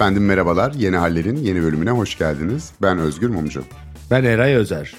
Efendim 0.00 0.26
merhabalar. 0.26 0.72
Yeni 0.72 0.96
Haller'in 0.96 1.36
yeni 1.36 1.62
bölümüne 1.62 1.90
hoş 1.90 2.18
geldiniz. 2.18 2.72
Ben 2.82 2.98
Özgür 2.98 3.28
Mumcu. 3.28 3.64
Ben 4.10 4.24
Eray 4.24 4.54
Özer. 4.54 4.94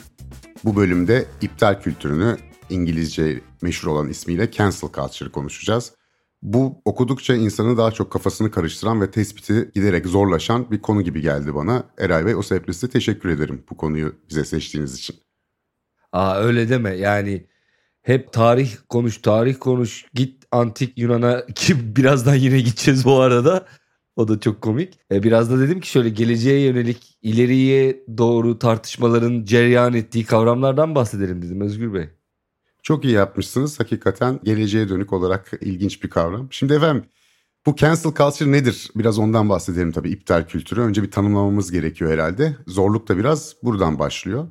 Bu 0.66 0.76
bölümde 0.76 1.26
iptal 1.42 1.82
kültürünü 1.82 2.38
İngilizce 2.70 3.42
meşhur 3.62 3.88
olan 3.88 4.10
ismiyle 4.10 4.52
cancel 4.52 4.90
culture 4.90 5.32
konuşacağız. 5.32 5.94
Bu 6.42 6.82
okudukça 6.86 7.36
insanı 7.36 7.78
daha 7.78 7.92
çok 7.92 8.12
kafasını 8.12 8.52
karıştıran 8.52 9.02
ve 9.02 9.12
tespiti 9.12 9.72
giderek 9.74 10.06
zorlaşan 10.06 10.72
bir 10.72 10.82
konu 10.82 11.02
gibi 11.02 11.22
geldi 11.22 11.56
bana. 11.56 11.84
Eray 11.98 12.26
Bey 12.26 12.36
o 12.36 12.42
sebeple 12.42 12.74
size 12.74 12.90
teşekkür 12.90 13.30
ederim 13.30 13.64
bu 13.70 13.78
konuyu 13.78 14.16
bize 14.30 14.46
seçtiğiniz 14.46 14.96
için. 14.96 15.16
Aa 16.12 16.38
öyle 16.38 16.70
deme 16.70 16.96
yani 16.96 17.48
hep 18.02 18.34
tarih 18.34 18.76
konuş 18.90 19.18
tarih 19.18 19.56
konuş 19.60 20.06
git 20.14 20.44
antik 20.52 20.98
Yunan'a 20.98 21.46
ki 21.56 21.96
birazdan 21.96 22.36
yine 22.36 22.60
gideceğiz 22.60 23.06
bu 23.06 23.20
arada. 23.20 23.68
O 24.16 24.28
da 24.28 24.40
çok 24.40 24.62
komik. 24.62 25.00
E, 25.12 25.24
biraz 25.24 25.52
da 25.52 25.60
dedim 25.60 25.80
ki 25.80 25.90
şöyle 25.90 26.10
geleceğe 26.10 26.62
yönelik 26.62 27.18
ileriye 27.22 28.04
doğru 28.18 28.60
tartışmaların 28.60 29.46
cereyan 29.46 29.94
ettiği 29.94 30.26
kavramlardan 30.26 30.96
bahsedelim 30.96 31.42
dedim 31.42 31.62
Özgür 31.62 31.94
Bey. 31.94 32.10
Çok 32.84 33.06
iyi 33.06 33.14
yapmışsınız. 33.14 33.80
Hakikaten 33.80 34.40
geleceğe 34.44 34.90
dönük 34.90 35.14
olarak 35.14 35.52
ilginç 35.62 36.04
bir 36.04 36.10
kavram. 36.10 36.48
Şimdi 36.52 36.74
efendim 36.74 37.06
bu 37.66 37.76
cancel 37.76 38.14
culture 38.14 38.52
nedir? 38.52 38.92
Biraz 38.96 39.20
ondan 39.20 39.50
bahsedelim 39.50 39.92
tabii 39.92 40.10
iptal 40.10 40.48
kültürü. 40.48 40.82
Önce 40.82 41.04
bir 41.04 41.12
tanımlamamız 41.12 41.72
gerekiyor 41.72 42.12
herhalde. 42.12 42.56
Zorluk 42.68 43.08
da 43.08 43.18
biraz 43.18 43.56
buradan 43.64 44.00
başlıyor. 44.00 44.48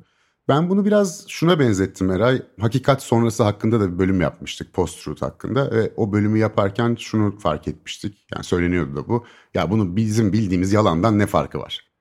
Ben 0.47 0.69
bunu 0.69 0.85
biraz 0.85 1.25
şuna 1.27 1.59
benzettim 1.59 2.11
Eray. 2.11 2.41
Hakikat 2.59 3.03
sonrası 3.03 3.43
hakkında 3.43 3.79
da 3.79 3.93
bir 3.93 3.99
bölüm 3.99 4.21
yapmıştık 4.21 4.73
post-truth 4.73 5.21
hakkında. 5.21 5.71
Ve 5.71 5.91
o 5.95 6.11
bölümü 6.11 6.39
yaparken 6.39 6.95
şunu 6.99 7.39
fark 7.39 7.67
etmiştik. 7.67 8.27
Yani 8.35 8.43
söyleniyordu 8.43 8.95
da 8.95 9.07
bu. 9.07 9.25
Ya 9.53 9.71
bunu 9.71 9.95
bizim 9.95 10.33
bildiğimiz 10.33 10.73
yalandan 10.73 11.19
ne 11.19 11.25
farkı 11.25 11.59
var? 11.59 11.91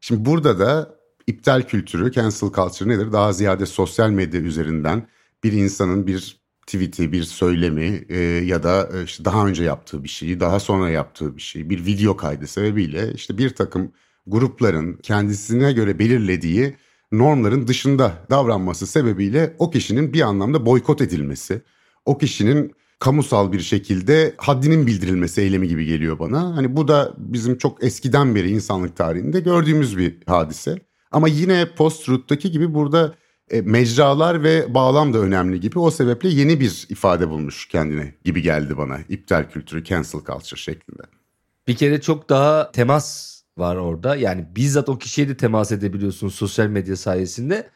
Şimdi 0.00 0.24
burada 0.24 0.58
da 0.58 0.96
iptal 1.26 1.62
kültürü, 1.62 2.12
cancel 2.12 2.50
culture 2.50 2.88
nedir? 2.88 3.12
Daha 3.12 3.32
ziyade 3.32 3.66
sosyal 3.66 4.10
medya 4.10 4.40
üzerinden 4.40 5.08
bir 5.44 5.52
insanın 5.52 6.06
bir 6.06 6.40
tweet'i, 6.66 7.12
bir 7.12 7.22
söylemi 7.22 8.04
e, 8.08 8.18
ya 8.20 8.62
da 8.62 8.88
e, 8.94 9.04
işte 9.04 9.24
daha 9.24 9.46
önce 9.46 9.64
yaptığı 9.64 10.04
bir 10.04 10.08
şeyi, 10.08 10.40
daha 10.40 10.60
sonra 10.60 10.90
yaptığı 10.90 11.36
bir 11.36 11.42
şeyi, 11.42 11.70
bir 11.70 11.86
video 11.86 12.16
kaydı 12.16 12.46
sebebiyle 12.46 13.12
işte 13.12 13.38
bir 13.38 13.54
takım 13.54 13.92
grupların 14.26 14.96
kendisine 14.96 15.72
göre 15.72 15.98
belirlediği 15.98 16.76
normların 17.12 17.68
dışında 17.68 18.12
davranması 18.30 18.86
sebebiyle 18.86 19.56
o 19.58 19.70
kişinin 19.70 20.12
bir 20.12 20.20
anlamda 20.20 20.66
boykot 20.66 21.00
edilmesi, 21.00 21.62
o 22.04 22.18
kişinin 22.18 22.72
kamusal 22.98 23.52
bir 23.52 23.60
şekilde 23.60 24.34
haddinin 24.36 24.86
bildirilmesi 24.86 25.40
eylemi 25.40 25.68
gibi 25.68 25.84
geliyor 25.84 26.18
bana. 26.18 26.56
Hani 26.56 26.76
bu 26.76 26.88
da 26.88 27.14
bizim 27.18 27.58
çok 27.58 27.84
eskiden 27.84 28.34
beri 28.34 28.50
insanlık 28.50 28.96
tarihinde 28.96 29.40
gördüğümüz 29.40 29.98
bir 29.98 30.18
hadise. 30.26 30.78
Ama 31.10 31.28
yine 31.28 31.74
post-truth'taki 31.76 32.50
gibi 32.50 32.74
burada 32.74 33.14
e, 33.50 33.60
mecralar 33.60 34.42
ve 34.42 34.74
bağlam 34.74 35.14
da 35.14 35.18
önemli 35.18 35.60
gibi. 35.60 35.78
O 35.78 35.90
sebeple 35.90 36.28
yeni 36.28 36.60
bir 36.60 36.86
ifade 36.90 37.28
bulmuş 37.28 37.68
kendine 37.68 38.14
gibi 38.24 38.42
geldi 38.42 38.78
bana. 38.78 38.98
İptal 39.08 39.50
kültürü, 39.50 39.84
cancel 39.84 40.20
culture 40.20 40.60
şeklinde. 40.60 41.02
Bir 41.68 41.76
kere 41.76 42.00
çok 42.00 42.28
daha 42.28 42.72
temas 42.72 43.35
var 43.58 43.76
orada. 43.76 44.16
Yani 44.16 44.46
bizzat 44.56 44.88
o 44.88 44.98
kişiye 44.98 45.28
de 45.28 45.36
temas 45.36 45.72
edebiliyorsun 45.72 46.28
sosyal 46.28 46.66
medya 46.66 46.96
sayesinde. 46.96 47.70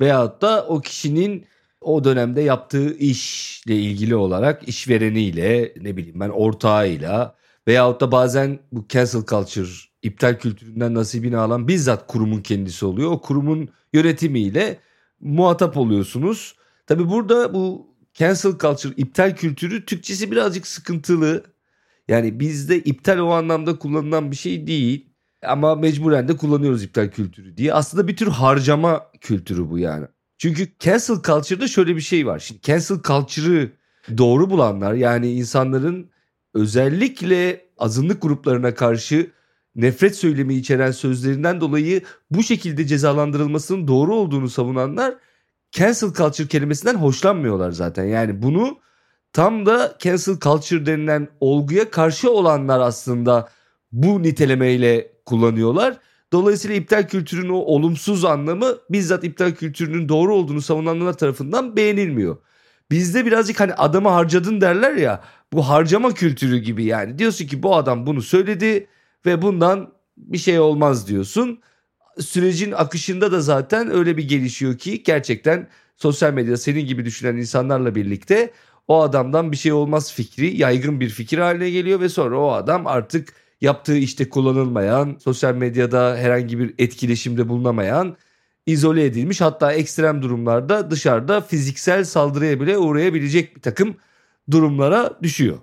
Veyahut 0.00 0.42
da 0.42 0.66
o 0.66 0.80
kişinin 0.80 1.46
o 1.80 2.04
dönemde 2.04 2.40
yaptığı 2.40 2.94
işle 2.96 3.76
ilgili 3.76 4.16
olarak 4.16 4.68
işvereniyle 4.68 5.74
ne 5.80 5.96
bileyim 5.96 6.20
ben 6.20 6.28
ortağıyla 6.28 7.36
veyahut 7.68 8.00
da 8.00 8.12
bazen 8.12 8.58
bu 8.72 8.86
cancel 8.88 9.24
culture 9.24 9.68
iptal 10.02 10.38
kültüründen 10.38 10.94
nasibini 10.94 11.36
alan 11.36 11.68
bizzat 11.68 12.06
kurumun 12.06 12.40
kendisi 12.40 12.86
oluyor. 12.86 13.10
O 13.10 13.20
kurumun 13.20 13.68
yönetimiyle 13.92 14.78
muhatap 15.20 15.76
oluyorsunuz. 15.76 16.56
Tabi 16.86 17.08
burada 17.08 17.54
bu 17.54 17.94
cancel 18.14 18.58
culture, 18.58 18.94
iptal 18.96 19.36
kültürü 19.36 19.86
Türkçesi 19.86 20.30
birazcık 20.30 20.66
sıkıntılı. 20.66 21.44
Yani 22.08 22.40
bizde 22.40 22.78
iptal 22.78 23.18
o 23.18 23.30
anlamda 23.30 23.78
kullanılan 23.78 24.30
bir 24.30 24.36
şey 24.36 24.66
değil. 24.66 25.09
Ama 25.46 25.74
mecburen 25.74 26.28
de 26.28 26.36
kullanıyoruz 26.36 26.82
iptal 26.82 27.08
kültürü 27.08 27.56
diye. 27.56 27.74
Aslında 27.74 28.08
bir 28.08 28.16
tür 28.16 28.26
harcama 28.26 29.06
kültürü 29.20 29.70
bu 29.70 29.78
yani. 29.78 30.06
Çünkü 30.38 30.68
cancel 30.78 31.16
culture'da 31.16 31.68
şöyle 31.68 31.96
bir 31.96 32.00
şey 32.00 32.26
var. 32.26 32.38
Şimdi 32.38 32.60
cancel 32.60 32.96
culture'ı 33.02 33.70
doğru 34.18 34.50
bulanlar 34.50 34.92
yani 34.92 35.32
insanların 35.32 36.10
özellikle 36.54 37.66
azınlık 37.78 38.22
gruplarına 38.22 38.74
karşı 38.74 39.30
nefret 39.74 40.16
söylemi 40.16 40.54
içeren 40.54 40.90
sözlerinden 40.90 41.60
dolayı 41.60 42.02
bu 42.30 42.42
şekilde 42.42 42.86
cezalandırılmasının 42.86 43.88
doğru 43.88 44.14
olduğunu 44.14 44.48
savunanlar 44.48 45.14
cancel 45.70 46.12
culture 46.12 46.48
kelimesinden 46.48 46.94
hoşlanmıyorlar 46.94 47.70
zaten. 47.70 48.04
Yani 48.04 48.42
bunu 48.42 48.78
tam 49.32 49.66
da 49.66 49.96
cancel 49.98 50.38
culture 50.38 50.86
denilen 50.86 51.28
olguya 51.40 51.90
karşı 51.90 52.30
olanlar 52.30 52.80
aslında 52.80 53.48
bu 53.92 54.22
nitelemeyle 54.22 55.12
kullanıyorlar. 55.30 55.98
Dolayısıyla 56.32 56.76
iptal 56.76 57.08
kültürünün 57.08 57.48
o 57.48 57.56
olumsuz 57.56 58.24
anlamı 58.24 58.76
bizzat 58.90 59.24
iptal 59.24 59.52
kültürünün 59.52 60.08
doğru 60.08 60.34
olduğunu 60.34 60.60
savunanlar 60.60 61.12
tarafından 61.12 61.76
beğenilmiyor. 61.76 62.36
Bizde 62.90 63.26
birazcık 63.26 63.60
hani 63.60 63.74
adamı 63.74 64.08
harcadın 64.08 64.60
derler 64.60 64.94
ya 64.94 65.22
bu 65.52 65.68
harcama 65.68 66.14
kültürü 66.14 66.58
gibi 66.58 66.84
yani. 66.84 67.18
Diyorsun 67.18 67.46
ki 67.46 67.62
bu 67.62 67.76
adam 67.76 68.06
bunu 68.06 68.22
söyledi 68.22 68.86
ve 69.26 69.42
bundan 69.42 69.92
bir 70.16 70.38
şey 70.38 70.60
olmaz 70.60 71.08
diyorsun. 71.08 71.60
Sürecin 72.18 72.72
akışında 72.72 73.32
da 73.32 73.40
zaten 73.40 73.90
öyle 73.90 74.16
bir 74.16 74.28
gelişiyor 74.28 74.78
ki 74.78 75.02
gerçekten 75.02 75.68
sosyal 75.96 76.32
medyada 76.32 76.56
senin 76.56 76.86
gibi 76.86 77.04
düşünen 77.04 77.36
insanlarla 77.36 77.94
birlikte 77.94 78.52
o 78.88 79.02
adamdan 79.02 79.52
bir 79.52 79.56
şey 79.56 79.72
olmaz 79.72 80.12
fikri 80.12 80.56
yaygın 80.56 81.00
bir 81.00 81.08
fikir 81.08 81.38
haline 81.38 81.70
geliyor 81.70 82.00
ve 82.00 82.08
sonra 82.08 82.38
o 82.38 82.50
adam 82.50 82.86
artık 82.86 83.39
yaptığı 83.60 83.96
işte 83.96 84.28
kullanılmayan, 84.28 85.16
sosyal 85.20 85.54
medyada 85.54 86.16
herhangi 86.16 86.58
bir 86.58 86.74
etkileşimde 86.78 87.48
bulunamayan, 87.48 88.16
izole 88.66 89.04
edilmiş 89.04 89.40
hatta 89.40 89.72
ekstrem 89.72 90.22
durumlarda 90.22 90.90
dışarıda 90.90 91.40
fiziksel 91.40 92.04
saldırıya 92.04 92.60
bile 92.60 92.78
uğrayabilecek 92.78 93.56
bir 93.56 93.60
takım 93.60 93.96
durumlara 94.50 95.18
düşüyor. 95.22 95.58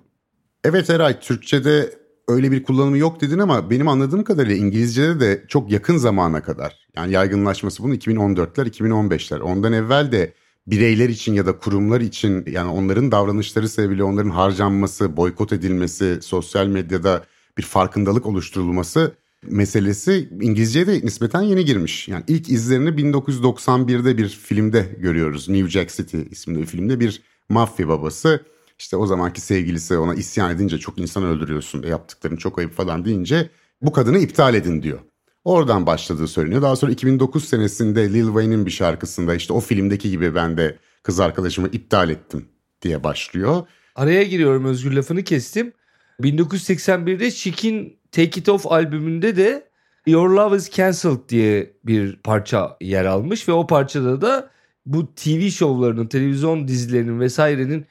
Evet 0.64 0.90
Eray 0.90 1.20
Türkçe'de 1.20 1.98
öyle 2.28 2.52
bir 2.52 2.62
kullanımı 2.62 2.98
yok 2.98 3.20
dedin 3.20 3.38
ama 3.38 3.70
benim 3.70 3.88
anladığım 3.88 4.24
kadarıyla 4.24 4.56
İngilizce'de 4.56 5.20
de 5.20 5.44
çok 5.48 5.70
yakın 5.70 5.96
zamana 5.96 6.42
kadar 6.42 6.88
yani 6.96 7.12
yaygınlaşması 7.12 7.82
bunun 7.82 7.94
2014'ler 7.94 8.70
2015'ler 8.70 9.40
ondan 9.40 9.72
evvel 9.72 10.12
de 10.12 10.34
bireyler 10.66 11.08
için 11.08 11.34
ya 11.34 11.46
da 11.46 11.58
kurumlar 11.58 12.00
için 12.00 12.44
yani 12.50 12.70
onların 12.70 13.12
davranışları 13.12 13.68
sebebiyle 13.68 14.02
onların 14.02 14.30
harcanması, 14.30 15.16
boykot 15.16 15.52
edilmesi, 15.52 16.18
sosyal 16.22 16.66
medyada 16.66 17.22
bir 17.58 17.62
farkındalık 17.62 18.26
oluşturulması 18.26 19.14
meselesi 19.42 20.28
İngilizceye 20.40 20.86
de 20.86 20.92
nispeten 20.92 21.42
yeni 21.42 21.64
girmiş. 21.64 22.08
Yani 22.08 22.24
ilk 22.28 22.48
izlerini 22.48 22.88
1991'de 22.88 24.18
bir 24.18 24.28
filmde 24.28 24.96
görüyoruz. 24.98 25.48
New 25.48 25.70
Jack 25.70 25.96
City 25.96 26.18
isimli 26.30 26.60
bir 26.60 26.66
filmde 26.66 27.00
bir 27.00 27.22
mafya 27.48 27.88
babası 27.88 28.44
işte 28.78 28.96
o 28.96 29.06
zamanki 29.06 29.40
sevgilisi 29.40 29.98
ona 29.98 30.14
isyan 30.14 30.50
edince 30.50 30.78
çok 30.78 30.98
insan 30.98 31.24
öldürüyorsun 31.24 31.82
yaptıkların 31.82 32.36
çok 32.36 32.58
ayıp 32.58 32.72
falan 32.72 33.04
deyince 33.04 33.50
bu 33.82 33.92
kadını 33.92 34.18
iptal 34.18 34.54
edin 34.54 34.82
diyor. 34.82 34.98
Oradan 35.44 35.86
başladığı 35.86 36.28
söyleniyor. 36.28 36.62
Daha 36.62 36.76
sonra 36.76 36.92
2009 36.92 37.44
senesinde 37.44 38.12
Lil 38.12 38.26
Wayne'in 38.26 38.66
bir 38.66 38.70
şarkısında 38.70 39.34
işte 39.34 39.52
o 39.52 39.60
filmdeki 39.60 40.10
gibi 40.10 40.34
ben 40.34 40.56
de 40.56 40.76
kız 41.02 41.20
arkadaşımı 41.20 41.68
iptal 41.68 42.10
ettim 42.10 42.48
diye 42.82 43.04
başlıyor. 43.04 43.66
Araya 43.94 44.22
giriyorum 44.22 44.64
Özgür 44.64 44.92
lafını 44.92 45.22
kestim. 45.22 45.72
1981'de 46.20 47.30
Chick'in 47.30 47.98
Take 48.12 48.40
It 48.40 48.48
Off 48.48 48.66
albümünde 48.66 49.36
de 49.36 49.68
Your 50.06 50.30
Love 50.30 50.56
Is 50.56 50.70
Cancelled 50.70 51.28
diye 51.28 51.72
bir 51.84 52.16
parça 52.16 52.76
yer 52.80 53.04
almış 53.04 53.48
ve 53.48 53.52
o 53.52 53.66
parçada 53.66 54.20
da 54.20 54.50
bu 54.86 55.14
TV 55.14 55.48
şovlarının, 55.48 56.06
televizyon 56.06 56.68
dizilerinin 56.68 57.20
vesairenin 57.20 57.86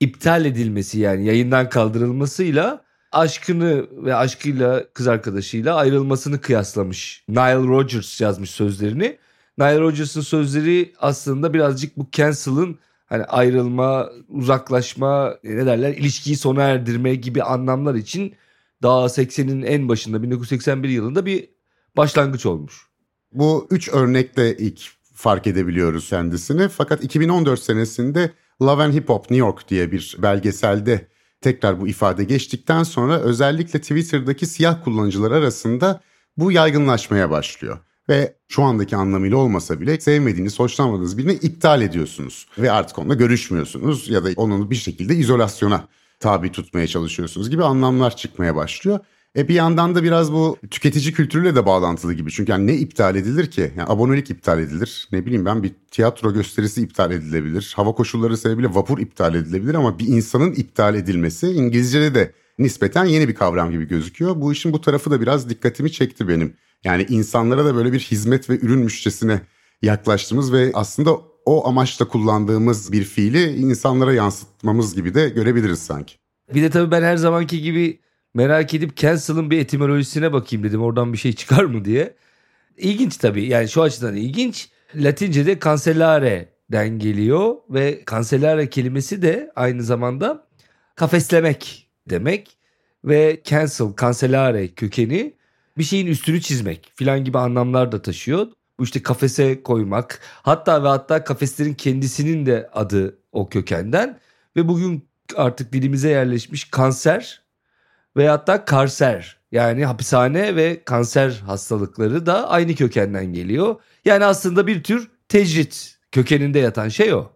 iptal 0.00 0.44
edilmesi 0.44 0.98
yani 0.98 1.26
yayından 1.26 1.68
kaldırılmasıyla 1.68 2.84
aşkını 3.12 3.86
ve 4.04 4.14
aşkıyla 4.14 4.84
kız 4.94 5.08
arkadaşıyla 5.08 5.76
ayrılmasını 5.76 6.40
kıyaslamış. 6.40 7.24
Nile 7.28 7.54
Rodgers 7.54 8.20
yazmış 8.20 8.50
sözlerini. 8.50 9.18
Nile 9.58 9.80
Rodgers'ın 9.80 10.20
sözleri 10.20 10.92
aslında 10.98 11.54
birazcık 11.54 11.96
bu 11.96 12.06
cancel'ın 12.12 12.78
hani 13.08 13.24
ayrılma, 13.24 14.10
uzaklaşma, 14.28 15.34
ne 15.44 15.66
derler 15.66 15.94
ilişkiyi 15.94 16.36
sona 16.36 16.62
erdirme 16.62 17.14
gibi 17.14 17.42
anlamlar 17.42 17.94
için 17.94 18.34
daha 18.82 19.04
80'in 19.04 19.62
en 19.62 19.88
başında 19.88 20.22
1981 20.22 20.88
yılında 20.88 21.26
bir 21.26 21.48
başlangıç 21.96 22.46
olmuş. 22.46 22.88
Bu 23.32 23.66
üç 23.70 23.88
örnekle 23.88 24.56
ilk 24.56 24.80
fark 25.14 25.46
edebiliyoruz 25.46 26.08
kendisini. 26.08 26.68
Fakat 26.68 27.04
2014 27.04 27.60
senesinde 27.60 28.32
Love 28.62 28.82
and 28.82 28.94
Hip 28.94 29.08
Hop 29.08 29.30
New 29.30 29.46
York 29.46 29.68
diye 29.68 29.92
bir 29.92 30.16
belgeselde 30.18 31.08
tekrar 31.40 31.80
bu 31.80 31.88
ifade 31.88 32.24
geçtikten 32.24 32.82
sonra 32.82 33.20
özellikle 33.20 33.80
Twitter'daki 33.80 34.46
siyah 34.46 34.84
kullanıcılar 34.84 35.30
arasında 35.30 36.00
bu 36.36 36.52
yaygınlaşmaya 36.52 37.30
başlıyor. 37.30 37.78
Ve 38.08 38.36
şu 38.48 38.62
andaki 38.62 38.96
anlamıyla 38.96 39.36
olmasa 39.36 39.80
bile 39.80 40.00
sevmediğiniz, 40.00 40.58
hoşlanmadığınız 40.58 41.18
birini 41.18 41.32
iptal 41.32 41.82
ediyorsunuz. 41.82 42.46
Ve 42.58 42.70
artık 42.70 42.98
onunla 42.98 43.14
görüşmüyorsunuz 43.14 44.08
ya 44.08 44.24
da 44.24 44.28
onu 44.36 44.70
bir 44.70 44.76
şekilde 44.76 45.14
izolasyona 45.16 45.88
tabi 46.20 46.52
tutmaya 46.52 46.86
çalışıyorsunuz 46.86 47.50
gibi 47.50 47.64
anlamlar 47.64 48.16
çıkmaya 48.16 48.56
başlıyor. 48.56 48.98
E 49.36 49.48
bir 49.48 49.54
yandan 49.54 49.94
da 49.94 50.02
biraz 50.02 50.32
bu 50.32 50.56
tüketici 50.70 51.12
kültürüyle 51.12 51.54
de 51.54 51.66
bağlantılı 51.66 52.14
gibi. 52.14 52.30
Çünkü 52.30 52.52
yani 52.52 52.66
ne 52.66 52.74
iptal 52.74 53.16
edilir 53.16 53.50
ki? 53.50 53.72
Yani 53.76 53.88
abonelik 53.88 54.30
iptal 54.30 54.60
edilir. 54.60 55.08
Ne 55.12 55.26
bileyim 55.26 55.44
ben 55.44 55.62
bir 55.62 55.72
tiyatro 55.90 56.34
gösterisi 56.34 56.82
iptal 56.82 57.10
edilebilir. 57.10 57.72
Hava 57.76 57.92
koşulları 57.92 58.36
sebebiyle 58.36 58.74
vapur 58.74 58.98
iptal 58.98 59.34
edilebilir 59.34 59.74
ama 59.74 59.98
bir 59.98 60.06
insanın 60.06 60.52
iptal 60.52 60.94
edilmesi 60.94 61.46
İngilizce'de 61.46 62.14
de 62.14 62.32
nispeten 62.58 63.04
yeni 63.04 63.28
bir 63.28 63.34
kavram 63.34 63.70
gibi 63.70 63.88
gözüküyor. 63.88 64.40
Bu 64.40 64.52
işin 64.52 64.72
bu 64.72 64.80
tarafı 64.80 65.10
da 65.10 65.20
biraz 65.20 65.50
dikkatimi 65.50 65.92
çekti 65.92 66.28
benim. 66.28 66.54
Yani 66.84 67.06
insanlara 67.08 67.64
da 67.64 67.74
böyle 67.74 67.92
bir 67.92 68.00
hizmet 68.00 68.50
ve 68.50 68.58
ürünmüşçesine 68.58 69.40
yaklaştığımız 69.82 70.52
ve 70.52 70.70
aslında 70.74 71.18
o 71.44 71.68
amaçla 71.68 72.08
kullandığımız 72.08 72.92
bir 72.92 73.04
fiili 73.04 73.56
insanlara 73.56 74.12
yansıtmamız 74.12 74.94
gibi 74.94 75.14
de 75.14 75.28
görebiliriz 75.28 75.78
sanki. 75.78 76.14
Bir 76.54 76.62
de 76.62 76.70
tabii 76.70 76.90
ben 76.90 77.02
her 77.02 77.16
zamanki 77.16 77.62
gibi 77.62 78.00
merak 78.34 78.74
edip 78.74 78.96
cancel'ın 78.96 79.50
bir 79.50 79.58
etimolojisine 79.58 80.32
bakayım 80.32 80.64
dedim. 80.64 80.82
Oradan 80.82 81.12
bir 81.12 81.18
şey 81.18 81.32
çıkar 81.32 81.64
mı 81.64 81.84
diye. 81.84 82.14
İlginç 82.76 83.16
tabii 83.16 83.46
yani 83.46 83.68
şu 83.68 83.82
açıdan 83.82 84.16
ilginç. 84.16 84.68
Latince'de 84.94 85.58
cancelare'den 85.64 86.98
geliyor 86.98 87.56
ve 87.70 88.04
cancellare 88.10 88.70
kelimesi 88.70 89.22
de 89.22 89.52
aynı 89.56 89.82
zamanda 89.82 90.46
kafeslemek 90.96 91.88
demek 92.10 92.56
ve 93.04 93.40
cancel, 93.44 93.86
cancellare 94.00 94.68
kökeni 94.68 95.37
bir 95.78 95.84
şeyin 95.84 96.06
üstünü 96.06 96.40
çizmek 96.40 96.92
filan 96.94 97.24
gibi 97.24 97.38
anlamlar 97.38 97.92
da 97.92 98.02
taşıyor. 98.02 98.46
Bu 98.78 98.84
işte 98.84 99.02
kafese 99.02 99.62
koymak 99.62 100.20
hatta 100.42 100.82
ve 100.84 100.88
hatta 100.88 101.24
kafeslerin 101.24 101.74
kendisinin 101.74 102.46
de 102.46 102.70
adı 102.72 103.18
o 103.32 103.48
kökenden 103.48 104.18
ve 104.56 104.68
bugün 104.68 105.08
artık 105.36 105.72
dilimize 105.72 106.08
yerleşmiş 106.08 106.64
kanser 106.64 107.42
ve 108.16 108.28
hatta 108.28 108.64
karser 108.64 109.38
yani 109.52 109.84
hapishane 109.84 110.56
ve 110.56 110.84
kanser 110.84 111.42
hastalıkları 111.46 112.26
da 112.26 112.48
aynı 112.48 112.74
kökenden 112.74 113.32
geliyor. 113.32 113.76
Yani 114.04 114.24
aslında 114.24 114.66
bir 114.66 114.82
tür 114.82 115.10
tecrit 115.28 115.98
kökeninde 116.12 116.58
yatan 116.58 116.88
şey 116.88 117.14
o. 117.14 117.32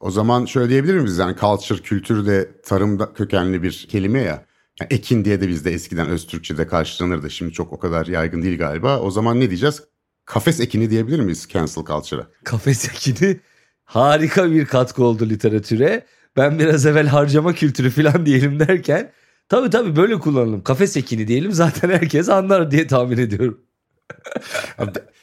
O 0.00 0.10
zaman 0.10 0.44
şöyle 0.44 0.68
diyebilir 0.68 0.94
miyiz? 0.94 1.18
Yani 1.18 1.36
culture, 1.36 1.78
kültür 1.78 2.26
de 2.26 2.60
tarımda 2.62 3.12
kökenli 3.12 3.62
bir 3.62 3.86
kelime 3.90 4.20
ya. 4.20 4.44
Yani 4.80 4.88
ekin 4.94 5.24
diye 5.24 5.40
de 5.40 5.48
bizde 5.48 5.72
eskiden 5.72 6.08
öz 6.08 6.26
Türkçe'de 6.26 6.66
karşılanırdı. 6.66 7.30
Şimdi 7.30 7.52
çok 7.52 7.72
o 7.72 7.78
kadar 7.78 8.06
yaygın 8.06 8.42
değil 8.42 8.58
galiba. 8.58 9.00
O 9.00 9.10
zaman 9.10 9.40
ne 9.40 9.50
diyeceğiz? 9.50 9.82
Kafes 10.24 10.60
ekini 10.60 10.90
diyebilir 10.90 11.20
miyiz 11.20 11.46
cancel 11.50 11.84
culture'a? 11.84 12.26
Kafes 12.44 12.88
ekini 12.88 13.40
harika 13.84 14.50
bir 14.50 14.66
katkı 14.66 15.04
oldu 15.04 15.28
literatüre. 15.28 16.06
Ben 16.36 16.58
biraz 16.58 16.86
evvel 16.86 17.06
harcama 17.06 17.52
kültürü 17.52 17.90
falan 17.90 18.26
diyelim 18.26 18.60
derken 18.60 19.12
tabii 19.48 19.70
tabii 19.70 19.96
böyle 19.96 20.18
kullanalım. 20.18 20.62
Kafes 20.62 20.96
ekini 20.96 21.28
diyelim 21.28 21.52
zaten 21.52 21.90
herkes 21.90 22.28
anlar 22.28 22.70
diye 22.70 22.86
tahmin 22.86 23.18
ediyorum. 23.18 23.60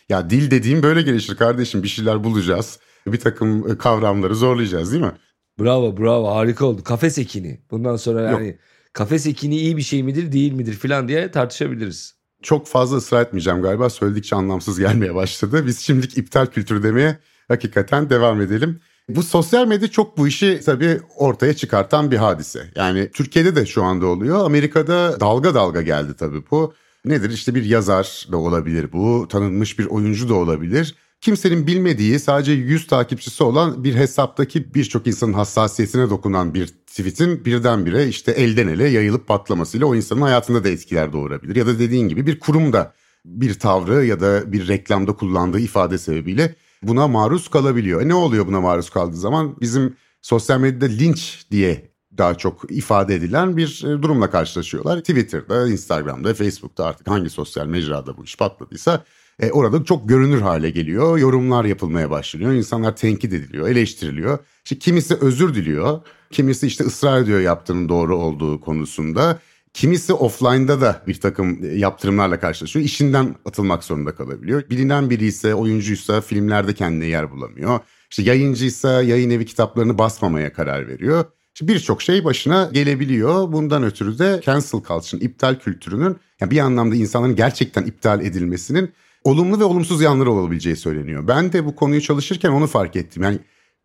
ya 0.10 0.30
dil 0.30 0.52
dediğim 0.52 0.84
böyle 0.84 1.02
gelişir 1.02 1.36
kardeşim. 1.36 1.84
Bir 1.84 1.88
şeyler 1.88 2.24
bulacağız. 2.24 2.80
Bir 3.08 3.20
takım 3.20 3.78
kavramları 3.78 4.36
zorlayacağız 4.36 4.92
değil 4.92 5.04
mi? 5.04 5.12
Bravo 5.60 5.98
bravo 5.98 6.36
harika 6.36 6.66
oldu. 6.66 6.84
Kafes 6.84 7.18
ekini. 7.18 7.62
Bundan 7.72 7.96
sonra 7.96 8.22
yani 8.22 8.48
Yok. 8.48 8.56
Kafes 8.94 9.28
ekini 9.28 9.58
iyi 9.58 9.78
bir 9.78 9.82
şey 9.82 10.04
midir 10.04 10.32
değil 10.32 10.54
midir 10.54 10.74
falan 10.74 11.08
diye 11.08 11.32
tartışabiliriz. 11.32 12.16
Çok 12.42 12.68
fazla 12.68 12.98
ısrar 12.98 13.22
etmeyeceğim 13.22 13.62
galiba. 13.62 13.90
Söyledikçe 13.90 14.36
anlamsız 14.36 14.80
gelmeye 14.80 15.16
başladı. 15.16 15.68
Biz 15.68 15.80
şimdilik 15.80 16.18
iptal 16.18 16.46
kültürü 16.46 16.84
demeye 16.84 17.18
hakikaten 17.48 18.10
devam 18.10 18.42
edelim. 18.42 18.80
Bu 19.10 19.24
sosyal 19.24 19.68
medya 19.68 19.88
çok 19.88 20.18
bu 20.18 20.28
işi 20.28 20.62
tabii 20.66 21.00
ortaya 21.18 21.54
çıkartan 21.54 22.12
bir 22.12 22.18
hadise. 22.18 22.72
Yani 22.76 23.12
Türkiye'de 23.12 23.56
de 23.56 23.66
şu 23.66 23.84
anda 23.84 24.08
oluyor. 24.08 24.46
Amerika'da 24.46 25.20
dalga 25.20 25.56
dalga 25.56 25.82
geldi 25.82 26.14
tabii 26.20 26.44
bu. 26.52 26.74
Nedir 27.06 27.30
işte 27.30 27.56
bir 27.56 27.66
yazar 27.66 28.28
da 28.32 28.38
olabilir 28.38 28.92
bu, 28.92 29.28
tanınmış 29.30 29.80
bir 29.80 29.86
oyuncu 29.86 30.30
da 30.30 30.34
olabilir. 30.34 30.96
Kimsenin 31.22 31.68
bilmediği 31.68 32.20
sadece 32.20 32.52
100 32.52 32.88
takipçisi 32.88 33.44
olan 33.44 33.84
bir 33.84 33.96
hesaptaki 33.96 34.74
birçok 34.74 35.08
insanın 35.08 35.34
hassasiyetine 35.34 36.10
dokunan 36.10 36.54
bir 36.54 36.68
tweetin 36.68 37.46
birdenbire 37.46 38.08
işte 38.08 38.32
elden 38.32 38.68
ele 38.68 38.88
yayılıp 38.88 39.28
patlamasıyla 39.28 39.88
o 39.88 39.96
insanın 39.96 40.22
hayatında 40.22 40.64
da 40.64 40.70
etkiler 40.70 41.14
doğurabilir. 41.14 41.56
Ya 41.56 41.68
da 41.68 41.80
dediğin 41.80 42.10
gibi 42.10 42.28
bir 42.28 42.40
kurum 42.40 42.74
da 42.74 42.94
bir 43.26 43.54
tavrı 43.54 44.06
ya 44.06 44.20
da 44.20 44.52
bir 44.52 44.68
reklamda 44.68 45.14
kullandığı 45.14 45.60
ifade 45.60 45.98
sebebiyle 45.98 46.56
buna 46.84 47.08
maruz 47.08 47.48
kalabiliyor. 47.48 48.02
E 48.02 48.08
ne 48.08 48.14
oluyor 48.14 48.48
buna 48.48 48.62
maruz 48.62 48.90
kaldığı 48.90 49.18
zaman? 49.18 49.56
Bizim 49.62 49.96
sosyal 50.22 50.60
medyada 50.60 50.86
linç 50.86 51.46
diye 51.52 51.92
daha 52.18 52.38
çok 52.38 52.72
ifade 52.72 53.16
edilen 53.16 53.58
bir 53.58 53.84
e, 53.84 54.02
durumla 54.02 54.30
karşılaşıyorlar. 54.30 55.00
Twitter'da, 55.00 55.68
Instagram'da, 55.68 56.34
Facebook'ta 56.34 56.86
artık 56.86 57.08
hangi 57.08 57.30
sosyal 57.30 57.66
mecrada 57.66 58.18
bu 58.18 58.24
iş 58.24 58.38
patladıysa 58.38 59.04
e, 59.40 59.52
orada 59.52 59.84
çok 59.84 60.10
görünür 60.10 60.42
hale 60.42 60.70
geliyor. 60.70 61.18
Yorumlar 61.18 61.66
yapılmaya 61.66 62.10
başlıyor. 62.10 62.52
İnsanlar 62.54 62.96
tenkit 62.96 63.34
ediliyor, 63.34 63.68
eleştiriliyor. 63.68 64.40
İşte 64.64 64.80
kimisi 64.80 65.16
özür 65.16 65.56
diliyor. 65.56 66.02
Kimisi 66.32 66.68
işte 66.68 66.84
ısrar 66.84 67.22
ediyor 67.22 67.40
yaptığının 67.40 67.90
doğru 67.90 68.18
olduğu 68.18 68.62
konusunda. 68.62 69.40
Kimisi 69.74 70.14
offline'da 70.14 70.82
da 70.82 71.04
bir 71.08 71.20
takım 71.20 71.64
e, 71.64 71.68
yaptırımlarla 71.68 72.40
karşılaşıyor. 72.40 72.86
İşinden 72.86 73.36
atılmak 73.46 73.84
zorunda 73.84 74.16
kalabiliyor. 74.16 74.70
Bilinen 74.70 75.10
biri 75.10 75.26
ise 75.26 75.56
oyuncuysa 75.56 76.22
filmlerde 76.22 76.74
kendine 76.74 77.06
yer 77.06 77.32
bulamıyor. 77.32 77.80
İşte 78.10 78.24
yayıncıysa 78.24 79.02
yayın 79.02 79.30
evi 79.30 79.46
kitaplarını 79.46 79.98
basmamaya 79.98 80.54
karar 80.54 80.88
veriyor. 80.88 81.26
İşte 81.54 81.68
birçok 81.68 82.02
şey 82.02 82.26
başına 82.26 82.70
gelebiliyor. 82.74 83.52
Bundan 83.52 83.84
ötürü 83.84 84.20
de 84.20 84.42
cancel 84.46 84.70
culture'ın, 84.72 85.22
iptal 85.22 85.56
kültürünün 85.56 86.18
yani 86.40 86.52
bir 86.52 86.60
anlamda 86.60 86.96
insanların 86.96 87.36
gerçekten 87.36 87.84
iptal 87.84 88.26
edilmesinin 88.26 88.92
olumlu 89.24 89.60
ve 89.60 89.64
olumsuz 89.64 90.02
yanları 90.02 90.32
olabileceği 90.32 90.76
söyleniyor. 90.76 91.28
Ben 91.28 91.54
de 91.54 91.66
bu 91.66 91.76
konuyu 91.76 92.02
çalışırken 92.02 92.52
onu 92.52 92.68
fark 92.68 92.96
ettim. 92.96 93.24
Yani 93.24 93.40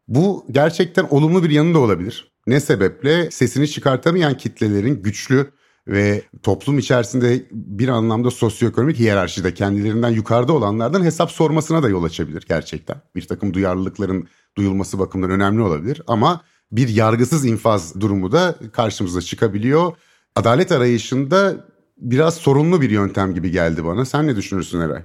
bu 0.08 0.46
gerçekten 0.50 1.06
olumlu 1.10 1.42
bir 1.42 1.50
yanı 1.50 1.74
da 1.74 1.78
olabilir. 1.78 2.32
Ne 2.46 2.60
sebeple 2.60 3.30
sesini 3.30 3.68
çıkartamayan 3.68 4.36
kitlelerin 4.36 5.02
güçlü 5.02 5.50
ve 5.88 6.22
toplum 6.42 6.78
içerisinde 6.78 7.46
bir 7.50 7.88
anlamda 7.88 8.30
sosyoekonomik 8.30 8.98
hiyerarşide 8.98 9.54
kendilerinden 9.54 10.10
yukarıda 10.10 10.52
olanlardan 10.52 11.04
hesap 11.04 11.30
sormasına 11.30 11.82
da 11.82 11.88
yol 11.88 12.04
açabilir 12.04 12.44
gerçekten. 12.48 12.96
Bir 13.14 13.26
takım 13.26 13.54
duyarlılıkların 13.54 14.28
duyulması 14.56 14.98
bakımından 14.98 15.30
önemli 15.30 15.62
olabilir 15.62 16.02
ama 16.06 16.40
bir 16.72 16.88
yargısız 16.88 17.44
infaz 17.44 18.00
durumu 18.00 18.32
da 18.32 18.54
karşımıza 18.72 19.20
çıkabiliyor. 19.20 19.92
Adalet 20.36 20.72
arayışında 20.72 21.66
biraz 21.98 22.34
sorunlu 22.34 22.80
bir 22.80 22.90
yöntem 22.90 23.34
gibi 23.34 23.50
geldi 23.50 23.84
bana. 23.84 24.04
Sen 24.04 24.26
ne 24.26 24.36
düşünürsün 24.36 24.80
Eray? 24.80 25.02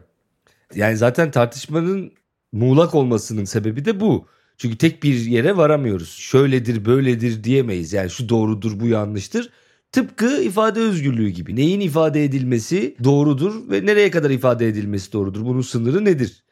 Yani 0.76 0.98
zaten 0.98 1.32
tartışmanın 1.32 2.12
muğlak 2.52 2.96
olmasının 2.96 3.46
sebebi 3.46 3.86
de 3.86 4.00
bu. 4.00 4.28
Çünkü 4.58 4.78
tek 4.78 5.04
bir 5.04 5.14
yere 5.14 5.58
varamıyoruz. 5.58 6.10
Şöyledir, 6.10 6.86
böyledir 6.86 7.44
diyemeyiz. 7.44 7.94
Yani 7.94 8.10
şu 8.10 8.30
doğrudur, 8.30 8.80
bu 8.80 8.88
yanlıştır. 8.88 9.50
Tıpkı 9.92 10.42
ifade 10.42 10.80
özgürlüğü 10.80 11.30
gibi. 11.30 11.56
Neyin 11.56 11.80
ifade 11.80 12.24
edilmesi 12.24 12.96
doğrudur 13.04 13.70
ve 13.72 13.86
nereye 13.86 14.12
kadar 14.12 14.30
ifade 14.30 14.68
edilmesi 14.68 15.14
doğrudur? 15.14 15.46
Bunun 15.46 15.62
sınırı 15.62 16.06
nedir? 16.06 16.44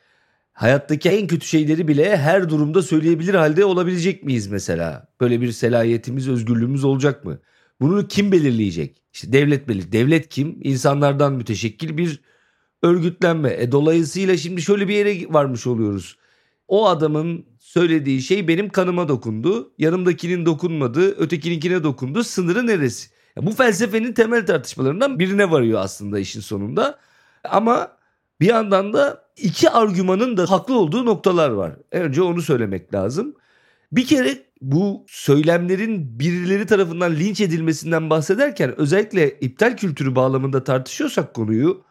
Hayattaki 0.53 1.09
en 1.09 1.27
kötü 1.27 1.47
şeyleri 1.47 1.87
bile 1.87 2.17
her 2.17 2.49
durumda 2.49 2.81
söyleyebilir 2.81 3.33
halde 3.33 3.65
olabilecek 3.65 4.23
miyiz 4.23 4.47
mesela? 4.47 5.07
Böyle 5.21 5.41
bir 5.41 5.51
selayetimiz, 5.51 6.29
özgürlüğümüz 6.29 6.83
olacak 6.83 7.25
mı? 7.25 7.39
Bunu 7.81 8.07
kim 8.07 8.31
belirleyecek? 8.31 9.01
İşte 9.13 9.33
devlet 9.33 9.67
belir. 9.67 9.91
Devlet 9.91 10.29
kim? 10.29 10.59
İnsanlardan 10.63 11.33
müteşekkil 11.33 11.97
bir 11.97 12.21
örgütlenme. 12.83 13.55
E 13.59 13.71
dolayısıyla 13.71 14.37
şimdi 14.37 14.61
şöyle 14.61 14.87
bir 14.87 14.93
yere 14.93 15.33
varmış 15.33 15.67
oluyoruz. 15.67 16.17
O 16.67 16.87
adamın 16.87 17.45
söylediği 17.59 18.21
şey 18.21 18.47
benim 18.47 18.69
kanıma 18.69 19.07
dokundu. 19.07 19.71
Yanımdakinin 19.77 20.45
dokunmadı, 20.45 21.01
ötekininkine 21.01 21.83
dokundu. 21.83 22.23
Sınırı 22.23 22.67
neresi? 22.67 23.09
Ya 23.35 23.45
bu 23.45 23.51
felsefenin 23.51 24.13
temel 24.13 24.45
tartışmalarından 24.45 25.19
birine 25.19 25.51
varıyor 25.51 25.79
aslında 25.79 26.19
işin 26.19 26.41
sonunda. 26.41 26.99
Ama 27.43 27.91
bir 28.41 28.47
yandan 28.47 28.93
da 28.93 29.25
iki 29.37 29.69
argümanın 29.69 30.37
da 30.37 30.51
haklı 30.51 30.79
olduğu 30.79 31.05
noktalar 31.05 31.49
var. 31.49 31.75
Önce 31.91 32.21
onu 32.21 32.41
söylemek 32.41 32.93
lazım. 32.93 33.35
Bir 33.91 34.05
kere 34.05 34.37
bu 34.61 35.05
söylemlerin 35.07 36.19
birileri 36.19 36.65
tarafından 36.65 37.15
linç 37.15 37.41
edilmesinden 37.41 38.09
bahsederken 38.09 38.79
özellikle 38.79 39.39
iptal 39.39 39.77
kültürü 39.77 40.15
bağlamında 40.15 40.63
tartışıyorsak 40.63 41.33
konuyu 41.33 41.83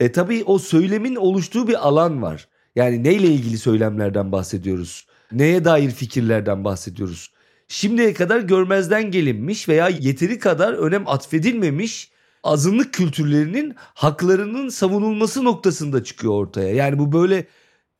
e 0.00 0.12
tabii 0.12 0.44
o 0.44 0.58
söylemin 0.58 1.16
oluştuğu 1.16 1.68
bir 1.68 1.88
alan 1.88 2.22
var. 2.22 2.48
Yani 2.76 3.04
neyle 3.04 3.26
ilgili 3.26 3.58
söylemlerden 3.58 4.32
bahsediyoruz? 4.32 5.06
Neye 5.32 5.64
dair 5.64 5.90
fikirlerden 5.90 6.64
bahsediyoruz? 6.64 7.30
şimdiye 7.68 8.14
kadar 8.14 8.40
görmezden 8.40 9.10
gelinmiş 9.10 9.68
veya 9.68 9.88
yeteri 9.88 10.38
kadar 10.38 10.72
önem 10.72 11.08
atfedilmemiş 11.08 12.10
azınlık 12.44 12.94
kültürlerinin 12.94 13.74
haklarının 13.78 14.68
savunulması 14.68 15.44
noktasında 15.44 16.04
çıkıyor 16.04 16.32
ortaya. 16.32 16.74
Yani 16.74 16.98
bu 16.98 17.12
böyle 17.12 17.46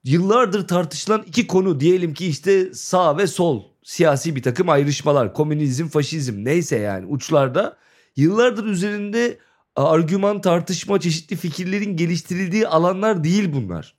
yıllardır 0.05 0.69
tartışılan 0.69 1.25
iki 1.27 1.47
konu 1.47 1.81
diyelim 1.81 2.15
ki 2.15 2.27
işte 2.27 2.75
sağ 2.75 3.19
ve 3.19 3.27
sol 3.27 3.65
siyasi 3.83 4.37
bir 4.37 4.43
takım 4.43 4.69
ayrışmalar, 4.69 5.35
komünizm, 5.35 5.89
faşizm 5.89 6.45
neyse 6.45 6.77
yani 6.79 7.07
uçlarda 7.07 7.77
yıllardır 8.17 8.65
üzerinde 8.65 9.39
argüman, 9.85 10.41
tartışma, 10.41 11.01
çeşitli 11.01 11.37
fikirlerin 11.37 11.97
geliştirildiği 11.97 12.69
alanlar 12.69 13.25
değil 13.25 13.53
bunlar. 13.53 13.95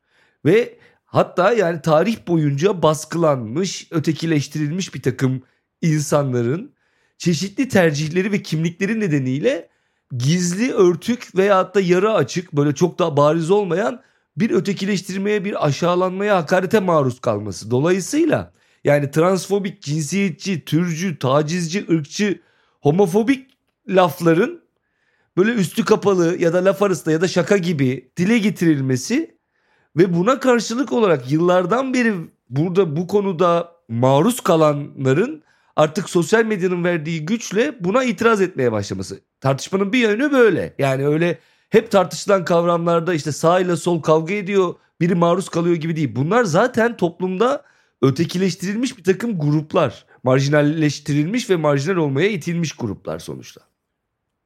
Ve 0.46 0.80
hatta 1.06 1.54
yani 1.54 1.82
tarih 1.82 2.28
boyunca 2.28 2.82
baskılanmış, 2.82 3.88
ötekileştirilmiş 3.92 4.96
bir 4.96 5.02
takım 5.02 5.42
insanların 5.82 6.74
çeşitli 7.18 7.70
tercihleri 7.70 8.32
ve 8.32 8.42
kimlikleri 8.42 9.00
nedeniyle 9.00 9.70
gizli, 10.18 10.74
örtük 10.74 11.36
veya 11.36 11.74
da 11.74 11.82
yarı 11.82 12.14
açık 12.14 12.54
böyle 12.54 12.76
çok 12.76 13.00
daha 13.00 13.18
bariz 13.18 13.52
olmayan 13.52 14.02
bir 14.38 14.52
ötekileştirmeye, 14.52 15.46
bir 15.46 15.66
aşağılanmaya, 15.66 16.38
hakarete 16.38 16.80
maruz 16.80 17.20
kalması. 17.20 17.72
Dolayısıyla 17.72 18.54
yani 18.84 19.12
transfobik, 19.12 19.82
cinsiyetçi, 19.82 20.66
türcü, 20.66 21.20
tacizci, 21.20 21.86
ırkçı, 21.92 22.42
homofobik 22.82 23.50
lafların 23.88 24.59
böyle 25.38 25.52
üstü 25.52 25.86
kapalı 25.86 26.38
ya 26.40 26.54
da 26.54 26.66
laf 26.66 26.82
arasında 26.82 27.12
ya 27.12 27.22
da 27.22 27.28
şaka 27.28 27.58
gibi 27.58 28.12
dile 28.18 28.38
getirilmesi 28.38 29.38
ve 29.98 30.14
buna 30.14 30.40
karşılık 30.40 30.94
olarak 30.94 31.32
yıllardan 31.32 31.94
beri 31.94 32.14
burada 32.50 32.96
bu 32.96 33.08
konuda 33.08 33.72
maruz 33.90 34.40
kalanların 34.42 35.44
artık 35.76 36.10
sosyal 36.10 36.46
medyanın 36.46 36.84
verdiği 36.84 37.26
güçle 37.26 37.76
buna 37.80 38.04
itiraz 38.04 38.42
etmeye 38.42 38.72
başlaması. 38.72 39.22
Tartışmanın 39.42 39.94
bir 39.94 40.00
yönü 40.00 40.32
böyle. 40.32 40.74
Yani 40.80 41.08
öyle 41.08 41.40
hep 41.70 41.92
tartışılan 41.92 42.46
kavramlarda 42.46 43.14
işte 43.14 43.32
sağ 43.32 43.60
ile 43.60 43.76
sol 43.76 44.02
kavga 44.02 44.34
ediyor, 44.34 44.76
biri 45.02 45.16
maruz 45.16 45.50
kalıyor 45.50 45.76
gibi 45.76 45.96
değil. 45.96 46.16
Bunlar 46.16 46.44
zaten 46.44 46.98
toplumda 46.98 47.64
ötekileştirilmiş 48.02 48.98
bir 48.98 49.04
takım 49.04 49.40
gruplar. 49.40 50.06
Marjinalleştirilmiş 50.24 51.50
ve 51.50 51.56
marjinal 51.56 51.96
olmaya 51.96 52.30
itilmiş 52.30 52.74
gruplar 52.74 53.20
sonuçta. 53.20 53.69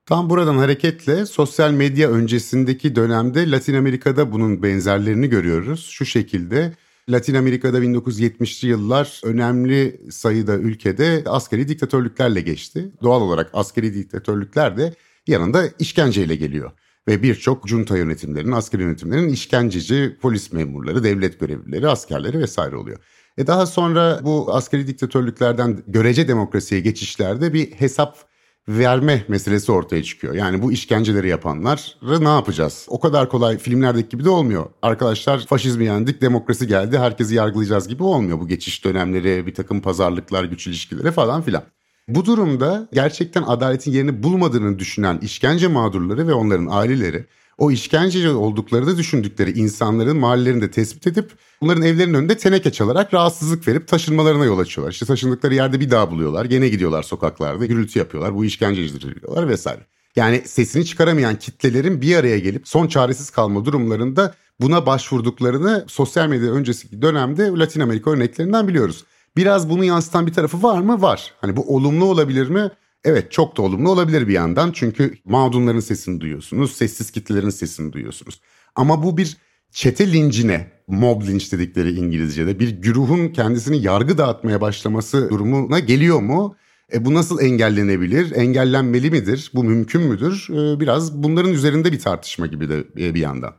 Tam 0.05 0.29
buradan 0.29 0.57
hareketle 0.57 1.25
sosyal 1.25 1.72
medya 1.72 2.10
öncesindeki 2.10 2.95
dönemde 2.95 3.51
Latin 3.51 3.74
Amerika'da 3.74 4.31
bunun 4.31 4.63
benzerlerini 4.63 5.29
görüyoruz. 5.29 5.88
Şu 5.89 6.05
şekilde 6.05 6.74
Latin 7.10 7.36
Amerika'da 7.36 7.79
1970'li 7.79 8.67
yıllar 8.67 9.22
önemli 9.24 10.01
sayıda 10.12 10.55
ülkede 10.55 11.24
askeri 11.25 11.67
diktatörlüklerle 11.67 12.41
geçti. 12.41 12.91
Doğal 13.03 13.22
olarak 13.22 13.50
askeri 13.53 13.93
diktatörlükler 13.93 14.77
de 14.77 14.93
yanında 15.27 15.63
işkenceyle 15.79 16.36
geliyor. 16.36 16.72
Ve 17.07 17.24
birçok 17.24 17.67
junta 17.67 17.98
yönetimlerinin, 17.98 18.51
askeri 18.51 18.81
yönetimlerin 18.81 19.29
işkenceci 19.29 20.17
polis 20.22 20.51
memurları, 20.51 21.03
devlet 21.03 21.39
görevlileri, 21.39 21.88
askerleri 21.88 22.39
vesaire 22.39 22.75
oluyor. 22.75 23.00
E 23.38 23.48
daha 23.48 23.65
sonra 23.65 24.19
bu 24.24 24.55
askeri 24.55 24.88
diktatörlüklerden 24.88 25.83
görece 25.88 26.27
demokrasiye 26.27 26.81
geçişlerde 26.81 27.53
bir 27.53 27.72
hesap 27.72 28.33
verme 28.67 29.25
meselesi 29.27 29.72
ortaya 29.72 30.03
çıkıyor. 30.03 30.34
Yani 30.34 30.62
bu 30.62 30.72
işkenceleri 30.72 31.29
yapanları 31.29 32.24
ne 32.24 32.29
yapacağız? 32.29 32.86
O 32.89 33.00
kadar 33.00 33.29
kolay 33.29 33.58
filmlerdeki 33.58 34.10
gibi 34.10 34.25
de 34.25 34.29
olmuyor. 34.29 34.65
Arkadaşlar 34.82 35.46
faşizmi 35.46 35.86
yendik, 35.86 36.22
demokrasi 36.22 36.67
geldi, 36.67 37.00
herkesi 37.00 37.36
yargılayacağız 37.36 37.88
gibi 37.88 38.03
olmuyor. 38.03 38.39
Bu 38.39 38.48
geçiş 38.48 38.86
dönemleri, 38.86 39.46
bir 39.48 39.53
takım 39.53 39.82
pazarlıklar, 39.82 40.43
güç 40.43 40.67
ilişkileri 40.67 41.12
falan 41.12 41.41
filan. 41.41 41.63
Bu 42.08 42.25
durumda 42.25 42.88
gerçekten 42.93 43.43
adaletin 43.43 43.91
yerini 43.91 44.24
bulmadığını 44.24 44.79
düşünen 44.79 45.17
işkence 45.17 45.67
mağdurları 45.67 46.27
ve 46.27 46.34
onların 46.34 46.67
aileleri 46.72 47.25
o 47.57 47.72
işkenceci 47.72 48.29
oldukları 48.29 48.88
da 48.88 48.98
düşündükleri 48.98 49.51
insanların 49.51 50.17
mahallelerinde 50.17 50.72
tespit 50.72 51.07
edip 51.07 51.31
bunların 51.62 51.83
evlerinin 51.83 52.13
önünde 52.13 52.38
teneke 52.38 52.72
çalarak 52.72 53.13
rahatsızlık 53.13 53.67
verip 53.67 53.88
taşınmalarına 53.88 54.45
yol 54.45 54.60
açıyorlar. 54.60 54.91
İşte 54.91 55.05
taşındıkları 55.05 55.55
yerde 55.55 55.79
bir 55.79 55.91
daha 55.91 56.12
buluyorlar. 56.12 56.45
Gene 56.45 56.69
gidiyorlar 56.69 57.03
sokaklarda 57.03 57.65
gürültü 57.65 58.00
yapıyorlar. 58.00 58.36
Bu 58.36 58.45
işkencecidir 58.45 59.22
diyorlar 59.22 59.48
vesaire. 59.48 59.88
Yani 60.15 60.41
sesini 60.45 60.86
çıkaramayan 60.86 61.36
kitlelerin 61.36 62.01
bir 62.01 62.15
araya 62.15 62.39
gelip 62.39 62.67
son 62.67 62.88
çaresiz 62.88 63.29
kalma 63.29 63.65
durumlarında 63.65 64.33
buna 64.62 64.86
başvurduklarını 64.86 65.86
sosyal 65.88 66.27
medya 66.27 66.51
öncesi 66.51 67.01
dönemde 67.01 67.48
Latin 67.48 67.79
Amerika 67.79 68.12
örneklerinden 68.12 68.67
biliyoruz. 68.67 69.03
Biraz 69.38 69.69
bunu 69.69 69.83
yansıtan 69.83 70.27
bir 70.27 70.33
tarafı 70.33 70.63
var 70.63 70.81
mı? 70.81 71.01
Var. 71.01 71.33
Hani 71.41 71.55
bu 71.57 71.75
olumlu 71.75 72.05
olabilir 72.05 72.50
mi? 72.50 72.72
Evet 73.05 73.31
çok 73.31 73.57
da 73.57 73.62
olumlu 73.62 73.91
olabilir 73.91 74.27
bir 74.27 74.33
yandan 74.33 74.72
çünkü 74.72 75.13
mağdunların 75.25 75.79
sesini 75.79 76.22
duyuyorsunuz, 76.22 76.72
sessiz 76.72 77.12
kitlelerin 77.12 77.50
sesini 77.50 77.93
duyuyorsunuz. 77.93 78.41
Ama 78.75 79.03
bu 79.03 79.17
bir 79.17 79.38
çete 79.72 80.13
lincine, 80.13 80.72
mob 80.88 81.22
linç 81.22 81.51
dedikleri 81.51 81.91
İngilizce'de 81.91 82.60
bir 82.60 82.69
güruhun 82.69 83.27
kendisini 83.27 83.81
yargı 83.81 84.17
dağıtmaya 84.17 84.62
başlaması 84.62 85.29
durumuna 85.29 85.79
geliyor 85.79 86.22
mu? 86.22 86.55
E 86.93 87.05
bu 87.05 87.13
nasıl 87.13 87.41
engellenebilir? 87.41 88.31
Engellenmeli 88.31 89.12
midir? 89.12 89.51
Bu 89.53 89.63
mümkün 89.63 90.01
müdür? 90.01 90.48
E, 90.50 90.79
biraz 90.79 91.24
bunların 91.24 91.51
üzerinde 91.51 91.91
bir 91.91 92.00
tartışma 92.00 92.48
gibi 92.48 92.69
de 92.69 92.83
e, 92.98 93.15
bir 93.15 93.19
yandan. 93.19 93.53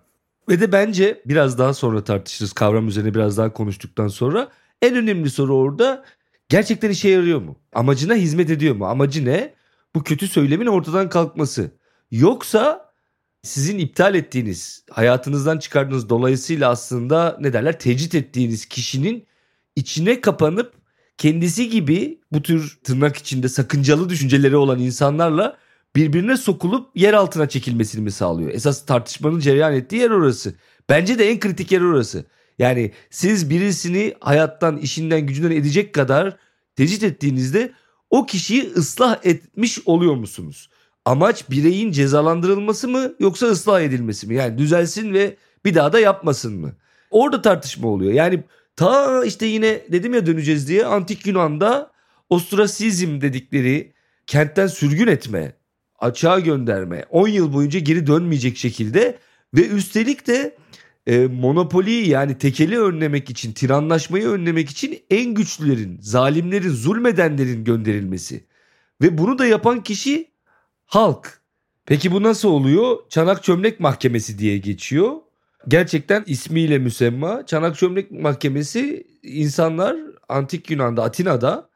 Ve 0.49 0.61
de 0.61 0.73
bence 0.73 1.23
biraz 1.27 1.59
daha 1.59 1.75
sonra 1.75 2.05
tartışırız 2.05 2.53
kavram 2.53 2.89
üzerine 2.89 3.15
biraz 3.15 3.39
daha 3.39 3.53
konuştuktan 3.53 4.09
sonra. 4.09 4.49
En 4.83 4.97
önemli 4.97 5.31
soru 5.31 5.57
orada 5.57 6.05
gerçekten 6.49 6.91
işe 6.91 7.09
yarıyor 7.09 7.41
mu? 7.41 7.59
Amacına 7.73 8.15
hizmet 8.15 8.51
ediyor 8.51 8.75
mu? 8.75 8.87
Amacı 8.87 9.25
ne? 9.25 9.55
Bu 9.95 10.05
kötü 10.05 10.29
söylemin 10.29 10.67
ortadan 10.67 11.09
kalkması. 11.09 11.71
Yoksa 12.11 12.93
sizin 13.43 13.79
iptal 13.79 14.15
ettiğiniz, 14.15 14.85
hayatınızdan 14.91 15.59
çıkardığınız 15.59 16.09
dolayısıyla 16.09 16.71
aslında 16.71 17.37
ne 17.41 17.53
derler 17.53 17.79
tecrit 17.79 18.15
ettiğiniz 18.15 18.67
kişinin 18.67 19.27
içine 19.77 20.21
kapanıp 20.21 20.73
kendisi 21.19 21.71
gibi 21.71 22.21
bu 22.33 22.43
tür 22.43 22.79
tırnak 22.85 23.17
içinde 23.17 23.49
sakıncalı 23.49 24.09
düşünceleri 24.09 24.57
olan 24.57 24.79
insanlarla 24.79 25.57
birbirine 25.97 26.37
sokulup 26.37 26.97
yer 26.97 27.13
altına 27.15 27.49
çekilmesini 27.49 28.03
mi 28.03 28.11
sağlıyor? 28.11 28.51
Esas 28.51 28.87
tartışmanın 28.87 29.41
cereyan 29.41 29.75
ettiği 29.75 29.97
yer 29.97 30.11
orası. 30.11 30.55
Bence 30.89 31.19
de 31.19 31.31
en 31.31 31.41
kritik 31.41 31.73
yer 31.73 31.81
orası. 31.81 32.25
Yani 32.59 32.93
siz 33.11 33.51
birisini 33.51 34.15
hayattan, 34.21 34.77
işinden, 34.77 35.27
gücünden 35.27 35.51
edecek 35.51 35.95
kadar 35.95 36.37
tecrit 36.77 37.03
ettiğinizde 37.03 37.73
o 38.11 38.27
kişiyi 38.27 38.73
ıslah 38.77 39.19
etmiş 39.25 39.79
oluyor 39.87 40.15
musunuz? 40.15 40.71
Amaç 41.05 41.51
bireyin 41.51 41.93
cezalandırılması 41.93 42.89
mı 42.89 43.13
yoksa 43.21 43.47
ıslah 43.47 43.81
edilmesi 43.81 44.27
mi? 44.27 44.35
Yani 44.35 44.59
düzelsin 44.59 45.13
ve 45.15 45.37
bir 45.65 45.75
daha 45.75 45.93
da 45.93 46.01
yapmasın 46.01 46.61
mı? 46.61 46.73
Orada 47.11 47.43
tartışma 47.43 47.89
oluyor. 47.89 48.13
Yani 48.13 48.45
ta 48.77 49.25
işte 49.25 49.47
yine 49.47 49.83
dedim 49.93 50.15
ya 50.15 50.27
döneceğiz 50.27 50.69
diye 50.69 50.87
antik 50.87 51.27
Yunan'da 51.27 51.91
ostrasizm 52.31 53.21
dedikleri 53.21 53.93
kentten 54.27 54.67
sürgün 54.67 55.07
etme, 55.07 55.57
açığa 55.99 56.41
gönderme, 56.41 57.05
10 57.11 57.29
yıl 57.29 57.53
boyunca 57.53 57.79
geri 57.79 58.07
dönmeyecek 58.07 58.57
şekilde 58.57 59.19
ve 59.55 59.69
üstelik 59.69 60.27
de 60.27 60.57
e, 61.07 61.27
monopoliyi 61.27 62.09
yani 62.09 62.39
tekeli 62.39 62.81
önlemek 62.81 63.31
için, 63.31 63.53
tiranlaşmayı 63.53 64.29
önlemek 64.29 64.71
için 64.71 64.99
en 65.11 65.35
güçlülerin, 65.35 65.99
zalimlerin, 66.01 66.71
zulmedenlerin 66.71 67.65
gönderilmesi. 67.65 68.45
Ve 69.03 69.19
bunu 69.19 69.39
da 69.39 69.47
yapan 69.47 69.83
kişi 69.83 70.31
halk. 70.87 71.41
Peki 71.87 72.13
bu 72.13 72.23
nasıl 72.23 72.49
oluyor? 72.49 72.99
Çanak 73.09 73.43
Çömlek 73.43 73.81
Mahkemesi 73.81 74.39
diye 74.39 74.59
geçiyor. 74.59 75.13
Gerçekten 75.69 76.25
ismiyle 76.27 76.79
müsemma. 76.79 77.47
Çanak 77.47 77.77
Çömlek 77.77 78.11
Mahkemesi 78.11 79.07
insanlar 79.23 79.97
antik 80.29 80.71
Yunan'da, 80.71 81.03
Atina'da 81.03 81.69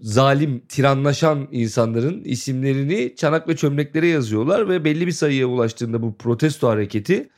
zalim, 0.00 0.62
tiranlaşan 0.68 1.48
insanların 1.50 2.24
isimlerini 2.24 3.14
çanak 3.16 3.48
ve 3.48 3.56
çömleklere 3.56 4.06
yazıyorlar 4.06 4.68
ve 4.68 4.84
belli 4.84 5.06
bir 5.06 5.12
sayıya 5.12 5.46
ulaştığında 5.46 6.02
bu 6.02 6.16
protesto 6.16 6.68
hareketi 6.68 7.28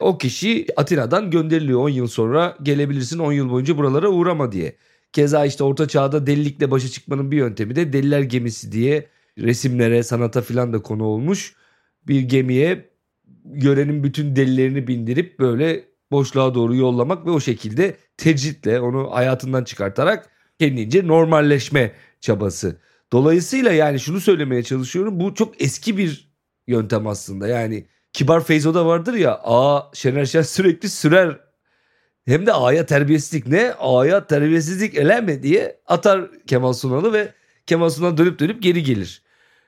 o 0.00 0.18
kişi 0.18 0.66
Atina'dan 0.76 1.30
gönderiliyor 1.30 1.80
10 1.80 1.88
yıl 1.88 2.06
sonra 2.06 2.56
gelebilirsin 2.62 3.18
10 3.18 3.32
yıl 3.32 3.50
boyunca 3.50 3.76
buralara 3.76 4.08
uğrama 4.08 4.52
diye. 4.52 4.76
Keza 5.12 5.46
işte 5.46 5.64
orta 5.64 5.88
çağda 5.88 6.26
delilikle 6.26 6.70
başa 6.70 6.88
çıkmanın 6.88 7.30
bir 7.30 7.36
yöntemi 7.36 7.76
de 7.76 7.92
deliler 7.92 8.20
gemisi 8.20 8.72
diye 8.72 9.06
resimlere 9.38 10.02
sanata 10.02 10.42
filan 10.42 10.72
da 10.72 10.82
konu 10.82 11.04
olmuş. 11.04 11.54
Bir 12.08 12.20
gemiye 12.20 12.90
görenin 13.44 14.04
bütün 14.04 14.36
delilerini 14.36 14.86
bindirip 14.86 15.38
böyle 15.38 15.84
boşluğa 16.10 16.54
doğru 16.54 16.76
yollamak 16.76 17.26
ve 17.26 17.30
o 17.30 17.40
şekilde 17.40 17.96
tecritle 18.16 18.80
onu 18.80 19.10
hayatından 19.10 19.64
çıkartarak 19.64 20.30
kendince 20.58 21.06
normalleşme 21.06 21.92
çabası. 22.20 22.80
Dolayısıyla 23.12 23.72
yani 23.72 24.00
şunu 24.00 24.20
söylemeye 24.20 24.62
çalışıyorum 24.62 25.20
bu 25.20 25.34
çok 25.34 25.62
eski 25.62 25.98
bir 25.98 26.30
yöntem 26.66 27.06
aslında 27.06 27.48
yani 27.48 27.86
Kibar 28.16 28.44
Feyzo'da 28.44 28.86
vardır 28.86 29.14
ya 29.14 29.40
aa 29.44 29.90
Şener 29.92 30.24
Şen 30.24 30.42
sürekli 30.42 30.88
sürer 30.88 31.40
hem 32.26 32.46
de 32.46 32.52
A'ya 32.52 32.86
terbiyesizlik 32.86 33.46
ne? 33.46 33.72
A'ya 33.78 34.26
terbiyesizlik 34.26 34.94
eleme 34.94 35.42
diye 35.42 35.80
atar 35.86 36.30
Kemal 36.46 36.72
Sunal'ı 36.72 37.12
ve 37.12 37.32
Kemal 37.66 37.88
Sunal 37.88 38.16
dönüp 38.16 38.38
dönüp 38.38 38.62
geri 38.62 38.82
gelir. 38.82 39.22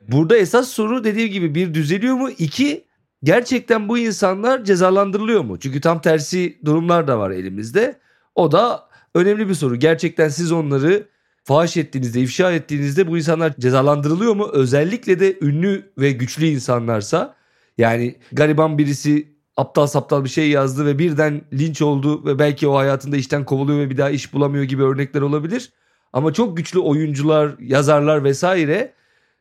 Burada 0.09 0.37
esas 0.37 0.69
soru 0.69 1.05
dediğim 1.05 1.33
gibi 1.33 1.55
bir 1.55 1.75
düzeliyor 1.75 2.14
mu? 2.14 2.31
İki 2.31 2.85
gerçekten 3.23 3.88
bu 3.88 3.99
insanlar 3.99 4.64
cezalandırılıyor 4.64 5.40
mu? 5.40 5.59
Çünkü 5.59 5.81
tam 5.81 6.00
tersi 6.00 6.59
durumlar 6.64 7.09
da 7.09 7.19
var 7.19 7.31
elimizde. 7.31 7.99
O 8.35 8.52
da 8.52 8.88
önemli 9.14 9.49
bir 9.49 9.55
soru. 9.55 9.76
Gerçekten 9.76 10.28
siz 10.28 10.52
onları 10.52 11.09
fahiş 11.45 11.76
ettiğinizde, 11.76 12.21
ifşa 12.21 12.52
ettiğinizde 12.52 13.09
bu 13.09 13.19
insanlar 13.19 13.55
cezalandırılıyor 13.59 14.35
mu? 14.35 14.49
Özellikle 14.52 15.21
de 15.21 15.38
ünlü 15.40 15.93
ve 15.99 16.12
güçlü 16.12 16.47
insanlarsa 16.47 17.38
yani 17.79 18.17
gariban 18.33 18.79
birisi 18.79 19.39
aptal 19.57 19.87
saptal 19.87 20.25
bir 20.25 20.29
şey 20.29 20.51
yazdı 20.51 20.87
ve 20.87 20.99
birden 20.99 21.43
linç 21.53 21.83
oldu 21.83 22.27
ve 22.27 22.39
belki 22.39 22.69
o 22.69 22.77
hayatında 22.77 23.17
işten 23.17 23.45
kovuluyor 23.45 23.79
ve 23.79 23.91
bir 23.91 23.97
daha 23.97 24.11
iş 24.11 24.33
bulamıyor 24.33 24.65
gibi 24.65 24.83
örnekler 24.83 25.21
olabilir. 25.21 25.73
Ama 26.13 26.33
çok 26.33 26.57
güçlü 26.57 26.79
oyuncular, 26.79 27.55
yazarlar 27.61 28.25
vesaire 28.25 28.93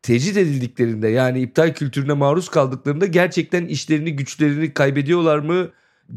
tecrit 0.02 0.36
edildiklerinde 0.36 1.08
yani 1.08 1.40
iptal 1.40 1.74
kültürüne 1.74 2.12
maruz 2.12 2.48
kaldıklarında 2.48 3.06
gerçekten 3.06 3.66
işlerini, 3.66 4.16
güçlerini 4.16 4.74
kaybediyorlar 4.74 5.38
mı? 5.38 5.68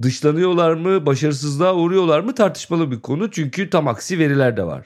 Dışlanıyorlar 0.01 0.74
mı? 0.74 1.06
Başarısızlığa 1.06 1.75
uğruyorlar 1.75 2.20
mı? 2.20 2.36
Tartışmalı 2.36 2.92
bir 2.92 3.00
konu. 3.00 3.32
Çünkü 3.32 3.70
tam 3.70 3.88
aksi 3.88 4.20
veriler 4.20 4.58
de 4.58 4.63
var. 4.63 4.86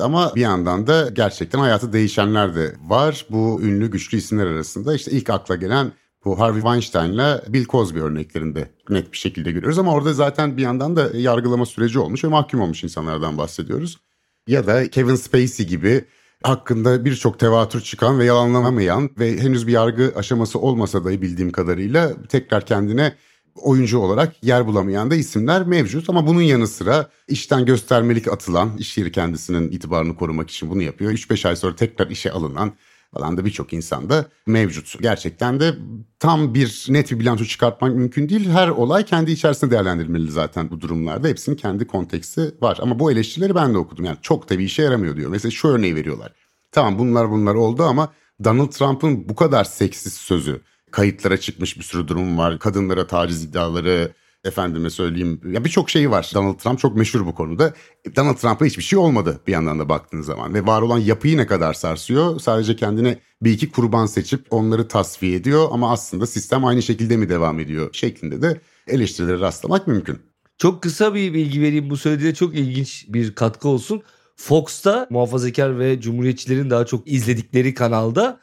Ama 0.00 0.32
bir 0.34 0.40
yandan 0.40 0.86
da 0.86 1.08
gerçekten 1.12 1.58
hayatı 1.58 1.92
değişenler 1.92 2.54
de 2.54 2.74
var. 2.80 3.26
Bu 3.30 3.60
ünlü 3.62 3.90
güçlü 3.90 4.18
isimler 4.18 4.46
arasında 4.46 4.94
işte 4.94 5.10
ilk 5.10 5.30
akla 5.30 5.56
gelen 5.56 5.92
bu 6.26 6.40
Harvey 6.40 6.60
Weinstein'la 6.60 7.42
Bill 7.48 7.64
Cosby 7.64 7.98
örneklerinde 7.98 8.70
net 8.88 9.12
bir 9.12 9.18
şekilde 9.18 9.52
görüyoruz. 9.52 9.78
Ama 9.78 9.92
orada 9.92 10.12
zaten 10.12 10.56
bir 10.56 10.62
yandan 10.62 10.96
da 10.96 11.10
yargılama 11.14 11.66
süreci 11.66 11.98
olmuş 11.98 12.24
ve 12.24 12.28
mahkum 12.28 12.60
olmuş 12.60 12.84
insanlardan 12.84 13.38
bahsediyoruz. 13.38 13.98
Ya 14.46 14.66
da 14.66 14.90
Kevin 14.90 15.14
Spacey 15.14 15.66
gibi 15.66 16.04
hakkında 16.42 17.04
birçok 17.04 17.38
tevatür 17.38 17.80
çıkan 17.80 18.18
ve 18.18 18.24
yalanlanamayan 18.24 19.10
ve 19.18 19.38
henüz 19.38 19.66
bir 19.66 19.72
yargı 19.72 20.12
aşaması 20.16 20.58
olmasa 20.58 21.04
da 21.04 21.22
bildiğim 21.22 21.52
kadarıyla 21.52 22.12
tekrar 22.28 22.66
kendine 22.66 23.14
oyuncu 23.54 23.98
olarak 23.98 24.44
yer 24.44 24.66
bulamayan 24.66 25.10
da 25.10 25.14
isimler 25.14 25.66
mevcut. 25.66 26.10
Ama 26.10 26.26
bunun 26.26 26.42
yanı 26.42 26.66
sıra 26.66 27.10
işten 27.28 27.64
göstermelik 27.64 28.28
atılan, 28.28 28.76
iş 28.78 28.98
yeri 28.98 29.12
kendisinin 29.12 29.70
itibarını 29.70 30.16
korumak 30.16 30.50
için 30.50 30.70
bunu 30.70 30.82
yapıyor. 30.82 31.12
3-5 31.12 31.48
ay 31.48 31.56
sonra 31.56 31.76
tekrar 31.76 32.10
işe 32.10 32.32
alınan 32.32 32.72
falan 33.14 33.36
da 33.36 33.44
birçok 33.44 33.72
insanda 33.72 34.26
mevcut. 34.46 35.02
Gerçekten 35.02 35.60
de 35.60 35.74
tam 36.18 36.54
bir 36.54 36.86
net 36.88 37.10
bir 37.10 37.18
bilanço 37.20 37.44
çıkartmak 37.44 37.94
mümkün 37.94 38.28
değil. 38.28 38.50
Her 38.50 38.68
olay 38.68 39.04
kendi 39.04 39.32
içerisinde 39.32 39.70
değerlendirmeli 39.70 40.30
zaten 40.30 40.70
bu 40.70 40.80
durumlarda. 40.80 41.28
Hepsinin 41.28 41.56
kendi 41.56 41.86
konteksti 41.86 42.54
var. 42.62 42.78
Ama 42.82 42.98
bu 42.98 43.12
eleştirileri 43.12 43.54
ben 43.54 43.74
de 43.74 43.78
okudum. 43.78 44.04
Yani 44.04 44.18
çok 44.22 44.50
da 44.50 44.58
bir 44.58 44.64
işe 44.64 44.82
yaramıyor 44.82 45.16
diyor. 45.16 45.30
Mesela 45.30 45.50
şu 45.50 45.68
örneği 45.68 45.94
veriyorlar. 45.94 46.32
Tamam 46.72 46.98
bunlar 46.98 47.30
bunlar 47.30 47.54
oldu 47.54 47.82
ama 47.82 48.12
Donald 48.44 48.70
Trump'ın 48.70 49.28
bu 49.28 49.34
kadar 49.34 49.64
seksist 49.64 50.16
sözü 50.16 50.60
kayıtlara 50.90 51.36
çıkmış 51.36 51.78
bir 51.78 51.82
sürü 51.82 52.08
durum 52.08 52.38
var. 52.38 52.58
Kadınlara 52.58 53.06
taciz 53.06 53.44
iddiaları, 53.44 54.12
efendime 54.44 54.90
söyleyeyim. 54.90 55.40
Ya 55.50 55.64
birçok 55.64 55.90
şeyi 55.90 56.10
var. 56.10 56.30
Donald 56.34 56.58
Trump 56.58 56.78
çok 56.78 56.96
meşhur 56.96 57.26
bu 57.26 57.34
konuda. 57.34 57.74
Donald 58.16 58.36
Trump'a 58.36 58.64
hiçbir 58.64 58.82
şey 58.82 58.98
olmadı 58.98 59.40
bir 59.46 59.52
yandan 59.52 59.78
da 59.78 59.88
baktığınız 59.88 60.26
zaman. 60.26 60.54
Ve 60.54 60.66
var 60.66 60.82
olan 60.82 60.98
yapıyı 60.98 61.36
ne 61.36 61.46
kadar 61.46 61.74
sarsıyor? 61.74 62.40
Sadece 62.40 62.76
kendine 62.76 63.18
bir 63.42 63.52
iki 63.52 63.70
kurban 63.70 64.06
seçip 64.06 64.46
onları 64.50 64.88
tasfiye 64.88 65.34
ediyor 65.34 65.68
ama 65.70 65.92
aslında 65.92 66.26
sistem 66.26 66.64
aynı 66.64 66.82
şekilde 66.82 67.16
mi 67.16 67.28
devam 67.28 67.60
ediyor 67.60 67.88
şeklinde 67.92 68.42
de 68.42 68.60
eleştirilere 68.86 69.40
rastlamak 69.40 69.86
mümkün. 69.86 70.18
Çok 70.58 70.82
kısa 70.82 71.14
bir 71.14 71.34
bilgi 71.34 71.62
vereyim 71.62 71.90
bu 71.90 71.96
söylediğine 71.96 72.34
çok 72.34 72.54
ilginç 72.54 73.06
bir 73.08 73.34
katkı 73.34 73.68
olsun. 73.68 74.02
Fox'ta 74.36 75.06
muhafazakar 75.10 75.78
ve 75.78 76.00
cumhuriyetçilerin 76.00 76.70
daha 76.70 76.86
çok 76.86 77.08
izledikleri 77.08 77.74
kanalda 77.74 78.40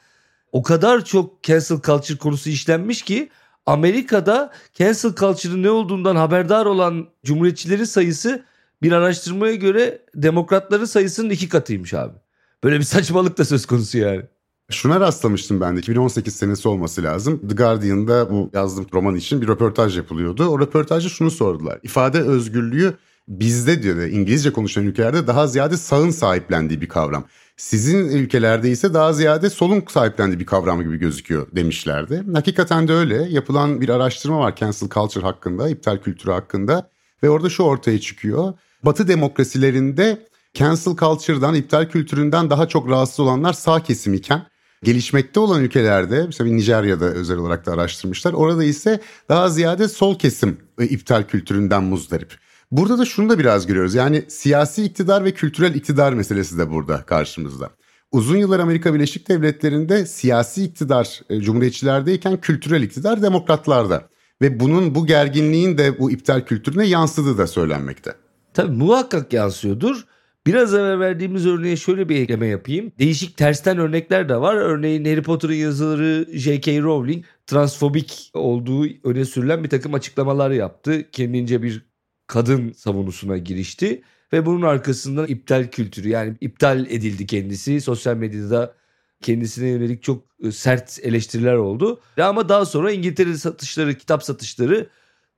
o 0.51 0.63
kadar 0.63 1.05
çok 1.05 1.43
cancel 1.43 1.81
culture 1.81 2.17
konusu 2.17 2.49
işlenmiş 2.49 3.01
ki 3.01 3.29
Amerika'da 3.65 4.51
cancel 4.73 5.15
culture'ın 5.15 5.63
ne 5.63 5.69
olduğundan 5.69 6.15
haberdar 6.15 6.65
olan 6.65 7.07
cumhuriyetçilerin 7.23 7.83
sayısı 7.83 8.43
bir 8.81 8.91
araştırmaya 8.91 9.55
göre 9.55 10.01
demokratların 10.15 10.85
sayısının 10.85 11.29
iki 11.29 11.49
katıymış 11.49 11.93
abi. 11.93 12.13
Böyle 12.63 12.79
bir 12.79 12.83
saçmalık 12.83 13.37
da 13.37 13.45
söz 13.45 13.65
konusu 13.65 13.97
yani. 13.97 14.21
Şuna 14.71 14.99
rastlamıştım 14.99 15.61
ben 15.61 15.75
de 15.75 15.79
2018 15.79 16.35
senesi 16.35 16.67
olması 16.67 17.03
lazım. 17.03 17.47
The 17.49 17.55
Guardian'da 17.55 18.29
bu 18.29 18.49
yazdığım 18.53 18.87
roman 18.93 19.15
için 19.15 19.41
bir 19.41 19.47
röportaj 19.47 19.97
yapılıyordu. 19.97 20.47
O 20.47 20.59
röportajda 20.59 21.09
şunu 21.09 21.31
sordular. 21.31 21.79
İfade 21.83 22.21
özgürlüğü 22.21 22.93
bizde 23.27 23.83
diyor 23.83 23.97
İngilizce 23.97 24.53
konuşan 24.53 24.85
ülkelerde 24.85 25.27
daha 25.27 25.47
ziyade 25.47 25.77
sağın 25.77 26.09
sahiplendiği 26.09 26.81
bir 26.81 26.87
kavram. 26.87 27.25
Sizin 27.57 28.09
ülkelerde 28.09 28.69
ise 28.69 28.93
daha 28.93 29.13
ziyade 29.13 29.49
solun 29.49 29.83
sahiplendiği 29.89 30.39
bir 30.39 30.45
kavram 30.45 30.83
gibi 30.83 30.97
gözüküyor 30.97 31.47
demişlerdi. 31.55 32.23
Hakikaten 32.33 32.87
de 32.87 32.93
öyle. 32.93 33.27
Yapılan 33.29 33.81
bir 33.81 33.89
araştırma 33.89 34.39
var 34.39 34.55
cancel 34.55 34.89
culture 34.89 35.23
hakkında, 35.23 35.69
iptal 35.69 35.97
kültürü 35.97 36.31
hakkında 36.31 36.89
ve 37.23 37.29
orada 37.29 37.49
şu 37.49 37.63
ortaya 37.63 37.99
çıkıyor. 38.01 38.53
Batı 38.83 39.07
demokrasilerinde 39.07 40.27
cancel 40.53 40.95
culture'dan, 40.95 41.55
iptal 41.55 41.89
kültüründen 41.89 42.49
daha 42.49 42.67
çok 42.67 42.89
rahatsız 42.89 43.19
olanlar 43.19 43.53
sağ 43.53 43.83
kesim 43.83 44.13
iken 44.13 44.45
gelişmekte 44.83 45.39
olan 45.39 45.63
ülkelerde 45.63 46.23
mesela 46.25 46.49
Nijerya'da 46.49 47.05
özel 47.05 47.37
olarak 47.37 47.65
da 47.65 47.71
araştırmışlar. 47.71 48.33
Orada 48.33 48.63
ise 48.63 49.01
daha 49.29 49.49
ziyade 49.49 49.87
sol 49.87 50.19
kesim 50.19 50.57
e, 50.79 50.85
iptal 50.85 51.23
kültüründen 51.23 51.83
muzdarip. 51.83 52.37
Burada 52.73 52.97
da 52.97 53.05
şunu 53.05 53.29
da 53.29 53.39
biraz 53.39 53.67
görüyoruz. 53.67 53.95
Yani 53.95 54.23
siyasi 54.27 54.83
iktidar 54.83 55.25
ve 55.25 55.31
kültürel 55.31 55.75
iktidar 55.75 56.13
meselesi 56.13 56.57
de 56.57 56.71
burada 56.71 57.03
karşımızda. 57.05 57.69
Uzun 58.11 58.37
yıllar 58.37 58.59
Amerika 58.59 58.93
Birleşik 58.93 59.29
Devletleri'nde 59.29 60.05
siyasi 60.05 60.63
iktidar 60.63 61.21
e, 61.29 61.39
cumhuriyetçilerdeyken 61.39 62.41
kültürel 62.41 62.83
iktidar 62.83 63.21
demokratlarda. 63.21 64.09
Ve 64.41 64.59
bunun 64.59 64.95
bu 64.95 65.05
gerginliğin 65.05 65.77
de 65.77 65.99
bu 65.99 66.11
iptal 66.11 66.41
kültürüne 66.41 66.85
yansıdığı 66.85 67.37
da 67.37 67.47
söylenmekte. 67.47 68.13
Tabii 68.53 68.77
muhakkak 68.77 69.33
yansıyordur. 69.33 70.05
Biraz 70.47 70.73
evvel 70.73 70.99
verdiğimiz 70.99 71.47
örneğe 71.47 71.75
şöyle 71.75 72.09
bir 72.09 72.15
ekleme 72.15 72.47
yapayım. 72.47 72.91
Değişik 72.99 73.37
tersten 73.37 73.77
örnekler 73.77 74.29
de 74.29 74.37
var. 74.37 74.55
Örneğin 74.55 75.05
Harry 75.05 75.21
Potter'ın 75.21 75.53
yazıları 75.53 76.27
J.K. 76.33 76.81
Rowling 76.81 77.25
transfobik 77.47 78.31
olduğu 78.33 78.85
öne 79.03 79.25
sürülen 79.25 79.63
bir 79.63 79.69
takım 79.69 79.93
açıklamalar 79.93 80.51
yaptı. 80.51 81.11
Kendince 81.11 81.63
bir 81.63 81.92
kadın 82.33 82.71
savunusuna 82.71 83.37
girişti 83.37 84.01
ve 84.33 84.45
bunun 84.45 84.61
arkasından 84.61 85.27
iptal 85.27 85.67
kültürü 85.67 86.09
yani 86.09 86.35
iptal 86.41 86.85
edildi 86.85 87.25
kendisi. 87.25 87.81
Sosyal 87.81 88.15
medyada 88.15 88.73
kendisine 89.21 89.67
yönelik 89.67 90.03
çok 90.03 90.23
e, 90.43 90.51
sert 90.51 90.99
eleştiriler 91.03 91.53
oldu. 91.53 91.99
Ama 92.21 92.49
daha 92.49 92.65
sonra 92.65 92.91
İngiltere 92.91 93.37
satışları, 93.37 93.97
kitap 93.97 94.23
satışları 94.23 94.87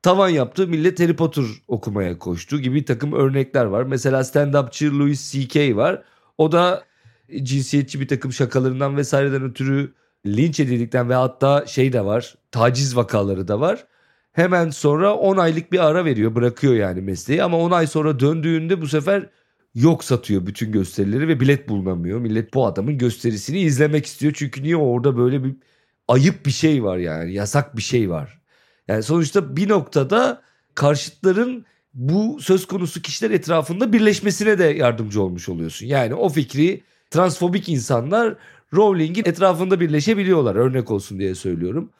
tavan 0.02 0.30
yaptı. 0.30 0.68
Millet 0.68 1.00
Harry 1.00 1.16
Potter 1.16 1.46
okumaya 1.68 2.20
koştu 2.20 2.60
gibi 2.60 2.76
bir 2.76 2.86
takım 2.86 3.14
örnekler 3.14 3.66
var. 3.66 3.84
Mesela 3.84 4.20
stand-upçı 4.20 5.00
Louis 5.00 5.32
C.K. 5.32 5.76
var. 5.76 6.04
O 6.38 6.52
da 6.52 6.84
cinsiyetçi 7.44 8.00
bir 8.00 8.08
takım 8.08 8.34
şakalarından 8.34 8.98
vesaireden 8.98 9.44
ötürü 9.44 9.94
linç 10.26 10.60
edildikten 10.60 11.10
ve 11.10 11.14
hatta 11.14 11.66
şey 11.66 11.94
de 11.94 12.06
var 12.06 12.36
taciz 12.52 12.96
vakaları 12.96 13.48
da 13.48 13.60
var. 13.60 13.86
Hemen 14.36 14.70
sonra 14.70 15.16
10 15.16 15.38
aylık 15.38 15.72
bir 15.72 15.80
ara 15.80 16.06
veriyor 16.06 16.36
bırakıyor 16.36 16.74
yani 16.74 17.02
mesleği 17.02 17.44
ama 17.44 17.58
10 17.58 17.72
ay 17.72 17.88
sonra 17.88 18.20
döndüğünde 18.20 18.82
bu 18.82 18.88
sefer 18.88 19.30
yok 19.76 20.04
satıyor 20.04 20.46
bütün 20.46 20.72
gösterileri 20.72 21.28
ve 21.28 21.40
bilet 21.40 21.70
bulunamıyor. 21.70 22.20
Millet 22.20 22.54
bu 22.54 22.66
adamın 22.66 22.98
gösterisini 22.98 23.60
izlemek 23.60 24.06
istiyor 24.06 24.34
çünkü 24.36 24.64
niye 24.64 24.76
orada 24.76 25.18
böyle 25.18 25.44
bir 25.44 25.56
ayıp 26.08 26.46
bir 26.46 26.52
şey 26.52 26.84
var 26.84 26.98
yani 26.98 27.34
yasak 27.34 27.78
bir 27.78 27.82
şey 27.82 28.10
var. 28.10 28.42
Yani 28.88 29.04
sonuçta 29.04 29.58
bir 29.58 29.70
noktada 29.70 30.42
karşıtların 30.76 31.66
bu 31.94 32.38
söz 32.42 32.68
konusu 32.68 33.02
kişiler 33.02 33.32
etrafında 33.32 33.94
birleşmesine 33.94 34.60
de 34.60 34.64
yardımcı 34.64 35.22
olmuş 35.22 35.50
oluyorsun. 35.50 35.86
Yani 35.86 36.16
o 36.16 36.30
fikri 36.30 36.84
transfobik 37.10 37.70
insanlar 37.70 38.36
Rowling'in 38.74 39.26
etrafında 39.26 39.80
birleşebiliyorlar 39.80 40.56
örnek 40.56 40.92
olsun 40.92 41.20
diye 41.20 41.36
söylüyorum. 41.36 41.92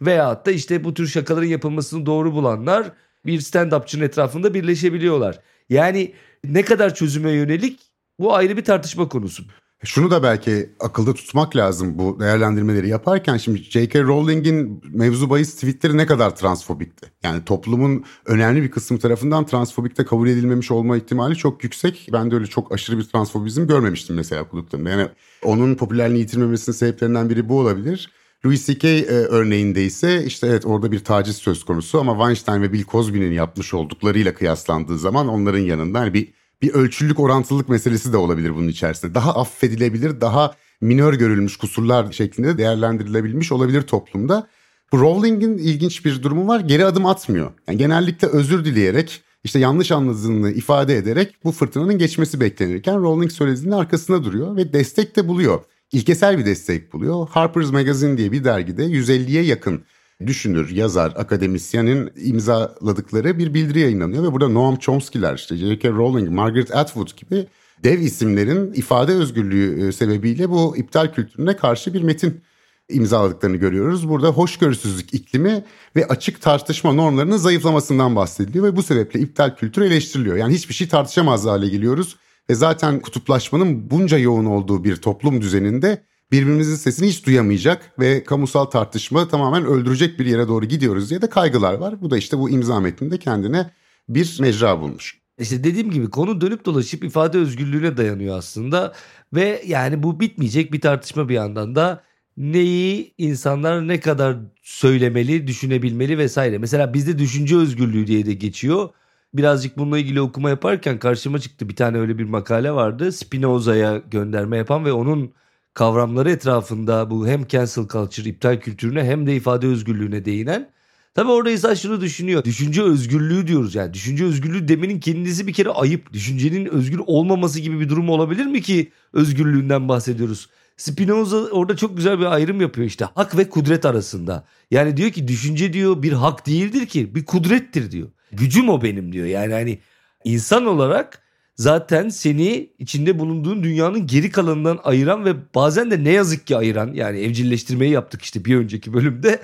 Veyahut 0.00 0.46
da 0.46 0.50
işte 0.50 0.84
bu 0.84 0.94
tür 0.94 1.06
şakaların 1.06 1.46
yapılmasını 1.46 2.06
doğru 2.06 2.32
bulanlar 2.32 2.92
bir 3.26 3.40
stand-upçının 3.40 4.04
etrafında 4.04 4.54
birleşebiliyorlar. 4.54 5.40
Yani 5.68 6.12
ne 6.44 6.62
kadar 6.62 6.94
çözüme 6.94 7.30
yönelik 7.30 7.80
bu 8.18 8.34
ayrı 8.34 8.56
bir 8.56 8.64
tartışma 8.64 9.08
konusu. 9.08 9.44
Şunu 9.84 10.10
da 10.10 10.22
belki 10.22 10.70
akılda 10.80 11.14
tutmak 11.14 11.56
lazım 11.56 11.98
bu 11.98 12.20
değerlendirmeleri 12.20 12.88
yaparken. 12.88 13.36
Şimdi 13.36 13.58
J.K. 13.58 14.02
Rowling'in 14.02 14.82
mevzu 14.92 15.30
bahis 15.30 15.54
tweetleri 15.54 15.96
ne 15.96 16.06
kadar 16.06 16.36
transfobikti? 16.36 17.12
Yani 17.22 17.44
toplumun 17.44 18.04
önemli 18.26 18.62
bir 18.62 18.70
kısmı 18.70 18.98
tarafından 18.98 19.46
transfobikte 19.46 20.04
kabul 20.04 20.28
edilmemiş 20.28 20.70
olma 20.70 20.96
ihtimali 20.96 21.36
çok 21.36 21.64
yüksek. 21.64 22.08
Ben 22.12 22.30
de 22.30 22.34
öyle 22.34 22.46
çok 22.46 22.72
aşırı 22.72 22.98
bir 22.98 23.04
transfobizm 23.04 23.66
görmemiştim 23.66 24.16
mesela 24.16 24.42
okuduklarımda. 24.42 24.90
Yani 24.90 25.08
onun 25.44 25.74
popülerliğini 25.74 26.20
yitirmemesinin 26.20 26.76
sebeplerinden 26.76 27.30
biri 27.30 27.48
bu 27.48 27.58
olabilir. 27.58 28.10
Louis 28.44 28.66
C.K. 28.66 28.88
E, 28.88 29.04
örneğinde 29.12 29.84
ise 29.84 30.24
işte 30.24 30.46
evet 30.46 30.66
orada 30.66 30.92
bir 30.92 31.04
taciz 31.04 31.36
söz 31.36 31.64
konusu 31.64 32.00
ama 32.00 32.12
Weinstein 32.12 32.62
ve 32.62 32.72
Bill 32.72 32.84
Cosby'nin 32.84 33.32
yapmış 33.32 33.74
olduklarıyla 33.74 34.34
kıyaslandığı 34.34 34.98
zaman 34.98 35.28
onların 35.28 35.58
yanında 35.58 36.00
hani 36.00 36.14
bir 36.14 36.32
bir 36.62 36.74
ölçülük 36.74 37.20
orantılılık 37.20 37.68
meselesi 37.68 38.12
de 38.12 38.16
olabilir 38.16 38.54
bunun 38.56 38.68
içerisinde. 38.68 39.14
Daha 39.14 39.34
affedilebilir, 39.34 40.20
daha 40.20 40.54
minör 40.80 41.14
görülmüş 41.14 41.56
kusurlar 41.56 42.12
şeklinde 42.12 42.58
değerlendirilebilmiş 42.58 43.52
olabilir 43.52 43.82
toplumda. 43.82 44.48
Bu 44.92 45.00
Rowling'in 45.00 45.58
ilginç 45.58 46.04
bir 46.04 46.22
durumu 46.22 46.48
var. 46.48 46.60
Geri 46.60 46.84
adım 46.84 47.06
atmıyor. 47.06 47.50
Yani 47.68 47.78
genellikle 47.78 48.28
özür 48.28 48.64
dileyerek 48.64 49.22
işte 49.44 49.58
yanlış 49.58 49.92
anladığını 49.92 50.50
ifade 50.50 50.96
ederek 50.96 51.34
bu 51.44 51.52
fırtınanın 51.52 51.98
geçmesi 51.98 52.40
beklenirken 52.40 53.02
Rowling 53.02 53.32
söylediğinin 53.32 53.72
arkasında 53.72 54.24
duruyor 54.24 54.56
ve 54.56 54.72
destek 54.72 55.16
de 55.16 55.28
buluyor. 55.28 55.60
İlkesel 55.92 56.38
bir 56.38 56.46
destek 56.46 56.92
buluyor. 56.92 57.28
Harper's 57.28 57.70
Magazine 57.70 58.18
diye 58.18 58.32
bir 58.32 58.44
dergide 58.44 58.84
150'ye 58.84 59.42
yakın 59.42 59.84
düşünür, 60.26 60.70
yazar, 60.70 61.12
akademisyenin 61.16 62.10
imzaladıkları 62.16 63.38
bir 63.38 63.54
bildiri 63.54 63.80
yayınlanıyor 63.80 64.22
ve 64.22 64.32
burada 64.32 64.48
Noam 64.48 64.76
Chomsky'ler, 64.76 65.34
işte 65.34 65.56
J.K. 65.56 65.88
Rowling, 65.88 66.30
Margaret 66.30 66.76
Atwood 66.76 67.08
gibi 67.16 67.46
dev 67.84 68.00
isimlerin 68.00 68.72
ifade 68.72 69.12
özgürlüğü 69.12 69.88
e, 69.88 69.92
sebebiyle 69.92 70.50
bu 70.50 70.76
iptal 70.76 71.12
kültürüne 71.14 71.56
karşı 71.56 71.94
bir 71.94 72.02
metin 72.02 72.40
imzaladıklarını 72.88 73.56
görüyoruz. 73.56 74.08
Burada 74.08 74.28
hoşgörüsüzlük 74.28 75.14
iklimi 75.14 75.64
ve 75.96 76.06
açık 76.06 76.42
tartışma 76.42 76.92
normlarının 76.92 77.36
zayıflamasından 77.36 78.16
bahsediliyor 78.16 78.64
ve 78.64 78.76
bu 78.76 78.82
sebeple 78.82 79.20
iptal 79.20 79.56
kültürü 79.56 79.86
eleştiriliyor. 79.86 80.36
Yani 80.36 80.54
hiçbir 80.54 80.74
şey 80.74 80.88
tartışamaz 80.88 81.46
hale 81.46 81.68
geliyoruz 81.68 82.16
ve 82.50 82.54
zaten 82.54 83.00
kutuplaşmanın 83.00 83.90
bunca 83.90 84.18
yoğun 84.18 84.44
olduğu 84.44 84.84
bir 84.84 84.96
toplum 84.96 85.40
düzeninde 85.40 86.02
birbirimizin 86.32 86.76
sesini 86.76 87.08
hiç 87.08 87.26
duyamayacak 87.26 87.92
ve 87.98 88.24
kamusal 88.24 88.64
tartışma 88.64 89.28
tamamen 89.28 89.64
öldürecek 89.64 90.18
bir 90.18 90.26
yere 90.26 90.48
doğru 90.48 90.66
gidiyoruz 90.66 91.10
diye 91.10 91.22
de 91.22 91.28
kaygılar 91.28 91.74
var. 91.74 92.02
Bu 92.02 92.10
da 92.10 92.18
işte 92.18 92.38
bu 92.38 92.50
imza 92.50 92.80
metninde 92.80 93.18
kendine 93.18 93.70
bir 94.08 94.36
mecra 94.40 94.80
bulmuş. 94.80 95.22
İşte 95.38 95.64
dediğim 95.64 95.90
gibi 95.90 96.10
konu 96.10 96.40
dönüp 96.40 96.64
dolaşıp 96.64 97.04
ifade 97.04 97.38
özgürlüğüne 97.38 97.96
dayanıyor 97.96 98.38
aslında 98.38 98.92
ve 99.32 99.62
yani 99.66 100.02
bu 100.02 100.20
bitmeyecek 100.20 100.72
bir 100.72 100.80
tartışma 100.80 101.28
bir 101.28 101.34
yandan 101.34 101.74
da 101.74 102.02
neyi 102.36 103.14
insanlar 103.18 103.88
ne 103.88 104.00
kadar 104.00 104.36
söylemeli, 104.62 105.46
düşünebilmeli 105.46 106.18
vesaire. 106.18 106.58
Mesela 106.58 106.94
bizde 106.94 107.18
düşünce 107.18 107.56
özgürlüğü 107.56 108.06
diye 108.06 108.26
de 108.26 108.32
geçiyor. 108.32 108.88
Birazcık 109.34 109.78
bununla 109.78 109.98
ilgili 109.98 110.20
okuma 110.20 110.50
yaparken 110.50 110.98
karşıma 110.98 111.38
çıktı 111.38 111.68
bir 111.68 111.76
tane 111.76 111.98
öyle 111.98 112.18
bir 112.18 112.24
makale 112.24 112.72
vardı. 112.72 113.12
Spinoza'ya 113.12 113.98
gönderme 114.10 114.56
yapan 114.56 114.84
ve 114.84 114.92
onun 114.92 115.32
kavramları 115.74 116.30
etrafında 116.30 117.10
bu 117.10 117.26
hem 117.26 117.46
cancel 117.46 117.88
culture, 117.88 118.28
iptal 118.28 118.60
kültürüne 118.60 119.04
hem 119.04 119.26
de 119.26 119.36
ifade 119.36 119.66
özgürlüğüne 119.66 120.24
değinen. 120.24 120.70
Tabi 121.14 121.30
orada 121.30 121.50
insan 121.50 121.74
şunu 121.74 122.00
düşünüyor. 122.00 122.44
Düşünce 122.44 122.82
özgürlüğü 122.82 123.46
diyoruz 123.46 123.74
yani. 123.74 123.94
Düşünce 123.94 124.24
özgürlüğü 124.24 124.68
demenin 124.68 125.00
kendisi 125.00 125.46
bir 125.46 125.52
kere 125.52 125.68
ayıp. 125.70 126.12
Düşüncenin 126.12 126.66
özgür 126.66 127.00
olmaması 127.06 127.60
gibi 127.60 127.80
bir 127.80 127.88
durum 127.88 128.08
olabilir 128.08 128.46
mi 128.46 128.62
ki 128.62 128.92
özgürlüğünden 129.12 129.88
bahsediyoruz? 129.88 130.48
Spinoza 130.76 131.36
orada 131.36 131.76
çok 131.76 131.96
güzel 131.96 132.18
bir 132.20 132.24
ayrım 132.24 132.60
yapıyor 132.60 132.86
işte 132.86 133.04
hak 133.14 133.36
ve 133.38 133.48
kudret 133.48 133.84
arasında. 133.84 134.44
Yani 134.70 134.96
diyor 134.96 135.10
ki 135.10 135.28
düşünce 135.28 135.72
diyor 135.72 136.02
bir 136.02 136.12
hak 136.12 136.46
değildir 136.46 136.86
ki 136.86 137.14
bir 137.14 137.24
kudrettir 137.24 137.90
diyor. 137.90 138.08
Gücüm 138.32 138.68
o 138.68 138.82
benim 138.82 139.12
diyor. 139.12 139.26
Yani 139.26 139.52
hani 139.52 139.78
insan 140.24 140.66
olarak 140.66 141.22
zaten 141.56 142.08
seni 142.08 142.70
içinde 142.78 143.18
bulunduğun 143.18 143.62
dünyanın 143.64 144.06
geri 144.06 144.30
kalanından 144.30 144.78
ayıran 144.84 145.24
ve 145.24 145.34
bazen 145.54 145.90
de 145.90 146.04
ne 146.04 146.10
yazık 146.10 146.46
ki 146.46 146.56
ayıran 146.56 146.92
yani 146.94 147.18
evcilleştirmeyi 147.18 147.92
yaptık 147.92 148.22
işte 148.22 148.44
bir 148.44 148.56
önceki 148.56 148.92
bölümde 148.92 149.40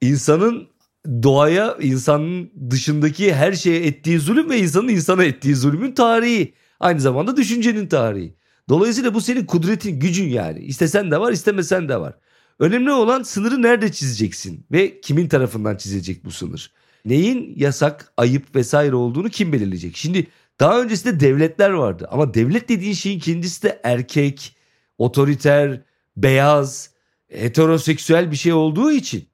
insanın 0.00 0.68
doğaya 1.22 1.76
insanın 1.80 2.50
dışındaki 2.70 3.34
her 3.34 3.52
şeye 3.52 3.86
ettiği 3.86 4.18
zulüm 4.18 4.50
ve 4.50 4.58
insanın 4.58 4.88
insana 4.88 5.24
ettiği 5.24 5.54
zulümün 5.54 5.92
tarihi. 5.92 6.54
Aynı 6.80 7.00
zamanda 7.00 7.36
düşüncenin 7.36 7.86
tarihi. 7.86 8.34
Dolayısıyla 8.68 9.14
bu 9.14 9.20
senin 9.20 9.46
kudretin, 9.46 10.00
gücün 10.00 10.28
yani. 10.28 10.60
İstesen 10.60 11.10
de 11.10 11.20
var, 11.20 11.32
istemesen 11.32 11.88
de 11.88 12.00
var. 12.00 12.14
Önemli 12.58 12.92
olan 12.92 13.22
sınırı 13.22 13.62
nerede 13.62 13.92
çizeceksin 13.92 14.66
ve 14.72 15.00
kimin 15.00 15.28
tarafından 15.28 15.76
çizilecek 15.76 16.24
bu 16.24 16.30
sınır? 16.30 16.72
Neyin 17.04 17.54
yasak, 17.56 18.12
ayıp 18.16 18.56
vesaire 18.56 18.94
olduğunu 18.94 19.28
kim 19.28 19.52
belirleyecek? 19.52 19.96
Şimdi 19.96 20.26
daha 20.60 20.80
öncesinde 20.80 21.20
devletler 21.20 21.70
vardı 21.70 22.08
ama 22.10 22.34
devlet 22.34 22.68
dediğin 22.68 22.92
şeyin 22.92 23.20
kendisi 23.20 23.62
de 23.62 23.80
erkek, 23.84 24.56
otoriter, 24.98 25.80
beyaz, 26.16 26.90
heteroseksüel 27.28 28.30
bir 28.30 28.36
şey 28.36 28.52
olduğu 28.52 28.92
için 28.92 29.28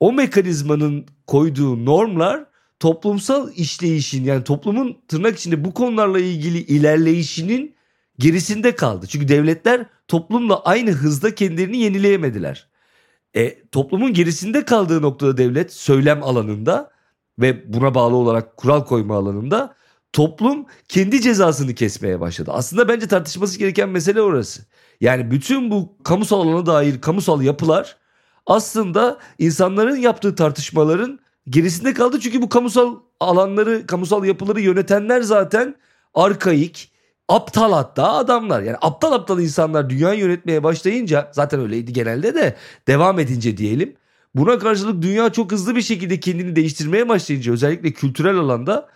o 0.00 0.12
mekanizmanın 0.12 1.06
koyduğu 1.26 1.84
normlar 1.84 2.44
toplumsal 2.80 3.52
işleyişin 3.56 4.24
yani 4.24 4.44
toplumun 4.44 4.98
tırnak 5.08 5.38
içinde 5.38 5.64
bu 5.64 5.74
konularla 5.74 6.18
ilgili 6.18 6.58
ilerleyişinin 6.58 7.74
gerisinde 8.18 8.74
kaldı. 8.74 9.06
Çünkü 9.06 9.28
devletler 9.28 9.86
toplumla 10.08 10.62
aynı 10.62 10.90
hızda 10.90 11.34
kendilerini 11.34 11.76
yenileyemediler. 11.76 12.68
E, 13.36 13.68
toplumun 13.68 14.12
gerisinde 14.12 14.64
kaldığı 14.64 15.02
noktada 15.02 15.36
devlet 15.36 15.72
söylem 15.72 16.22
alanında 16.22 16.93
ve 17.38 17.72
buna 17.74 17.94
bağlı 17.94 18.16
olarak 18.16 18.56
kural 18.56 18.84
koyma 18.84 19.16
alanında 19.16 19.74
toplum 20.12 20.66
kendi 20.88 21.20
cezasını 21.20 21.74
kesmeye 21.74 22.20
başladı. 22.20 22.50
Aslında 22.54 22.88
bence 22.88 23.08
tartışması 23.08 23.58
gereken 23.58 23.88
mesele 23.88 24.22
orası. 24.22 24.62
Yani 25.00 25.30
bütün 25.30 25.70
bu 25.70 25.96
kamusal 26.04 26.40
alana 26.40 26.66
dair 26.66 27.00
kamusal 27.00 27.42
yapılar 27.42 27.96
aslında 28.46 29.18
insanların 29.38 29.96
yaptığı 29.96 30.34
tartışmaların 30.34 31.18
gerisinde 31.48 31.94
kaldı. 31.94 32.20
Çünkü 32.20 32.42
bu 32.42 32.48
kamusal 32.48 32.96
alanları, 33.20 33.86
kamusal 33.86 34.24
yapıları 34.24 34.60
yönetenler 34.60 35.20
zaten 35.20 35.74
arkaik, 36.14 36.92
aptal 37.28 37.72
hatta 37.72 38.12
adamlar. 38.12 38.62
Yani 38.62 38.76
aptal 38.80 39.12
aptal 39.12 39.40
insanlar 39.40 39.90
dünyayı 39.90 40.20
yönetmeye 40.20 40.62
başlayınca 40.62 41.30
zaten 41.32 41.60
öyleydi 41.60 41.92
genelde 41.92 42.34
de 42.34 42.56
devam 42.88 43.18
edince 43.18 43.56
diyelim. 43.56 43.96
Buna 44.34 44.58
karşılık 44.58 45.02
dünya 45.02 45.32
çok 45.32 45.52
hızlı 45.52 45.76
bir 45.76 45.82
şekilde 45.82 46.20
kendini 46.20 46.56
değiştirmeye 46.56 47.08
başlayınca 47.08 47.52
özellikle 47.52 47.92
kültürel 47.92 48.36
alanda 48.36 48.88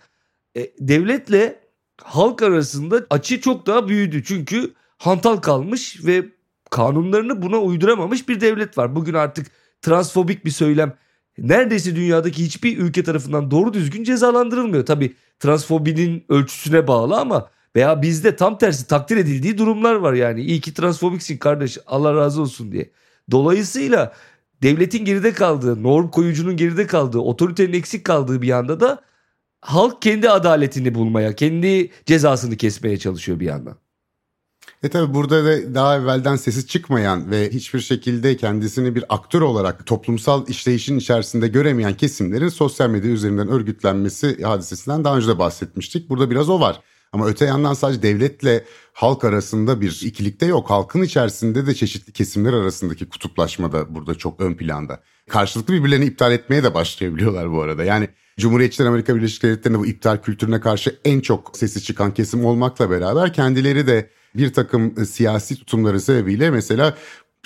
e, 0.57 0.71
devletle 0.79 1.59
halk 2.03 2.41
arasında 2.41 3.05
açı 3.09 3.41
çok 3.41 3.67
daha 3.67 3.87
büyüdü. 3.87 4.23
Çünkü 4.23 4.73
hantal 4.97 5.37
kalmış 5.37 6.05
ve 6.05 6.25
kanunlarını 6.69 7.41
buna 7.41 7.57
uyduramamış 7.57 8.29
bir 8.29 8.41
devlet 8.41 8.77
var. 8.77 8.95
Bugün 8.95 9.13
artık 9.13 9.47
transfobik 9.81 10.45
bir 10.45 10.51
söylem 10.51 10.93
neredeyse 11.37 11.95
dünyadaki 11.95 12.45
hiçbir 12.45 12.77
ülke 12.77 13.03
tarafından 13.03 13.51
doğru 13.51 13.73
düzgün 13.73 14.03
cezalandırılmıyor. 14.03 14.85
Tabi 14.85 15.15
transfobinin 15.39 16.25
ölçüsüne 16.29 16.87
bağlı 16.87 17.17
ama 17.17 17.49
veya 17.75 18.01
bizde 18.01 18.35
tam 18.35 18.57
tersi 18.57 18.87
takdir 18.87 19.17
edildiği 19.17 19.57
durumlar 19.57 19.95
var 19.95 20.13
yani. 20.13 20.41
İyi 20.41 20.61
ki 20.61 20.73
transfobiksin 20.73 21.37
kardeş 21.37 21.77
Allah 21.87 22.15
razı 22.15 22.41
olsun 22.41 22.71
diye. 22.71 22.91
Dolayısıyla 23.31 24.13
devletin 24.63 25.05
geride 25.05 25.33
kaldığı, 25.33 25.83
norm 25.83 26.09
koyucunun 26.09 26.57
geride 26.57 26.87
kaldığı, 26.87 27.19
otoritenin 27.19 27.73
eksik 27.73 28.03
kaldığı 28.03 28.41
bir 28.41 28.47
yanda 28.47 28.79
da 28.79 29.01
halk 29.61 30.01
kendi 30.01 30.29
adaletini 30.29 30.95
bulmaya, 30.95 31.35
kendi 31.35 31.91
cezasını 32.05 32.57
kesmeye 32.57 32.97
çalışıyor 32.97 33.39
bir 33.39 33.45
yandan. 33.45 33.77
E 34.83 34.89
tabi 34.89 35.13
burada 35.13 35.45
da 35.45 35.75
daha 35.75 35.97
evvelden 35.97 36.35
sesi 36.35 36.67
çıkmayan 36.67 37.31
ve 37.31 37.49
hiçbir 37.49 37.79
şekilde 37.79 38.37
kendisini 38.37 38.95
bir 38.95 39.03
aktör 39.09 39.41
olarak 39.41 39.85
toplumsal 39.85 40.47
işleyişin 40.47 40.97
içerisinde 40.97 41.47
göremeyen 41.47 41.93
kesimlerin 41.93 42.49
sosyal 42.49 42.89
medya 42.89 43.11
üzerinden 43.11 43.47
örgütlenmesi 43.47 44.43
hadisesinden 44.43 45.03
daha 45.03 45.17
önce 45.17 45.27
de 45.27 45.39
bahsetmiştik. 45.39 46.09
Burada 46.09 46.29
biraz 46.29 46.49
o 46.49 46.59
var. 46.59 46.81
Ama 47.11 47.27
öte 47.27 47.45
yandan 47.45 47.73
sadece 47.73 48.01
devletle 48.01 48.65
halk 48.99 49.23
arasında 49.23 49.81
bir 49.81 50.01
ikilikte 50.05 50.45
yok. 50.45 50.69
Halkın 50.69 51.01
içerisinde 51.01 51.67
de 51.67 51.75
çeşitli 51.75 52.13
kesimler 52.13 52.53
arasındaki 52.53 53.09
kutuplaşma 53.09 53.71
da 53.71 53.95
burada 53.95 54.15
çok 54.15 54.41
ön 54.41 54.53
planda. 54.53 55.03
Karşılıklı 55.29 55.73
birbirlerini 55.73 56.05
iptal 56.05 56.31
etmeye 56.31 56.63
de 56.63 56.73
başlayabiliyorlar 56.73 57.51
bu 57.51 57.61
arada. 57.61 57.83
Yani 57.83 58.09
Cumhuriyetçiler 58.39 58.87
Amerika 58.87 59.15
Birleşik 59.15 59.43
Devletleri'nde 59.43 59.79
bu 59.79 59.85
iptal 59.85 60.17
kültürüne 60.17 60.59
karşı 60.59 60.99
en 61.05 61.19
çok 61.19 61.57
sesi 61.57 61.83
çıkan 61.83 62.13
kesim 62.13 62.45
olmakla 62.45 62.89
beraber 62.89 63.33
kendileri 63.33 63.87
de 63.87 64.09
bir 64.35 64.53
takım 64.53 64.93
e, 65.01 65.05
siyasi 65.05 65.55
tutumları 65.55 66.01
sebebiyle 66.01 66.49
mesela 66.49 66.97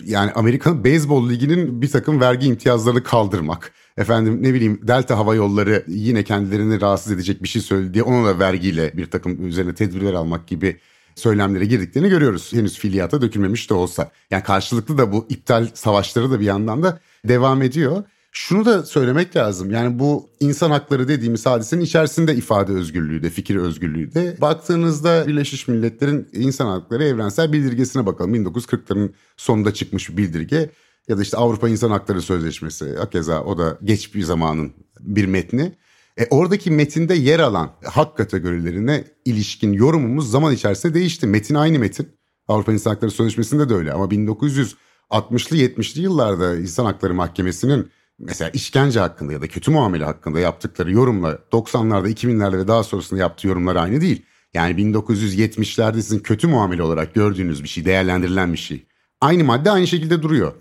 yani 0.04 0.32
Amerikan 0.32 0.84
Beyzbol 0.84 1.30
Ligi'nin 1.30 1.82
bir 1.82 1.92
takım 1.92 2.22
vergi 2.22 2.48
imtiyazlarını 2.48 3.04
kaldırmak. 3.04 3.72
Efendim 3.98 4.44
ne 4.44 4.54
bileyim 4.54 4.80
Delta 4.84 5.18
Hava 5.18 5.36
Yolları 5.36 5.84
yine 5.88 6.24
kendilerini 6.24 6.82
rahatsız 6.82 7.12
edecek 7.12 7.44
bir 7.44 7.48
şey 7.48 7.62
söyledi 7.62 7.94
diye 7.94 8.04
ona 8.04 8.28
da 8.28 8.40
vergiyle 8.40 8.92
bir 8.98 9.06
takım 9.06 9.48
üzerine 9.48 9.76
tedbirler 9.76 10.14
almak 10.14 10.48
gibi 10.48 10.80
söylemlere 11.16 11.66
girdiklerini 11.66 12.10
görüyoruz. 12.10 12.54
Henüz 12.54 12.80
fiiliyata 12.80 13.22
dökülmemiş 13.22 13.70
de 13.70 13.74
olsa. 13.74 14.12
Yani 14.32 14.44
karşılıklı 14.44 14.98
da 14.98 15.12
bu 15.12 15.26
iptal 15.30 15.68
savaşları 15.74 16.32
da 16.32 16.40
bir 16.40 16.46
yandan 16.46 16.84
da 16.84 17.00
devam 17.26 17.62
ediyor. 17.62 18.04
Şunu 18.36 18.66
da 18.66 18.84
söylemek 18.84 19.36
lazım. 19.36 19.72
Yani 19.72 20.00
bu 20.00 20.30
insan 20.40 20.72
hakları 20.72 21.08
dediğimiz 21.08 21.46
hadisenin 21.46 21.82
içerisinde 21.82 22.36
ifade 22.36 22.72
özgürlüğü 22.72 23.24
de, 23.24 23.30
fikir 23.30 23.56
özgürlüğü 23.56 24.14
de. 24.14 24.38
Baktığınızda 24.42 25.28
Birleşmiş 25.28 25.68
Milletler'in 25.68 26.30
insan 26.34 26.68
hakları 26.68 27.04
evrensel 27.04 27.54
bildirgesine 27.54 28.06
bakalım. 28.06 28.36
1940'ların 28.36 29.10
sonunda 29.38 29.74
çıkmış 29.74 30.10
bir 30.10 30.18
bildirge. 30.18 30.70
Ya 31.08 31.18
da 31.18 31.22
işte 31.22 31.38
Avrupa 31.38 31.70
İnsan 31.70 31.92
Hakları 31.92 32.22
Sözleşmesi. 32.22 32.96
Hakeza 32.96 33.44
o 33.44 33.58
da 33.58 33.78
geç 33.84 34.16
bir 34.16 34.24
zamanın 34.24 34.74
bir 35.00 35.26
metni. 35.26 35.76
E 36.18 36.28
oradaki 36.30 36.72
metinde 36.72 37.14
yer 37.14 37.40
alan 37.40 37.72
hak 37.84 38.18
kategorilerine 38.18 39.04
ilişkin 39.26 39.74
yorumumuz 39.74 40.32
zaman 40.32 40.54
içerisinde 40.54 40.94
değişti. 40.94 41.28
Metin 41.28 41.56
aynı 41.56 41.80
metin. 41.80 42.08
Avrupa 42.48 42.74
İnsan 42.74 42.92
Hakları 42.92 43.12
Sözleşmesi'nde 43.12 43.70
de 43.70 43.74
öyle 43.74 43.94
ama 43.94 44.06
1960'lı 44.06 45.58
70'li 45.58 46.02
yıllarda 46.02 46.56
İnsan 46.56 46.86
Hakları 46.86 47.14
Mahkemesi'nin 47.14 47.92
mesela 48.20 48.50
işkence 48.50 49.00
hakkında 49.00 49.34
ya 49.34 49.42
da 49.42 49.48
kötü 49.48 49.72
muamele 49.72 50.06
hakkında 50.06 50.40
yaptıkları 50.40 50.92
yorumla 50.92 51.40
90'larda 51.52 52.10
2000'lerde 52.10 52.58
ve 52.58 52.68
daha 52.68 52.84
sonrasında 52.84 53.20
yaptığı 53.20 53.48
yorumlar 53.48 53.76
aynı 53.76 54.02
değil. 54.02 54.26
Yani 54.54 54.82
1970'lerde 54.82 55.96
sizin 55.96 56.20
kötü 56.20 56.48
muamele 56.48 56.84
olarak 56.84 57.14
gördüğünüz 57.14 57.64
bir 57.64 57.70
şey, 57.70 57.86
değerlendirilen 57.86 58.54
bir 58.54 58.58
şey. 58.58 58.86
Aynı 59.22 59.44
madde 59.44 59.72
aynı 59.72 59.88
şekilde 59.88 60.22
duruyor. 60.22 60.54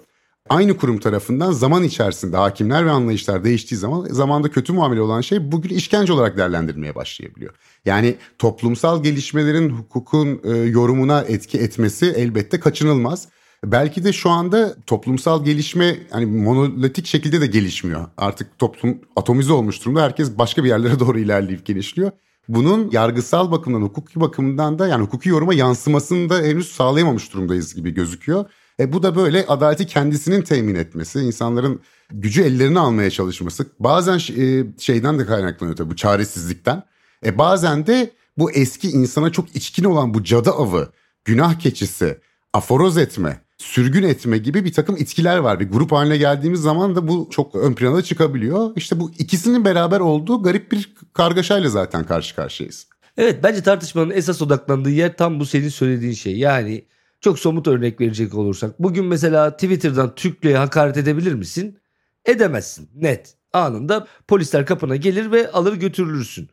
Aynı 0.52 0.76
kurum 0.76 0.98
tarafından 0.98 1.52
zaman 1.52 1.82
içerisinde 1.82 2.36
hakimler 2.36 2.86
ve 2.86 2.90
anlayışlar 2.90 3.44
değiştiği 3.44 3.78
zaman 3.78 4.04
zamanda 4.04 4.50
kötü 4.50 4.72
muamele 4.72 5.00
olan 5.00 5.20
şey 5.20 5.52
bugün 5.52 5.76
işkence 5.76 6.12
olarak 6.12 6.36
değerlendirmeye 6.36 6.94
başlayabiliyor. 6.94 7.54
Yani 7.84 8.16
toplumsal 8.38 9.02
gelişmelerin 9.02 9.70
hukukun 9.70 10.40
e, 10.44 10.50
yorumuna 10.50 11.20
etki 11.20 11.58
etmesi 11.58 12.06
elbette 12.16 12.60
kaçınılmaz. 12.60 13.28
Belki 13.64 14.04
de 14.04 14.12
şu 14.12 14.30
anda 14.30 14.76
toplumsal 14.86 15.44
gelişme 15.44 15.96
hani 16.10 16.26
monolitik 16.26 17.06
şekilde 17.06 17.40
de 17.40 17.46
gelişmiyor. 17.46 18.06
Artık 18.16 18.58
toplum 18.58 18.98
atomize 19.16 19.52
olmuş 19.52 19.84
durumda. 19.84 20.02
Herkes 20.02 20.38
başka 20.38 20.64
bir 20.64 20.68
yerlere 20.68 21.00
doğru 21.00 21.18
ilerleyip 21.18 21.66
gelişiyor. 21.66 22.10
Bunun 22.48 22.90
yargısal 22.90 23.50
bakımdan, 23.50 23.82
hukuki 23.82 24.20
bakımdan 24.20 24.78
da 24.78 24.88
yani 24.88 25.04
hukuki 25.04 25.28
yoruma 25.28 25.54
yansımasını 25.54 26.30
da 26.30 26.38
henüz 26.38 26.72
sağlayamamış 26.72 27.32
durumdayız 27.32 27.74
gibi 27.74 27.90
gözüküyor. 27.94 28.44
E 28.80 28.92
bu 28.92 29.02
da 29.02 29.16
böyle 29.16 29.46
adaleti 29.46 29.86
kendisinin 29.86 30.42
temin 30.42 30.74
etmesi, 30.74 31.20
insanların 31.20 31.80
gücü 32.10 32.42
ellerine 32.42 32.78
almaya 32.78 33.10
çalışması. 33.10 33.66
Bazen 33.80 34.18
e, 34.36 34.64
şeyden 34.78 35.18
de 35.18 35.26
kaynaklanıyor 35.26 35.76
tabii 35.76 35.90
bu 35.90 35.96
çaresizlikten. 35.96 36.82
E 37.26 37.38
bazen 37.38 37.86
de 37.86 38.10
bu 38.38 38.50
eski 38.50 38.90
insana 38.90 39.32
çok 39.32 39.56
içkin 39.56 39.84
olan 39.84 40.14
bu 40.14 40.24
cadı 40.24 40.50
avı, 40.50 40.92
günah 41.24 41.58
keçisi, 41.58 42.18
aforoz 42.52 42.98
etme, 42.98 43.40
sürgün 43.58 44.02
etme 44.02 44.38
gibi 44.38 44.64
bir 44.64 44.72
takım 44.72 44.96
itkiler 44.96 45.38
var. 45.38 45.60
Bir 45.60 45.70
grup 45.70 45.92
haline 45.92 46.16
geldiğimiz 46.16 46.60
zaman 46.60 46.96
da 46.96 47.08
bu 47.08 47.28
çok 47.30 47.54
ön 47.54 47.74
plana 47.74 48.02
çıkabiliyor. 48.02 48.70
İşte 48.76 49.00
bu 49.00 49.10
ikisinin 49.18 49.64
beraber 49.64 50.00
olduğu 50.00 50.42
garip 50.42 50.72
bir 50.72 50.94
kargaşayla 51.12 51.70
zaten 51.70 52.04
karşı 52.04 52.34
karşıyayız. 52.34 52.86
Evet 53.16 53.40
bence 53.42 53.62
tartışmanın 53.62 54.10
esas 54.10 54.42
odaklandığı 54.42 54.90
yer 54.90 55.16
tam 55.16 55.40
bu 55.40 55.46
senin 55.46 55.68
söylediğin 55.68 56.12
şey. 56.12 56.38
Yani 56.38 56.84
çok 57.22 57.38
somut 57.38 57.68
örnek 57.68 58.00
verecek 58.00 58.34
olursak. 58.34 58.82
Bugün 58.82 59.04
mesela 59.04 59.50
Twitter'dan 59.50 60.14
Türklüğe 60.14 60.56
hakaret 60.56 60.96
edebilir 60.96 61.34
misin? 61.34 61.78
Edemezsin 62.24 62.90
net. 62.94 63.36
Anında 63.52 64.06
polisler 64.28 64.66
kapına 64.66 64.96
gelir 64.96 65.32
ve 65.32 65.50
alır 65.50 65.74
götürülürsün. 65.74 66.48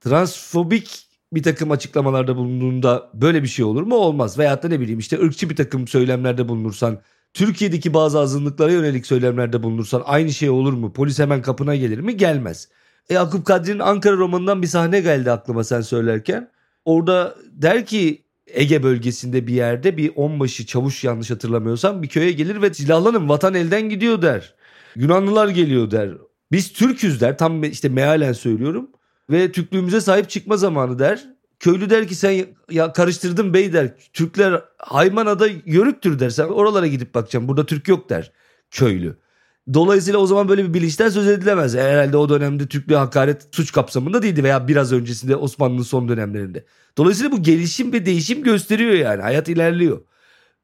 Transfobik 0.00 1.06
bir 1.32 1.42
takım 1.42 1.70
açıklamalarda 1.70 2.36
bulunduğunda 2.36 3.10
böyle 3.14 3.42
bir 3.42 3.48
şey 3.48 3.64
olur 3.64 3.82
mu? 3.82 3.94
Olmaz. 3.94 4.38
Veyahut 4.38 4.62
da 4.62 4.68
ne 4.68 4.80
bileyim 4.80 4.98
işte 4.98 5.20
ırkçı 5.20 5.50
bir 5.50 5.56
takım 5.56 5.88
söylemlerde 5.88 6.48
bulunursan, 6.48 7.00
Türkiye'deki 7.34 7.94
bazı 7.94 8.18
azınlıklara 8.18 8.72
yönelik 8.72 9.06
söylemlerde 9.06 9.62
bulunursan 9.62 10.02
aynı 10.04 10.32
şey 10.32 10.50
olur 10.50 10.72
mu? 10.72 10.92
Polis 10.92 11.18
hemen 11.18 11.42
kapına 11.42 11.76
gelir 11.76 11.98
mi? 11.98 12.16
Gelmez. 12.16 12.68
E, 13.08 13.14
Yakup 13.14 13.46
Kadri'nin 13.46 13.78
Ankara 13.78 14.16
romanından 14.16 14.62
bir 14.62 14.66
sahne 14.66 15.00
geldi 15.00 15.30
aklıma 15.30 15.64
sen 15.64 15.80
söylerken. 15.80 16.50
Orada 16.84 17.36
der 17.52 17.86
ki 17.86 18.24
Ege 18.52 18.82
bölgesinde 18.82 19.46
bir 19.46 19.54
yerde 19.54 19.96
bir 19.96 20.12
onbaşı 20.16 20.66
çavuş 20.66 21.04
yanlış 21.04 21.30
hatırlamıyorsam 21.30 22.02
bir 22.02 22.08
köye 22.08 22.32
gelir 22.32 22.62
ve 22.62 22.74
silahlanın 22.74 23.28
vatan 23.28 23.54
elden 23.54 23.88
gidiyor 23.88 24.22
der. 24.22 24.54
Yunanlılar 24.96 25.48
geliyor 25.48 25.90
der. 25.90 26.10
Biz 26.52 26.72
Türküz 26.72 27.20
der 27.20 27.38
tam 27.38 27.64
işte 27.64 27.88
mealen 27.88 28.32
söylüyorum 28.32 28.90
ve 29.30 29.52
Türklüğümüze 29.52 30.00
sahip 30.00 30.30
çıkma 30.30 30.56
zamanı 30.56 30.98
der. 30.98 31.24
Köylü 31.60 31.90
der 31.90 32.08
ki 32.08 32.14
sen 32.14 32.46
ya 32.70 32.92
karıştırdın 32.92 33.54
bey 33.54 33.72
der. 33.72 33.94
Türkler 34.12 34.62
Haymana'da 34.78 35.48
yörüktür 35.66 36.18
der. 36.18 36.30
Sen 36.30 36.44
oralara 36.44 36.86
gidip 36.86 37.14
bakacağım. 37.14 37.48
Burada 37.48 37.66
Türk 37.66 37.88
yok 37.88 38.10
der 38.10 38.32
köylü. 38.70 39.16
Dolayısıyla 39.74 40.18
o 40.18 40.26
zaman 40.26 40.48
böyle 40.48 40.64
bir 40.64 40.74
bilinçten 40.74 41.08
söz 41.08 41.28
edilemez. 41.28 41.74
Herhalde 41.74 42.16
o 42.16 42.28
dönemde 42.28 42.66
Türklüğe 42.66 42.96
hakaret 42.96 43.48
suç 43.52 43.72
kapsamında 43.72 44.22
değildi 44.22 44.44
veya 44.44 44.68
biraz 44.68 44.92
öncesinde 44.92 45.36
Osmanlı'nın 45.36 45.82
son 45.82 46.08
dönemlerinde. 46.08 46.64
Dolayısıyla 46.98 47.32
bu 47.32 47.42
gelişim 47.42 47.92
ve 47.92 48.06
değişim 48.06 48.42
gösteriyor 48.42 48.92
yani. 48.92 49.22
Hayat 49.22 49.48
ilerliyor. 49.48 50.00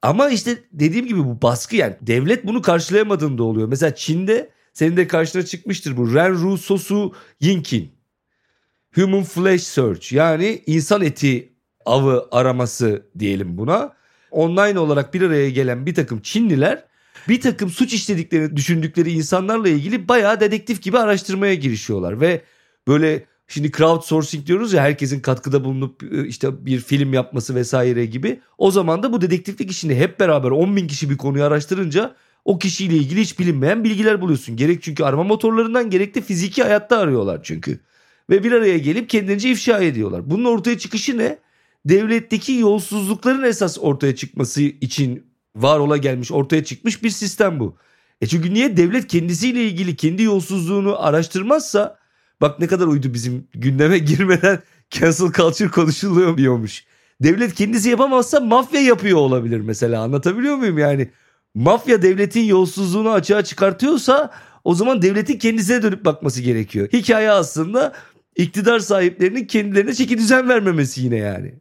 Ama 0.02 0.30
işte 0.30 0.59
dediğim 0.72 1.06
gibi 1.06 1.24
bu 1.24 1.42
baskı 1.42 1.76
yani 1.76 1.96
devlet 2.00 2.46
bunu 2.46 2.62
karşılayamadığında 2.62 3.42
oluyor. 3.42 3.68
Mesela 3.68 3.94
Çin'de 3.94 4.50
senin 4.72 4.96
de 4.96 5.06
karşına 5.06 5.42
çıkmıştır 5.44 5.96
bu 5.96 6.14
Renru 6.14 6.59
Sosu 6.59 7.14
Yinkin. 7.40 7.92
Human 8.94 9.22
Flesh 9.22 9.62
Search 9.62 10.12
yani 10.12 10.62
insan 10.66 11.02
eti 11.02 11.52
avı 11.87 12.28
araması 12.30 13.06
diyelim 13.18 13.59
buna. 13.59 13.96
Online 14.30 14.78
olarak 14.78 15.14
bir 15.14 15.22
araya 15.22 15.50
gelen 15.50 15.87
bir 15.87 15.94
takım 15.94 16.20
Çinliler 16.20 16.85
bir 17.28 17.40
takım 17.40 17.70
suç 17.70 17.92
işlediklerini 17.92 18.56
düşündükleri 18.56 19.12
insanlarla 19.12 19.68
ilgili 19.68 20.08
bayağı 20.08 20.40
dedektif 20.40 20.82
gibi 20.82 20.98
araştırmaya 20.98 21.54
girişiyorlar 21.54 22.20
ve 22.20 22.42
böyle 22.88 23.24
şimdi 23.48 23.72
crowdsourcing 23.72 24.46
diyoruz 24.46 24.72
ya 24.72 24.82
herkesin 24.82 25.20
katkıda 25.20 25.64
bulunup 25.64 26.02
e, 26.02 26.26
işte 26.26 26.66
bir 26.66 26.80
film 26.80 27.12
yapması 27.12 27.54
vesaire 27.54 28.06
gibi. 28.06 28.40
O 28.58 28.70
zaman 28.70 29.02
da 29.02 29.12
bu 29.12 29.20
dedektiflik 29.20 29.70
işini 29.70 29.94
hep 29.94 30.20
beraber 30.20 30.50
10 30.50 30.76
bin 30.76 30.86
kişi 30.86 31.10
bir 31.10 31.16
konuyu 31.16 31.44
araştırınca 31.44 32.14
o 32.44 32.58
kişiyle 32.58 32.96
ilgili 32.96 33.20
hiç 33.20 33.38
bilinmeyen 33.38 33.84
bilgiler 33.84 34.20
buluyorsun. 34.20 34.56
Gerek 34.56 34.82
çünkü 34.82 35.04
arama 35.04 35.24
motorlarından 35.24 35.90
gerek 35.90 36.14
de 36.14 36.20
fiziki 36.20 36.62
hayatta 36.62 36.98
arıyorlar 36.98 37.40
çünkü. 37.42 37.80
Ve 38.30 38.44
bir 38.44 38.52
araya 38.52 38.78
gelip 38.78 39.10
kendince 39.10 39.50
ifşa 39.50 39.78
ediyorlar. 39.78 40.30
Bunun 40.30 40.44
ortaya 40.44 40.78
çıkışı 40.78 41.18
ne? 41.18 41.38
Devletteki 41.84 42.52
yolsuzlukların 42.52 43.42
esas 43.42 43.78
ortaya 43.80 44.16
çıkması 44.16 44.62
için 44.62 45.25
var 45.57 45.79
ola 45.79 45.97
gelmiş 45.97 46.33
ortaya 46.33 46.64
çıkmış 46.64 47.03
bir 47.03 47.11
sistem 47.11 47.61
bu. 47.61 47.77
E 48.21 48.27
çünkü 48.27 48.55
niye 48.55 48.77
devlet 48.77 49.07
kendisiyle 49.07 49.64
ilgili 49.64 49.97
kendi 49.97 50.23
yolsuzluğunu 50.23 51.05
araştırmazsa 51.05 51.99
bak 52.40 52.61
ne 52.61 52.66
kadar 52.66 52.87
uydu 52.87 53.14
bizim 53.14 53.49
gündeme 53.55 53.99
girmeden 54.09 54.62
cancel 54.90 55.33
culture 55.33 55.69
konuşuluyor 55.69 56.37
diyormuş. 56.37 56.85
Devlet 57.23 57.55
kendisi 57.55 57.90
yapamazsa 57.90 58.40
mafya 58.40 58.81
yapıyor 58.81 59.19
olabilir 59.19 59.61
mesela 59.61 60.03
anlatabiliyor 60.03 60.57
muyum 60.57 60.79
yani? 60.79 61.11
Mafya 61.55 62.03
devletin 62.03 62.45
yolsuzluğunu 62.45 63.11
açığa 63.11 63.45
çıkartıyorsa 63.45 64.31
o 64.64 64.75
zaman 64.75 65.03
devletin 65.03 65.38
kendisine 65.38 65.83
dönüp 65.83 66.05
bakması 66.05 66.42
gerekiyor. 66.42 66.88
Hikaye 66.92 67.31
aslında 67.31 67.92
iktidar 68.37 68.79
sahiplerinin 68.79 69.45
kendilerine 69.45 69.95
çeki 69.95 70.19
düzen 70.19 70.49
vermemesi 70.49 71.03
yine 71.03 71.16
yani. 71.16 71.55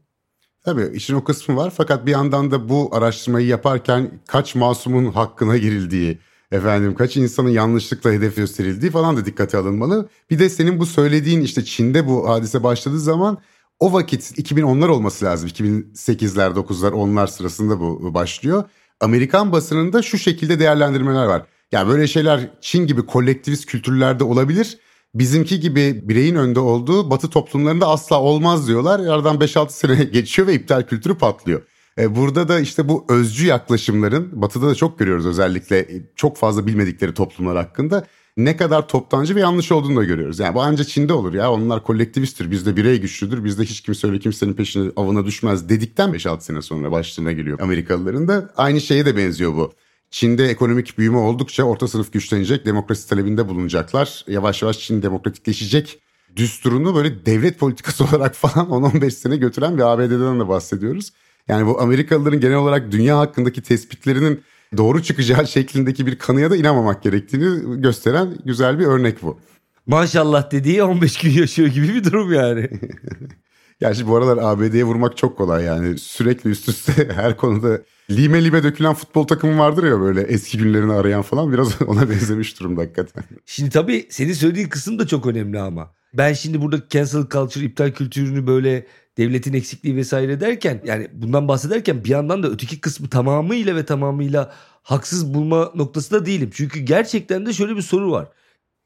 Tabii 0.65 0.91
işin 0.93 1.15
o 1.15 1.23
kısmı 1.23 1.55
var 1.55 1.73
fakat 1.77 2.05
bir 2.05 2.11
yandan 2.11 2.51
da 2.51 2.69
bu 2.69 2.89
araştırmayı 2.91 3.47
yaparken 3.47 4.19
kaç 4.27 4.55
masumun 4.55 5.11
hakkına 5.11 5.57
girildiği, 5.57 6.19
efendim 6.51 6.95
kaç 6.95 7.17
insanın 7.17 7.49
yanlışlıkla 7.49 8.11
hedef 8.11 8.35
gösterildiği 8.35 8.91
falan 8.91 9.17
da 9.17 9.25
dikkate 9.25 9.57
alınmalı. 9.57 10.09
Bir 10.29 10.39
de 10.39 10.49
senin 10.49 10.79
bu 10.79 10.85
söylediğin 10.85 11.41
işte 11.41 11.65
Çin'de 11.65 12.07
bu 12.07 12.29
hadise 12.29 12.63
başladığı 12.63 12.99
zaman 12.99 13.37
o 13.79 13.93
vakit 13.93 14.39
2010'lar 14.39 14.87
olması 14.87 15.25
lazım. 15.25 15.49
2008'ler, 15.49 16.53
9'lar, 16.53 16.91
10'lar 16.91 17.27
sırasında 17.27 17.79
bu 17.79 18.13
başlıyor. 18.13 18.63
Amerikan 19.01 19.51
basınında 19.51 20.01
şu 20.01 20.17
şekilde 20.17 20.59
değerlendirmeler 20.59 21.25
var. 21.25 21.45
Ya 21.71 21.87
böyle 21.87 22.07
şeyler 22.07 22.49
Çin 22.61 22.87
gibi 22.87 23.05
kolektivist 23.05 23.65
kültürlerde 23.65 24.23
olabilir 24.23 24.77
bizimki 25.15 25.59
gibi 25.59 26.01
bireyin 26.03 26.35
önde 26.35 26.59
olduğu 26.59 27.09
batı 27.09 27.29
toplumlarında 27.29 27.87
asla 27.87 28.21
olmaz 28.21 28.67
diyorlar. 28.67 28.99
Aradan 28.99 29.37
5-6 29.37 29.69
sene 29.69 30.03
geçiyor 30.13 30.47
ve 30.47 30.53
iptal 30.53 30.83
kültürü 30.83 31.17
patlıyor. 31.17 31.61
E, 31.99 32.15
burada 32.15 32.47
da 32.47 32.59
işte 32.59 32.89
bu 32.89 33.05
özcü 33.09 33.47
yaklaşımların 33.47 34.41
batıda 34.41 34.67
da 34.67 34.75
çok 34.75 34.99
görüyoruz 34.99 35.25
özellikle 35.25 35.79
e, 35.79 36.03
çok 36.15 36.37
fazla 36.37 36.67
bilmedikleri 36.67 37.13
toplumlar 37.13 37.57
hakkında 37.57 38.05
ne 38.37 38.57
kadar 38.57 38.87
toptancı 38.87 39.35
ve 39.35 39.39
yanlış 39.39 39.71
olduğunu 39.71 39.95
da 39.95 40.03
görüyoruz. 40.03 40.39
Yani 40.39 40.55
bu 40.55 40.61
ancak 40.61 40.87
Çin'de 40.87 41.13
olur 41.13 41.33
ya 41.33 41.51
onlar 41.51 41.83
kolektivisttir 41.83 42.51
bizde 42.51 42.75
birey 42.77 43.01
güçlüdür 43.01 43.43
bizde 43.43 43.63
hiç 43.63 43.81
kimse 43.81 44.07
öyle 44.07 44.19
kimsenin 44.19 44.53
peşine 44.53 44.91
avına 44.95 45.25
düşmez 45.25 45.69
dedikten 45.69 46.09
5-6 46.09 46.41
sene 46.41 46.61
sonra 46.61 46.91
başlığına 46.91 47.31
geliyor 47.31 47.59
Amerikalıların 47.59 48.27
da 48.27 48.53
aynı 48.57 48.81
şeye 48.81 49.05
de 49.05 49.17
benziyor 49.17 49.53
bu. 49.53 49.73
Çin'de 50.15 50.45
ekonomik 50.45 50.97
büyüme 50.97 51.17
oldukça 51.17 51.63
orta 51.63 51.87
sınıf 51.87 52.13
güçlenecek, 52.13 52.65
demokrasi 52.65 53.09
talebinde 53.09 53.47
bulunacaklar. 53.47 54.25
Yavaş 54.27 54.61
yavaş 54.61 54.79
Çin 54.79 55.01
demokratikleşecek 55.01 55.99
düsturunu 56.35 56.95
böyle 56.95 57.25
devlet 57.25 57.59
politikası 57.59 58.03
olarak 58.09 58.35
falan 58.35 58.67
10-15 58.67 59.11
sene 59.11 59.37
götüren 59.37 59.77
bir 59.77 59.81
ABD'den 59.81 60.39
de 60.39 60.47
bahsediyoruz. 60.47 61.11
Yani 61.47 61.67
bu 61.67 61.81
Amerikalıların 61.81 62.39
genel 62.39 62.55
olarak 62.55 62.91
dünya 62.91 63.17
hakkındaki 63.17 63.61
tespitlerinin 63.61 64.41
doğru 64.77 65.03
çıkacağı 65.03 65.47
şeklindeki 65.57 66.07
bir 66.07 66.17
kanıya 66.17 66.51
da 66.51 66.55
inanmamak 66.55 67.03
gerektiğini 67.03 67.81
gösteren 67.81 68.37
güzel 68.45 68.79
bir 68.79 68.85
örnek 68.85 69.21
bu. 69.21 69.39
Maşallah 69.85 70.51
dediği 70.51 70.83
15 70.83 71.17
gün 71.17 71.31
yaşıyor 71.31 71.67
gibi 71.67 71.87
bir 71.87 72.03
durum 72.03 72.33
yani. 72.33 72.69
Gerçi 73.79 74.07
bu 74.07 74.15
aralar 74.15 74.37
ABD'ye 74.37 74.83
vurmak 74.83 75.17
çok 75.17 75.37
kolay 75.37 75.63
yani. 75.63 75.97
Sürekli 75.97 76.49
üst 76.49 76.69
üste 76.69 77.09
her 77.15 77.37
konuda 77.37 77.81
lime 78.11 78.43
lime 78.43 78.63
dökülen 78.63 78.93
futbol 78.93 79.27
takımı 79.27 79.59
vardır 79.59 79.83
ya 79.83 79.99
böyle 79.99 80.21
eski 80.21 80.57
günlerini 80.57 80.93
arayan 80.93 81.21
falan 81.21 81.53
biraz 81.53 81.81
ona 81.87 82.09
benzemiş 82.09 82.59
durumda 82.59 82.81
hakikaten. 82.81 83.23
Şimdi 83.45 83.69
tabii 83.69 84.07
senin 84.09 84.33
söylediğin 84.33 84.69
kısım 84.69 84.99
da 84.99 85.07
çok 85.07 85.25
önemli 85.25 85.59
ama. 85.59 85.95
Ben 86.13 86.33
şimdi 86.33 86.61
burada 86.61 86.81
cancel 86.89 87.25
culture, 87.31 87.65
iptal 87.65 87.91
kültürünü 87.91 88.47
böyle 88.47 88.85
devletin 89.17 89.53
eksikliği 89.53 89.95
vesaire 89.95 90.41
derken 90.41 90.81
yani 90.85 91.07
bundan 91.13 91.47
bahsederken 91.47 92.03
bir 92.03 92.09
yandan 92.09 92.43
da 92.43 92.49
öteki 92.49 92.81
kısmı 92.81 93.09
tamamıyla 93.09 93.75
ve 93.75 93.85
tamamıyla 93.85 94.53
haksız 94.83 95.33
bulma 95.33 95.71
noktasında 95.75 96.25
değilim. 96.25 96.49
Çünkü 96.53 96.79
gerçekten 96.79 97.45
de 97.45 97.53
şöyle 97.53 97.75
bir 97.75 97.81
soru 97.81 98.11
var. 98.11 98.27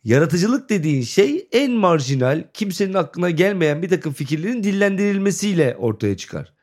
Yaratıcılık 0.04 0.70
dediğin 0.70 1.02
şey 1.02 1.48
en 1.52 1.72
marjinal, 1.72 2.44
kimsenin 2.54 2.94
aklına 2.94 3.30
gelmeyen 3.30 3.82
bir 3.82 3.90
takım 3.90 4.14
fikirlerin 4.14 4.64
dillendirilmesiyle 4.64 5.76
ortaya 5.80 6.18
çıkar. 6.18 6.54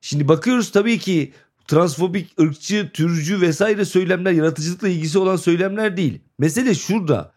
Şimdi 0.00 0.28
bakıyoruz 0.28 0.72
tabii 0.72 0.98
ki 0.98 1.32
transfobik, 1.68 2.40
ırkçı, 2.40 2.90
türcü 2.94 3.40
vesaire 3.40 3.84
söylemler 3.84 4.32
yaratıcılıkla 4.32 4.88
ilgisi 4.88 5.18
olan 5.18 5.36
söylemler 5.36 5.96
değil. 5.96 6.20
Mesele 6.38 6.74
şurada. 6.74 7.32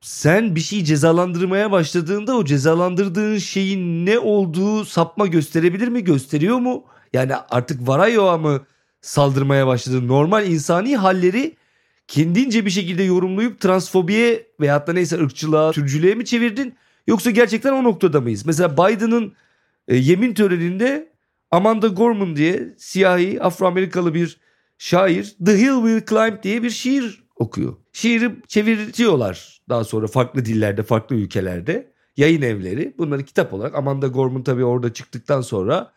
Sen 0.00 0.54
bir 0.54 0.60
şeyi 0.60 0.84
cezalandırmaya 0.84 1.70
başladığında 1.70 2.36
o 2.36 2.44
cezalandırdığın 2.44 3.38
şeyin 3.38 4.06
ne 4.06 4.18
olduğu 4.18 4.84
sapma 4.84 5.26
gösterebilir 5.26 5.88
mi? 5.88 6.04
Gösteriyor 6.04 6.58
mu? 6.58 6.84
Yani 7.12 7.36
artık 7.36 7.88
Varayo'a 7.88 8.38
mı 8.38 8.66
saldırmaya 9.00 9.66
başladın? 9.66 10.08
Normal 10.08 10.46
insani 10.46 10.96
halleri 10.96 11.56
kendince 12.12 12.66
bir 12.66 12.70
şekilde 12.70 13.02
yorumlayıp 13.02 13.60
transfobiye 13.60 14.46
veyahut 14.60 14.86
da 14.86 14.92
neyse 14.92 15.18
ırkçılığa, 15.18 15.72
türcülüğe 15.72 16.14
mi 16.14 16.24
çevirdin? 16.24 16.74
Yoksa 17.06 17.30
gerçekten 17.30 17.72
o 17.72 17.84
noktada 17.84 18.20
mıyız? 18.20 18.46
Mesela 18.46 18.72
Biden'ın 18.72 19.32
e, 19.88 19.96
yemin 19.96 20.34
töreninde 20.34 21.12
Amanda 21.50 21.88
Gorman 21.88 22.36
diye 22.36 22.74
siyahi 22.78 23.42
Afro-Amerikalı 23.42 24.14
bir 24.14 24.40
şair 24.78 25.36
The 25.46 25.58
Hill 25.58 25.74
Will 25.74 26.06
Climb 26.06 26.42
diye 26.42 26.62
bir 26.62 26.70
şiir 26.70 27.24
okuyor. 27.36 27.76
Şiiri 27.92 28.30
çevirtiyorlar 28.48 29.60
daha 29.68 29.84
sonra 29.84 30.06
farklı 30.06 30.44
dillerde, 30.44 30.82
farklı 30.82 31.16
ülkelerde. 31.16 31.92
Yayın 32.16 32.42
evleri 32.42 32.94
bunları 32.98 33.24
kitap 33.24 33.52
olarak 33.52 33.74
Amanda 33.74 34.06
Gorman 34.06 34.42
tabii 34.42 34.64
orada 34.64 34.92
çıktıktan 34.92 35.40
sonra 35.40 35.92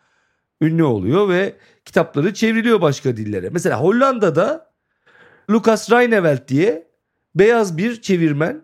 ünlü 0.60 0.84
oluyor 0.84 1.28
ve 1.28 1.56
kitapları 1.84 2.34
çevriliyor 2.34 2.80
başka 2.80 3.16
dillere. 3.16 3.50
Mesela 3.50 3.80
Hollanda'da 3.80 4.75
Lucas 5.50 5.90
Reineveld 5.90 6.48
diye 6.48 6.88
beyaz 7.34 7.76
bir 7.76 8.02
çevirmen 8.02 8.62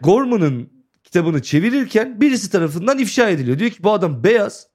Gorman'ın 0.00 0.70
kitabını 1.04 1.42
çevirirken 1.42 2.20
birisi 2.20 2.50
tarafından 2.50 2.98
ifşa 2.98 3.30
ediliyor. 3.30 3.58
Diyor 3.58 3.70
ki 3.70 3.82
bu 3.82 3.92
adam 3.92 4.24
beyaz. 4.24 4.68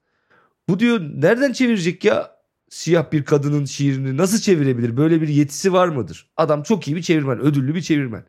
Bu 0.68 0.78
diyor 0.78 1.00
nereden 1.00 1.52
çevirecek 1.52 2.04
ya 2.04 2.36
siyah 2.68 3.12
bir 3.12 3.24
kadının 3.24 3.64
şiirini 3.64 4.16
nasıl 4.16 4.38
çevirebilir? 4.38 4.96
Böyle 4.96 5.20
bir 5.20 5.28
yetisi 5.28 5.72
var 5.72 5.88
mıdır? 5.88 6.30
Adam 6.36 6.62
çok 6.62 6.88
iyi 6.88 6.96
bir 6.96 7.02
çevirmen, 7.02 7.40
ödüllü 7.40 7.74
bir 7.74 7.82
çevirmen. 7.82 8.24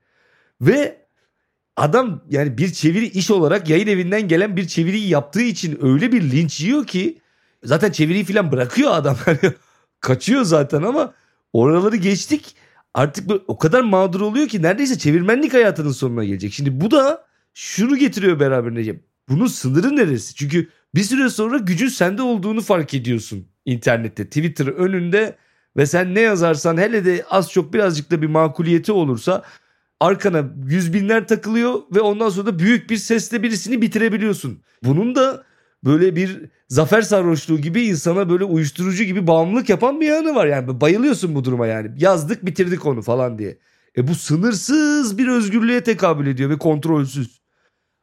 Ve 0.62 1.06
adam 1.78 2.24
yani 2.30 2.58
bir 2.58 2.74
çeviri 2.74 3.06
iş 3.06 3.32
olarak 3.32 3.70
yayın 3.70 3.88
evinden 3.88 4.28
gelen 4.28 4.58
bir 4.58 4.68
çeviriyi 4.68 5.10
yaptığı 5.10 5.42
için 5.42 5.80
öyle 5.82 6.12
bir 6.12 6.32
linç 6.32 6.62
yiyor 6.62 6.88
ki 6.88 7.22
zaten 7.64 7.92
çeviriyi 7.92 8.26
falan 8.26 8.52
bırakıyor 8.52 8.92
adam. 8.92 9.18
Kaçıyor 10.00 10.44
zaten 10.44 10.82
ama 10.84 11.14
oraları 11.54 11.96
geçtik. 11.96 12.56
Artık 12.94 13.30
böyle 13.30 13.42
o 13.48 13.58
kadar 13.58 13.82
mağdur 13.82 14.22
oluyor 14.22 14.48
ki 14.48 14.62
neredeyse 14.62 14.98
çevirmenlik 14.98 15.54
hayatının 15.54 15.92
sonuna 15.92 16.24
gelecek. 16.24 16.54
Şimdi 16.54 16.82
bu 16.82 16.92
da 16.92 17.26
şunu 17.54 17.98
getiriyor 17.98 18.40
beraberinde. 18.40 19.00
Bunun 19.30 19.48
sınırı 19.48 19.96
neresi? 19.96 20.36
Çünkü 20.36 20.70
bir 20.96 21.04
süre 21.04 21.30
sonra 21.30 21.58
gücün 21.58 21.88
sende 21.88 22.22
olduğunu 22.22 22.62
fark 22.62 22.94
ediyorsun 22.94 23.48
internette. 23.66 24.26
Twitter 24.26 24.68
önünde 24.68 25.38
ve 25.78 25.86
sen 25.86 26.16
ne 26.16 26.20
yazarsan 26.20 26.78
hele 26.78 27.06
de 27.06 27.26
az 27.30 27.52
çok 27.52 27.74
birazcık 27.74 28.12
da 28.12 28.22
bir 28.22 28.28
makuliyeti 28.28 28.92
olursa 28.92 29.44
arkana 30.00 30.44
yüz 30.68 30.94
binler 30.94 31.28
takılıyor 31.28 31.82
ve 31.96 32.02
ondan 32.02 32.30
sonra 32.30 32.46
da 32.46 32.60
büyük 32.60 32.90
bir 32.90 32.98
sesle 32.98 33.44
birisini 33.44 33.82
bitirebiliyorsun. 33.82 34.62
Bunun 34.84 35.16
da 35.16 35.44
böyle 35.84 36.16
bir 36.16 36.50
zafer 36.70 37.02
sarhoşluğu 37.02 37.58
gibi 37.58 37.82
insana 37.82 38.30
böyle 38.30 38.44
uyuşturucu 38.44 39.04
gibi 39.04 39.28
bağımlılık 39.28 39.70
yapan 39.70 40.02
bir 40.02 40.08
yanı 40.08 40.36
var. 40.36 40.46
Yani 40.46 40.82
bayılıyorsun 40.82 41.36
bu 41.36 41.44
duruma 41.44 41.68
yani. 41.68 41.92
Yazdık 41.98 42.46
bitirdik 42.46 42.86
onu 42.86 43.02
falan 43.02 43.40
diye. 43.40 43.58
E 43.98 44.08
bu 44.08 44.16
sınırsız 44.16 45.18
bir 45.18 45.28
özgürlüğe 45.28 45.84
tekabül 45.84 46.28
ediyor 46.28 46.50
ve 46.50 46.58
kontrolsüz. 46.58 47.42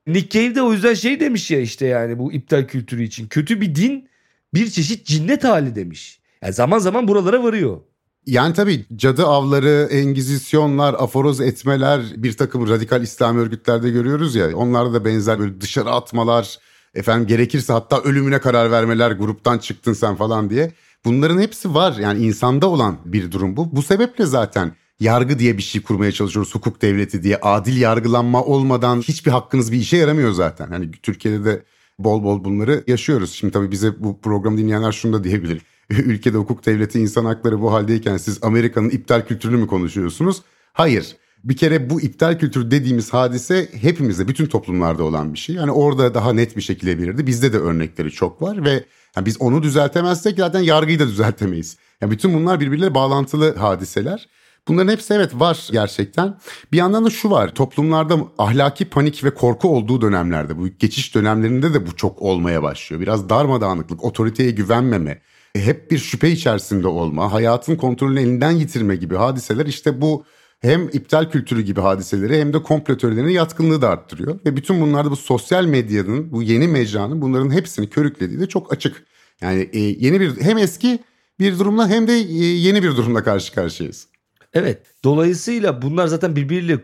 Nick 0.06 0.28
Cave 0.28 0.54
de 0.54 0.62
o 0.62 0.72
yüzden 0.72 0.94
şey 0.94 1.20
demiş 1.20 1.50
ya 1.50 1.60
işte 1.60 1.86
yani 1.86 2.18
bu 2.18 2.32
iptal 2.32 2.66
kültürü 2.66 3.02
için. 3.02 3.28
Kötü 3.28 3.60
bir 3.60 3.74
din 3.74 4.08
bir 4.54 4.70
çeşit 4.70 5.06
cinnet 5.06 5.44
hali 5.44 5.74
demiş. 5.74 6.20
Yani 6.42 6.52
zaman 6.52 6.78
zaman 6.78 7.08
buralara 7.08 7.42
varıyor. 7.42 7.80
Yani 8.26 8.54
tabii 8.54 8.86
cadı 8.96 9.26
avları, 9.26 9.88
engizisyonlar, 9.90 10.94
aforoz 10.94 11.40
etmeler 11.40 12.02
bir 12.16 12.32
takım 12.32 12.68
radikal 12.68 13.02
İslam 13.02 13.38
örgütlerde 13.38 13.90
görüyoruz 13.90 14.34
ya. 14.34 14.56
Onlarda 14.56 14.94
da 14.94 15.04
benzer 15.04 15.38
böyle 15.38 15.60
dışarı 15.60 15.90
atmalar, 15.90 16.58
efendim 16.94 17.26
gerekirse 17.26 17.72
hatta 17.72 18.00
ölümüne 18.00 18.38
karar 18.38 18.70
vermeler, 18.70 19.10
gruptan 19.10 19.58
çıktın 19.58 19.92
sen 19.92 20.16
falan 20.16 20.50
diye. 20.50 20.72
Bunların 21.04 21.40
hepsi 21.40 21.74
var 21.74 21.96
yani 22.00 22.24
insanda 22.24 22.66
olan 22.66 22.98
bir 23.04 23.32
durum 23.32 23.56
bu. 23.56 23.76
Bu 23.76 23.82
sebeple 23.82 24.26
zaten 24.26 24.72
yargı 25.00 25.38
diye 25.38 25.56
bir 25.56 25.62
şey 25.62 25.82
kurmaya 25.82 26.12
çalışıyoruz. 26.12 26.54
Hukuk 26.54 26.82
devleti 26.82 27.22
diye 27.22 27.36
adil 27.36 27.80
yargılanma 27.80 28.44
olmadan 28.44 29.00
hiçbir 29.00 29.30
hakkınız 29.30 29.72
bir 29.72 29.76
işe 29.76 29.96
yaramıyor 29.96 30.32
zaten. 30.32 30.68
Hani 30.68 30.90
Türkiye'de 30.90 31.44
de 31.44 31.62
bol 31.98 32.24
bol 32.24 32.44
bunları 32.44 32.84
yaşıyoruz. 32.86 33.32
Şimdi 33.32 33.52
tabii 33.52 33.70
bize 33.70 34.04
bu 34.04 34.20
programı 34.20 34.58
dinleyenler 34.58 34.92
şunu 34.92 35.12
da 35.12 35.24
diyebilir. 35.24 35.62
Ülkede 35.90 36.38
hukuk 36.38 36.66
devleti 36.66 37.00
insan 37.00 37.24
hakları 37.24 37.60
bu 37.60 37.72
haldeyken 37.72 38.16
siz 38.16 38.38
Amerika'nın 38.42 38.90
iptal 38.90 39.26
kültürünü 39.26 39.56
mü 39.56 39.66
konuşuyorsunuz? 39.66 40.42
Hayır. 40.72 41.16
Bir 41.44 41.56
kere 41.56 41.90
bu 41.90 42.00
iptal 42.00 42.38
kültürü 42.38 42.70
dediğimiz 42.70 43.12
hadise 43.12 43.68
hepimizde, 43.72 44.28
bütün 44.28 44.46
toplumlarda 44.46 45.04
olan 45.04 45.34
bir 45.34 45.38
şey. 45.38 45.56
Yani 45.56 45.72
orada 45.72 46.14
daha 46.14 46.32
net 46.32 46.56
bir 46.56 46.62
şekilde 46.62 46.98
belirdi. 46.98 47.26
Bizde 47.26 47.52
de 47.52 47.58
örnekleri 47.58 48.10
çok 48.10 48.42
var 48.42 48.64
ve 48.64 48.84
yani 49.16 49.26
biz 49.26 49.40
onu 49.40 49.62
düzeltemezsek 49.62 50.38
zaten 50.38 50.60
yargıyı 50.60 50.98
da 50.98 51.06
düzeltemeyiz. 51.06 51.76
Yani 52.00 52.10
bütün 52.10 52.34
bunlar 52.34 52.60
birbirleriyle 52.60 52.94
bağlantılı 52.94 53.56
hadiseler. 53.56 54.28
Bunların 54.68 54.92
hepsi 54.92 55.14
evet 55.14 55.34
var 55.34 55.68
gerçekten. 55.72 56.38
Bir 56.72 56.76
yandan 56.76 57.04
da 57.04 57.10
şu 57.10 57.30
var 57.30 57.54
toplumlarda 57.54 58.18
ahlaki 58.38 58.84
panik 58.84 59.24
ve 59.24 59.34
korku 59.34 59.68
olduğu 59.68 60.00
dönemlerde 60.00 60.58
bu 60.58 60.68
geçiş 60.68 61.14
dönemlerinde 61.14 61.74
de 61.74 61.86
bu 61.86 61.96
çok 61.96 62.22
olmaya 62.22 62.62
başlıyor. 62.62 63.02
Biraz 63.02 63.28
darmadağınıklık, 63.28 64.04
otoriteye 64.04 64.50
güvenmeme, 64.50 65.20
hep 65.56 65.90
bir 65.90 65.98
şüphe 65.98 66.30
içerisinde 66.30 66.88
olma, 66.88 67.32
hayatın 67.32 67.76
kontrolünü 67.76 68.20
elinden 68.20 68.50
yitirme 68.50 68.96
gibi 68.96 69.16
hadiseler 69.16 69.66
işte 69.66 70.00
bu 70.00 70.24
hem 70.60 70.88
iptal 70.88 71.30
kültürü 71.30 71.60
gibi 71.60 71.80
hadiseleri 71.80 72.40
hem 72.40 72.52
de 72.52 72.62
komplo 72.62 72.96
teorilerine 72.96 73.32
yatkınlığı 73.32 73.82
da 73.82 73.88
arttırıyor. 73.88 74.40
Ve 74.46 74.56
bütün 74.56 74.80
bunlarda 74.80 75.10
bu 75.10 75.16
sosyal 75.16 75.64
medyanın, 75.64 76.32
bu 76.32 76.42
yeni 76.42 76.68
mecranın 76.68 77.22
bunların 77.22 77.50
hepsini 77.50 77.90
körüklediği 77.90 78.40
de 78.40 78.46
çok 78.46 78.72
açık. 78.72 79.04
Yani 79.40 79.70
e, 79.72 79.78
yeni 79.78 80.20
bir 80.20 80.40
hem 80.40 80.58
eski 80.58 80.98
bir 81.40 81.58
durumla 81.58 81.88
hem 81.88 82.08
de 82.08 82.12
e, 82.12 82.44
yeni 82.44 82.82
bir 82.82 82.90
durumla 82.90 83.24
karşı 83.24 83.54
karşıyayız. 83.54 84.08
Evet. 84.54 84.82
Dolayısıyla 85.04 85.82
bunlar 85.82 86.06
zaten 86.06 86.36
birbiriyle 86.36 86.78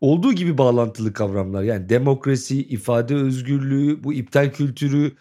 olduğu 0.00 0.32
gibi 0.32 0.58
bağlantılı 0.58 1.12
kavramlar. 1.12 1.62
Yani 1.62 1.88
demokrasi, 1.88 2.62
ifade 2.62 3.14
özgürlüğü, 3.14 4.04
bu 4.04 4.12
iptal 4.12 4.52
kültürü 4.52 5.12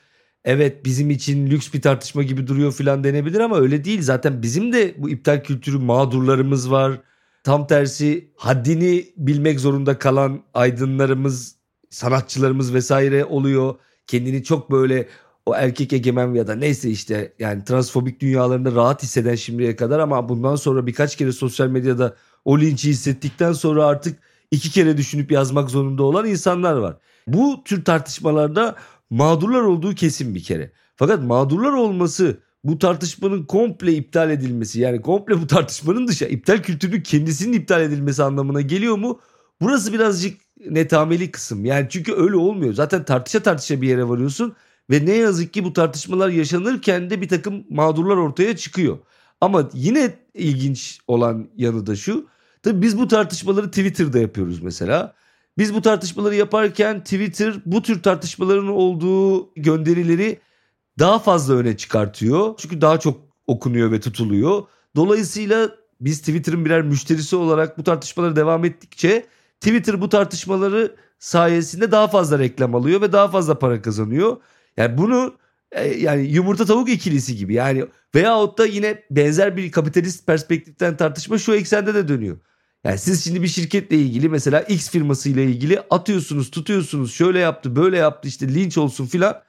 evet 0.45 0.85
bizim 0.85 1.09
için 1.09 1.47
lüks 1.47 1.73
bir 1.73 1.81
tartışma 1.81 2.23
gibi 2.23 2.47
duruyor 2.47 2.73
filan 2.73 3.03
denebilir 3.03 3.39
ama 3.39 3.57
öyle 3.59 3.83
değil. 3.83 4.01
Zaten 4.01 4.41
bizim 4.41 4.73
de 4.73 4.95
bu 4.97 5.09
iptal 5.09 5.43
kültürü 5.43 5.77
mağdurlarımız 5.77 6.71
var. 6.71 7.01
Tam 7.47 7.67
tersi 7.67 8.31
haddini 8.35 9.05
bilmek 9.17 9.59
zorunda 9.59 9.99
kalan 9.99 10.43
aydınlarımız, 10.53 11.55
sanatçılarımız 11.89 12.73
vesaire 12.73 13.25
oluyor. 13.25 13.75
Kendini 14.07 14.43
çok 14.43 14.71
böyle 14.71 15.07
o 15.45 15.55
erkek 15.55 15.93
egemen 15.93 16.33
ya 16.33 16.47
da 16.47 16.55
neyse 16.55 16.89
işte 16.89 17.33
yani 17.39 17.63
transfobik 17.63 18.19
dünyalarında 18.19 18.71
rahat 18.71 19.03
hisseden 19.03 19.35
şimdiye 19.35 19.75
kadar 19.75 19.99
ama 19.99 20.29
bundan 20.29 20.55
sonra 20.55 20.87
birkaç 20.87 21.15
kere 21.15 21.31
sosyal 21.31 21.67
medyada 21.67 22.15
o 22.45 22.59
linçi 22.59 22.89
hissettikten 22.89 23.53
sonra 23.53 23.85
artık 23.85 24.19
iki 24.51 24.71
kere 24.71 24.97
düşünüp 24.97 25.31
yazmak 25.31 25.69
zorunda 25.69 26.03
olan 26.03 26.25
insanlar 26.25 26.75
var. 26.75 26.97
Bu 27.27 27.63
tür 27.65 27.85
tartışmalarda 27.85 28.75
mağdurlar 29.09 29.61
olduğu 29.61 29.95
kesin 29.95 30.35
bir 30.35 30.43
kere. 30.43 30.71
Fakat 30.95 31.23
mağdurlar 31.23 31.71
olması 31.71 32.37
bu 32.67 32.79
tartışmanın 32.79 33.45
komple 33.45 33.93
iptal 33.93 34.31
edilmesi 34.31 34.79
yani 34.79 35.01
komple 35.01 35.41
bu 35.41 35.47
tartışmanın 35.47 36.07
dışı 36.07 36.25
iptal 36.25 36.57
kültürünün 36.57 37.01
kendisinin 37.01 37.53
iptal 37.53 37.81
edilmesi 37.81 38.23
anlamına 38.23 38.61
geliyor 38.61 38.97
mu? 38.97 39.19
Burası 39.61 39.93
birazcık 39.93 40.41
netameli 40.69 41.31
kısım. 41.31 41.65
Yani 41.65 41.87
çünkü 41.89 42.13
öyle 42.13 42.35
olmuyor. 42.35 42.73
Zaten 42.73 43.05
tartışa 43.05 43.39
tartışa 43.39 43.81
bir 43.81 43.87
yere 43.87 44.09
varıyorsun 44.09 44.55
ve 44.89 45.05
ne 45.05 45.13
yazık 45.13 45.53
ki 45.53 45.63
bu 45.63 45.73
tartışmalar 45.73 46.29
yaşanırken 46.29 47.09
de 47.09 47.21
bir 47.21 47.27
takım 47.27 47.65
mağdurlar 47.69 48.17
ortaya 48.17 48.57
çıkıyor. 48.57 48.97
Ama 49.41 49.69
yine 49.73 50.13
ilginç 50.33 50.99
olan 51.07 51.47
yanı 51.57 51.85
da 51.85 51.95
şu. 51.95 52.27
Tabii 52.63 52.81
biz 52.81 52.99
bu 52.99 53.07
tartışmaları 53.07 53.67
Twitter'da 53.67 54.19
yapıyoruz 54.19 54.61
mesela. 54.61 55.13
Biz 55.57 55.73
bu 55.73 55.81
tartışmaları 55.81 56.35
yaparken 56.35 57.03
Twitter 57.03 57.53
bu 57.65 57.81
tür 57.81 58.03
tartışmaların 58.03 58.67
olduğu 58.67 59.53
gönderileri 59.53 60.39
daha 60.99 61.19
fazla 61.19 61.53
öne 61.53 61.77
çıkartıyor. 61.77 62.53
Çünkü 62.57 62.81
daha 62.81 62.99
çok 62.99 63.21
okunuyor 63.47 63.91
ve 63.91 63.99
tutuluyor. 63.99 64.63
Dolayısıyla 64.95 65.69
biz 66.01 66.19
Twitter'ın 66.19 66.65
birer 66.65 66.81
müşterisi 66.81 67.35
olarak 67.35 67.77
bu 67.77 67.83
tartışmaları 67.83 68.35
devam 68.35 68.65
ettikçe 68.65 69.25
Twitter 69.59 70.01
bu 70.01 70.09
tartışmaları 70.09 70.95
sayesinde 71.19 71.91
daha 71.91 72.07
fazla 72.07 72.39
reklam 72.39 72.75
alıyor 72.75 73.01
ve 73.01 73.11
daha 73.11 73.27
fazla 73.27 73.59
para 73.59 73.81
kazanıyor. 73.81 74.37
Yani 74.77 74.97
bunu 74.97 75.35
e, 75.71 75.87
yani 75.87 76.27
yumurta 76.27 76.65
tavuk 76.65 76.89
ikilisi 76.89 77.35
gibi 77.35 77.53
yani 77.53 77.85
veyahut 78.15 78.57
da 78.57 78.65
yine 78.65 79.03
benzer 79.11 79.57
bir 79.57 79.71
kapitalist 79.71 80.27
perspektiften 80.27 80.97
tartışma 80.97 81.37
şu 81.37 81.53
eksende 81.53 81.93
de 81.93 82.07
dönüyor. 82.07 82.37
Yani 82.83 82.97
siz 82.97 83.23
şimdi 83.23 83.43
bir 83.43 83.47
şirketle 83.47 83.97
ilgili 83.97 84.29
mesela 84.29 84.61
X 84.61 84.89
firmasıyla 84.89 85.41
ilgili 85.41 85.79
atıyorsunuz 85.89 86.51
tutuyorsunuz 86.51 87.13
şöyle 87.13 87.39
yaptı 87.39 87.75
böyle 87.75 87.97
yaptı 87.97 88.27
işte 88.27 88.53
linç 88.53 88.77
olsun 88.77 89.05
filan. 89.05 89.41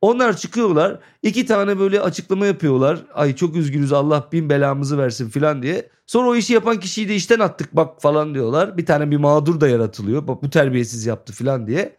Onlar 0.00 0.36
çıkıyorlar 0.36 1.00
iki 1.22 1.46
tane 1.46 1.78
böyle 1.78 2.00
açıklama 2.00 2.46
yapıyorlar. 2.46 2.98
Ay 3.14 3.36
çok 3.36 3.56
üzgünüz 3.56 3.92
Allah 3.92 4.28
bin 4.32 4.50
belamızı 4.50 4.98
versin 4.98 5.28
filan 5.30 5.62
diye. 5.62 5.88
Sonra 6.06 6.28
o 6.28 6.36
işi 6.36 6.52
yapan 6.52 6.80
kişiyi 6.80 7.08
de 7.08 7.14
işten 7.14 7.40
attık 7.40 7.76
bak 7.76 8.02
falan 8.02 8.34
diyorlar. 8.34 8.78
Bir 8.78 8.86
tane 8.86 9.10
bir 9.10 9.16
mağdur 9.16 9.60
da 9.60 9.68
yaratılıyor. 9.68 10.28
Bak 10.28 10.42
bu 10.42 10.50
terbiyesiz 10.50 11.06
yaptı 11.06 11.32
filan 11.32 11.66
diye. 11.66 11.96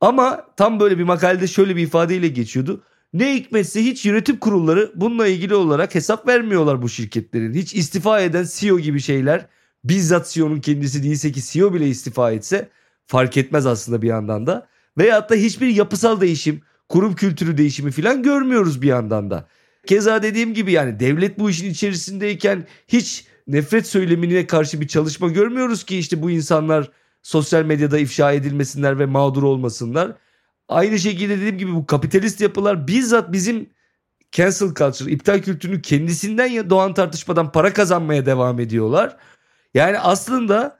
Ama 0.00 0.46
tam 0.56 0.80
böyle 0.80 0.98
bir 0.98 1.04
makalede 1.04 1.46
şöyle 1.46 1.76
bir 1.76 1.82
ifadeyle 1.82 2.28
geçiyordu. 2.28 2.82
Ne 3.12 3.34
hikmetse 3.34 3.84
hiç 3.84 4.06
yönetim 4.06 4.36
kurulları 4.36 4.92
bununla 4.94 5.26
ilgili 5.26 5.54
olarak 5.54 5.94
hesap 5.94 6.28
vermiyorlar 6.28 6.82
bu 6.82 6.88
şirketlerin. 6.88 7.54
Hiç 7.54 7.74
istifa 7.74 8.20
eden 8.20 8.46
CEO 8.54 8.78
gibi 8.78 9.00
şeyler 9.00 9.46
bizzat 9.84 10.28
CEO'nun 10.30 10.60
kendisi 10.60 11.02
değilse 11.02 11.32
ki 11.32 11.42
CEO 11.42 11.74
bile 11.74 11.88
istifa 11.88 12.32
etse 12.32 12.68
fark 13.06 13.36
etmez 13.36 13.66
aslında 13.66 14.02
bir 14.02 14.08
yandan 14.08 14.46
da. 14.46 14.68
Veyahut 14.98 15.30
da 15.30 15.34
hiçbir 15.34 15.68
yapısal 15.68 16.20
değişim, 16.20 16.62
kurum 16.90 17.14
kültürü 17.14 17.58
değişimi 17.58 17.90
falan 17.90 18.22
görmüyoruz 18.22 18.82
bir 18.82 18.88
yandan 18.88 19.30
da. 19.30 19.48
Keza 19.86 20.22
dediğim 20.22 20.54
gibi 20.54 20.72
yani 20.72 21.00
devlet 21.00 21.38
bu 21.38 21.50
işin 21.50 21.70
içerisindeyken 21.70 22.66
hiç 22.88 23.24
nefret 23.46 23.86
söylemine 23.86 24.46
karşı 24.46 24.80
bir 24.80 24.88
çalışma 24.88 25.28
görmüyoruz 25.28 25.84
ki 25.84 25.98
işte 25.98 26.22
bu 26.22 26.30
insanlar 26.30 26.90
sosyal 27.22 27.64
medyada 27.64 27.98
ifşa 27.98 28.32
edilmesinler 28.32 28.98
ve 28.98 29.06
mağdur 29.06 29.42
olmasınlar. 29.42 30.12
Aynı 30.68 30.98
şekilde 30.98 31.36
dediğim 31.36 31.58
gibi 31.58 31.74
bu 31.74 31.86
kapitalist 31.86 32.40
yapılar 32.40 32.86
bizzat 32.86 33.32
bizim 33.32 33.70
cancel 34.32 34.74
culture, 34.74 35.12
iptal 35.12 35.42
kültürünün 35.42 35.80
kendisinden 35.80 36.70
doğan 36.70 36.94
tartışmadan 36.94 37.52
para 37.52 37.72
kazanmaya 37.72 38.26
devam 38.26 38.60
ediyorlar. 38.60 39.16
Yani 39.74 39.98
aslında 39.98 40.78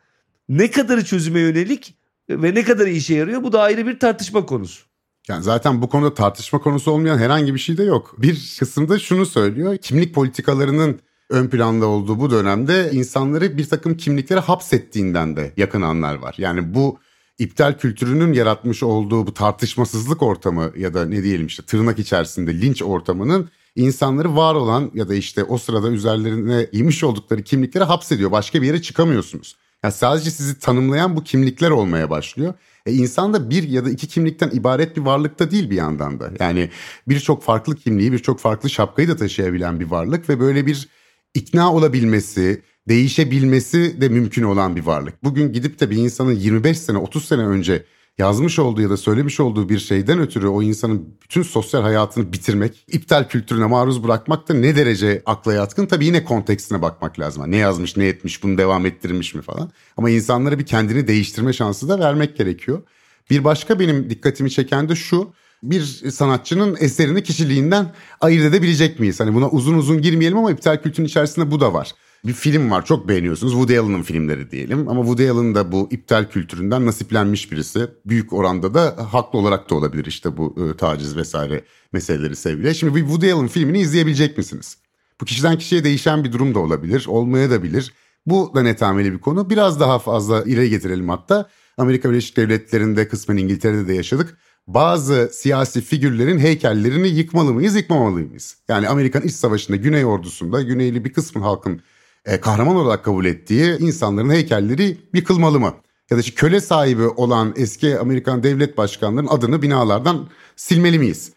ne 0.48 0.70
kadarı 0.70 1.04
çözüme 1.04 1.40
yönelik 1.40 1.94
ve 2.30 2.54
ne 2.54 2.64
kadar 2.64 2.86
işe 2.86 3.14
yarıyor 3.14 3.42
bu 3.42 3.52
da 3.52 3.62
ayrı 3.62 3.86
bir 3.86 3.98
tartışma 3.98 4.46
konusu. 4.46 4.89
Yani 5.30 5.42
zaten 5.42 5.82
bu 5.82 5.88
konuda 5.88 6.14
tartışma 6.14 6.58
konusu 6.58 6.90
olmayan 6.90 7.18
herhangi 7.18 7.54
bir 7.54 7.58
şey 7.58 7.78
de 7.78 7.82
yok. 7.82 8.14
Bir 8.18 8.56
kısımda 8.58 8.98
şunu 8.98 9.26
söylüyor. 9.26 9.76
Kimlik 9.76 10.14
politikalarının 10.14 11.00
ön 11.30 11.48
planda 11.48 11.86
olduğu 11.86 12.20
bu 12.20 12.30
dönemde 12.30 12.90
insanları 12.92 13.58
bir 13.58 13.68
takım 13.68 13.96
kimliklere 13.96 14.40
hapsettiğinden 14.40 15.36
de 15.36 15.52
yakın 15.56 15.82
anlar 15.82 16.14
var. 16.14 16.34
Yani 16.38 16.74
bu 16.74 16.98
iptal 17.38 17.78
kültürünün 17.78 18.32
yaratmış 18.32 18.82
olduğu 18.82 19.26
bu 19.26 19.34
tartışmasızlık 19.34 20.22
ortamı 20.22 20.72
ya 20.76 20.94
da 20.94 21.06
ne 21.06 21.22
diyelim 21.22 21.46
işte 21.46 21.62
tırnak 21.62 21.98
içerisinde 21.98 22.60
linç 22.60 22.82
ortamının 22.82 23.50
insanları 23.76 24.36
var 24.36 24.54
olan 24.54 24.90
ya 24.94 25.08
da 25.08 25.14
işte 25.14 25.44
o 25.44 25.58
sırada 25.58 25.90
üzerlerine 25.90 26.66
giymiş 26.72 27.04
oldukları 27.04 27.42
kimlikleri 27.42 27.84
hapsediyor. 27.84 28.30
Başka 28.30 28.62
bir 28.62 28.66
yere 28.66 28.82
çıkamıyorsunuz. 28.82 29.56
Yani 29.84 29.94
sadece 29.94 30.30
sizi 30.30 30.58
tanımlayan 30.58 31.16
bu 31.16 31.24
kimlikler 31.24 31.70
olmaya 31.70 32.10
başlıyor. 32.10 32.54
E 32.86 32.92
insan 32.92 33.34
da 33.34 33.50
bir 33.50 33.68
ya 33.68 33.84
da 33.84 33.90
iki 33.90 34.08
kimlikten 34.08 34.50
ibaret 34.50 34.96
bir 34.96 35.00
varlıkta 35.00 35.50
değil 35.50 35.70
bir 35.70 35.76
yandan 35.76 36.20
da. 36.20 36.30
Yani 36.40 36.70
birçok 37.08 37.42
farklı 37.42 37.76
kimliği, 37.76 38.12
birçok 38.12 38.40
farklı 38.40 38.70
şapkayı 38.70 39.08
da 39.08 39.16
taşıyabilen 39.16 39.80
bir 39.80 39.86
varlık 39.86 40.28
ve 40.28 40.40
böyle 40.40 40.66
bir 40.66 40.88
ikna 41.34 41.74
olabilmesi, 41.74 42.62
değişebilmesi 42.88 44.00
de 44.00 44.08
mümkün 44.08 44.42
olan 44.42 44.76
bir 44.76 44.82
varlık. 44.82 45.24
Bugün 45.24 45.52
gidip 45.52 45.80
de 45.80 45.90
bir 45.90 45.96
insanın 45.96 46.32
25 46.32 46.78
sene, 46.78 46.98
30 46.98 47.24
sene 47.24 47.42
önce 47.42 47.84
yazmış 48.18 48.58
olduğu 48.58 48.80
ya 48.80 48.90
da 48.90 48.96
söylemiş 48.96 49.40
olduğu 49.40 49.68
bir 49.68 49.78
şeyden 49.78 50.18
ötürü 50.18 50.46
o 50.46 50.62
insanın 50.62 51.14
bütün 51.22 51.42
sosyal 51.42 51.82
hayatını 51.82 52.32
bitirmek, 52.32 52.84
iptal 52.88 53.28
kültürüne 53.28 53.66
maruz 53.66 54.04
bırakmak 54.04 54.48
da 54.48 54.54
ne 54.54 54.76
derece 54.76 55.22
akla 55.26 55.54
yatkın? 55.54 55.86
Tabii 55.86 56.06
yine 56.06 56.24
kontekstine 56.24 56.82
bakmak 56.82 57.18
lazım. 57.18 57.50
Ne 57.50 57.56
yazmış, 57.56 57.96
ne 57.96 58.06
etmiş, 58.06 58.42
bunu 58.42 58.58
devam 58.58 58.86
ettirmiş 58.86 59.34
mi 59.34 59.42
falan. 59.42 59.70
Ama 59.96 60.10
insanlara 60.10 60.58
bir 60.58 60.66
kendini 60.66 61.08
değiştirme 61.08 61.52
şansı 61.52 61.88
da 61.88 61.98
vermek 61.98 62.36
gerekiyor. 62.36 62.82
Bir 63.30 63.44
başka 63.44 63.80
benim 63.80 64.10
dikkatimi 64.10 64.50
çeken 64.50 64.88
de 64.88 64.94
şu 64.94 65.32
bir 65.62 65.82
sanatçının 66.10 66.76
eserini 66.80 67.22
kişiliğinden 67.22 67.94
ayırt 68.20 68.44
edebilecek 68.44 69.00
miyiz? 69.00 69.20
Hani 69.20 69.34
buna 69.34 69.48
uzun 69.48 69.74
uzun 69.74 70.02
girmeyelim 70.02 70.38
ama 70.38 70.50
iptal 70.50 70.82
kültürün 70.82 71.06
içerisinde 71.06 71.50
bu 71.50 71.60
da 71.60 71.72
var. 71.72 71.92
Bir 72.26 72.32
film 72.32 72.70
var 72.70 72.84
çok 72.84 73.08
beğeniyorsunuz 73.08 73.52
Woody 73.52 73.78
Allen'ın 73.78 74.02
filmleri 74.02 74.50
diyelim 74.50 74.88
ama 74.88 75.00
Woody 75.00 75.30
Allen 75.30 75.54
da 75.54 75.72
bu 75.72 75.88
iptal 75.90 76.24
kültüründen 76.24 76.86
nasiplenmiş 76.86 77.52
birisi. 77.52 77.88
Büyük 78.06 78.32
oranda 78.32 78.74
da 78.74 79.08
haklı 79.12 79.38
olarak 79.38 79.70
da 79.70 79.74
olabilir 79.74 80.04
işte 80.04 80.36
bu 80.36 80.56
e, 80.58 80.76
taciz 80.76 81.16
vesaire 81.16 81.64
meseleleri 81.92 82.36
sevgili. 82.36 82.74
Şimdi 82.74 82.94
bir 82.94 83.00
Woody 83.00 83.32
Allen 83.32 83.48
filmini 83.48 83.78
izleyebilecek 83.78 84.38
misiniz? 84.38 84.78
Bu 85.20 85.24
kişiden 85.24 85.58
kişiye 85.58 85.84
değişen 85.84 86.24
bir 86.24 86.32
durum 86.32 86.54
da 86.54 86.58
olabilir, 86.58 87.04
olmaya 87.08 87.50
da 87.50 87.62
bilir. 87.62 87.94
Bu 88.26 88.52
da 88.54 88.62
netameli 88.62 89.12
bir 89.12 89.18
konu. 89.18 89.50
Biraz 89.50 89.80
daha 89.80 89.98
fazla 89.98 90.42
ileri 90.42 90.70
getirelim 90.70 91.08
hatta. 91.08 91.48
Amerika 91.78 92.10
Birleşik 92.10 92.36
Devletleri'nde 92.36 93.08
kısmen 93.08 93.36
İngiltere'de 93.36 93.88
de 93.88 93.94
yaşadık 93.94 94.38
bazı 94.66 95.30
siyasi 95.32 95.80
figürlerin 95.80 96.38
heykellerini 96.38 97.08
yıkmalı 97.08 97.54
mıyız, 97.54 97.76
yıkmamalı 97.76 98.20
mıyız? 98.20 98.56
Yani 98.68 98.88
Amerikan 98.88 99.22
İç 99.22 99.32
Savaşı'nda 99.32 99.76
Güney 99.76 100.04
Ordusu'nda 100.04 100.62
Güneyli 100.62 101.04
bir 101.04 101.12
kısmın 101.12 101.42
halkın 101.42 101.80
e, 102.24 102.40
kahraman 102.40 102.76
olarak 102.76 103.04
kabul 103.04 103.24
ettiği 103.24 103.78
insanların 103.78 104.30
heykelleri 104.30 104.98
yıkılmalı 105.14 105.60
mı? 105.60 105.74
Ya 106.10 106.16
da 106.16 106.20
işte 106.20 106.34
köle 106.34 106.60
sahibi 106.60 107.02
olan 107.02 107.54
eski 107.56 107.98
Amerikan 107.98 108.42
devlet 108.42 108.76
başkanlarının 108.76 109.30
adını 109.30 109.62
binalardan 109.62 110.28
silmeli 110.56 110.98
miyiz? 110.98 111.32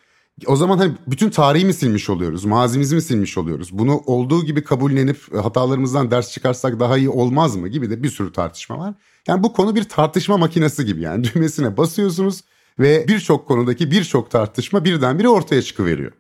O 0.48 0.56
zaman 0.56 0.78
hani 0.78 0.94
bütün 1.08 1.30
tarihi 1.30 1.66
mi 1.66 1.74
silmiş 1.74 2.10
oluyoruz, 2.10 2.46
mazimizi 2.46 2.96
mi 2.96 3.02
silmiş 3.02 3.38
oluyoruz? 3.38 3.70
Bunu 3.72 3.98
olduğu 3.98 4.46
gibi 4.46 4.64
kabullenip 4.64 5.36
hatalarımızdan 5.36 6.12
ders 6.12 6.32
çıkarsak 6.32 6.80
daha 6.80 6.98
iyi 6.98 7.10
olmaz 7.10 7.56
mı 7.56 7.68
gibi 7.68 7.90
de 7.90 8.04
bir 8.04 8.10
sürü 8.10 8.32
tartışma 8.32 8.80
var. 8.80 8.94
Yani 9.28 9.44
bu 9.44 9.54
konu 9.54 9.76
bir 9.76 9.84
tartışma 9.84 10.38
makinesi 10.38 10.86
gibi 10.86 11.02
yani 11.02 11.24
düğmesine 11.36 11.78
basıyorsunuz 11.78 12.42
ve 12.80 13.06
birçok 13.08 13.48
konudaki 13.48 13.92
birçok 13.92 14.32
tartışma 14.32 14.86
birdenbire 14.86 15.30
ortaya 15.30 15.62
çıkıveriyor. 15.62 16.12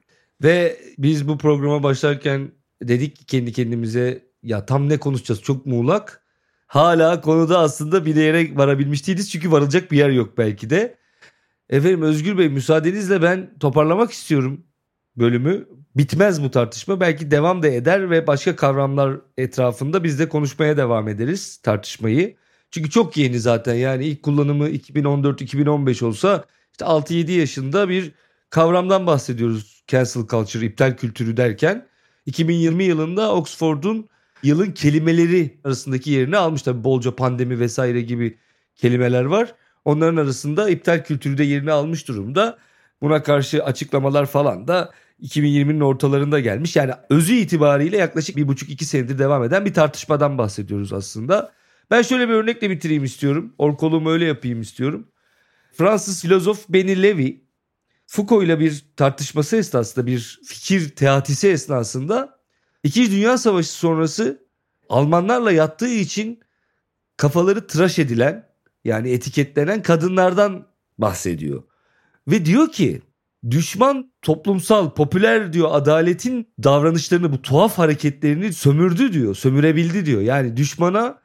Ve 0.44 0.80
biz 0.98 1.28
bu 1.28 1.38
programa 1.38 1.84
başlarken 1.84 2.52
dedik 2.82 3.28
kendi 3.28 3.52
kendimize 3.52 4.33
ya 4.44 4.66
tam 4.66 4.90
ne 4.90 4.98
konuşacağız 4.98 5.42
çok 5.42 5.66
muğlak. 5.66 6.24
Hala 6.68 7.22
konuda 7.22 7.60
aslında 7.60 8.06
bir 8.06 8.16
yere 8.16 8.56
varabilmiş 8.58 9.08
değiliz 9.08 9.32
çünkü 9.32 9.52
varılacak 9.52 9.92
bir 9.92 9.98
yer 9.98 10.10
yok 10.10 10.38
belki 10.38 10.70
de. 10.70 10.98
Efendim 11.70 12.02
Özgür 12.02 12.38
Bey 12.38 12.50
müsaadenizle 12.50 13.22
ben 13.22 13.60
toparlamak 13.60 14.12
istiyorum 14.12 14.66
bölümü. 15.18 15.68
Bitmez 15.96 16.44
bu 16.44 16.52
tartışma 16.52 17.00
belki 17.00 17.32
devam 17.32 17.64
da 17.64 17.68
eder 17.68 18.10
ve 18.10 18.28
başka 18.28 18.56
kavramlar 18.56 19.20
etrafında 19.38 20.04
biz 20.04 20.20
de 20.20 20.30
konuşmaya 20.30 20.78
devam 20.78 21.08
ederiz 21.08 21.58
tartışmayı. 21.58 22.36
Çünkü 22.72 22.90
çok 22.90 23.18
yeni 23.18 23.40
zaten 23.40 23.74
yani 23.74 24.06
ilk 24.06 24.24
kullanımı 24.24 24.70
2014-2015 24.70 26.06
olsa 26.06 26.46
işte 26.72 26.86
6-7 26.86 27.32
yaşında 27.32 27.90
bir 27.90 28.12
kavramdan 28.50 29.08
bahsediyoruz 29.08 29.84
cancel 29.88 30.28
culture, 30.28 30.66
iptal 30.66 30.98
kültürü 30.98 31.38
derken. 31.38 31.88
2020 32.26 32.84
yılında 32.84 33.34
Oxford'un 33.36 34.10
yılın 34.44 34.72
kelimeleri 34.72 35.60
arasındaki 35.64 36.12
yerini 36.12 36.38
almış. 36.38 36.62
Tabi 36.62 36.84
bolca 36.84 37.16
pandemi 37.16 37.60
vesaire 37.60 38.02
gibi 38.02 38.38
kelimeler 38.76 39.24
var. 39.24 39.56
Onların 39.86 40.16
arasında 40.18 40.70
iptal 40.70 41.04
kültürü 41.04 41.38
de 41.38 41.44
yerini 41.44 41.72
almış 41.72 42.08
durumda. 42.08 42.58
Buna 43.02 43.24
karşı 43.24 43.64
açıklamalar 43.64 44.26
falan 44.26 44.68
da 44.68 44.92
2020'nin 45.22 45.80
ortalarında 45.80 46.40
gelmiş. 46.40 46.76
Yani 46.76 46.92
özü 47.10 47.34
itibariyle 47.34 47.98
yaklaşık 47.98 48.38
bir 48.38 48.48
buçuk 48.48 48.70
iki 48.70 48.86
senedir 48.86 49.20
devam 49.20 49.44
eden 49.44 49.66
bir 49.66 49.74
tartışmadan 49.74 50.38
bahsediyoruz 50.38 50.94
aslında. 50.94 51.52
Ben 51.92 52.02
şöyle 52.02 52.30
bir 52.30 52.34
örnekle 52.34 52.70
bitireyim 52.70 53.04
istiyorum. 53.04 53.54
Orkoluğumu 53.58 54.12
öyle 54.12 54.26
yapayım 54.26 54.62
istiyorum. 54.62 55.08
Fransız 55.74 56.22
filozof 56.22 56.70
Benny 56.70 57.04
Levy 57.04 57.44
Foucault 58.06 58.44
ile 58.44 58.60
bir 58.60 58.86
tartışması 58.96 59.58
esnasında 59.58 60.06
bir 60.06 60.40
fikir 60.46 60.90
teatisi 60.90 61.50
esnasında 61.50 62.43
İkinci 62.84 63.12
Dünya 63.12 63.38
Savaşı 63.38 63.72
sonrası 63.72 64.44
Almanlarla 64.90 65.52
yattığı 65.52 65.90
için 65.90 66.40
kafaları 67.18 67.68
tıraş 67.68 68.00
edilen 68.00 68.48
yani 68.84 69.10
etiketlenen 69.12 69.82
kadınlardan 69.82 70.68
bahsediyor. 70.98 71.64
Ve 72.28 72.46
diyor 72.46 72.72
ki 72.72 73.02
düşman 73.50 74.12
toplumsal 74.22 74.90
popüler 74.90 75.54
diyor 75.54 75.70
adaletin 75.72 76.48
davranışlarını 76.64 77.32
bu 77.32 77.42
tuhaf 77.42 77.78
hareketlerini 77.78 78.54
sömürdü 78.54 79.14
diyor 79.14 79.36
sömürebildi 79.36 80.06
diyor. 80.06 80.22
Yani 80.22 80.58
düşmana 80.58 81.22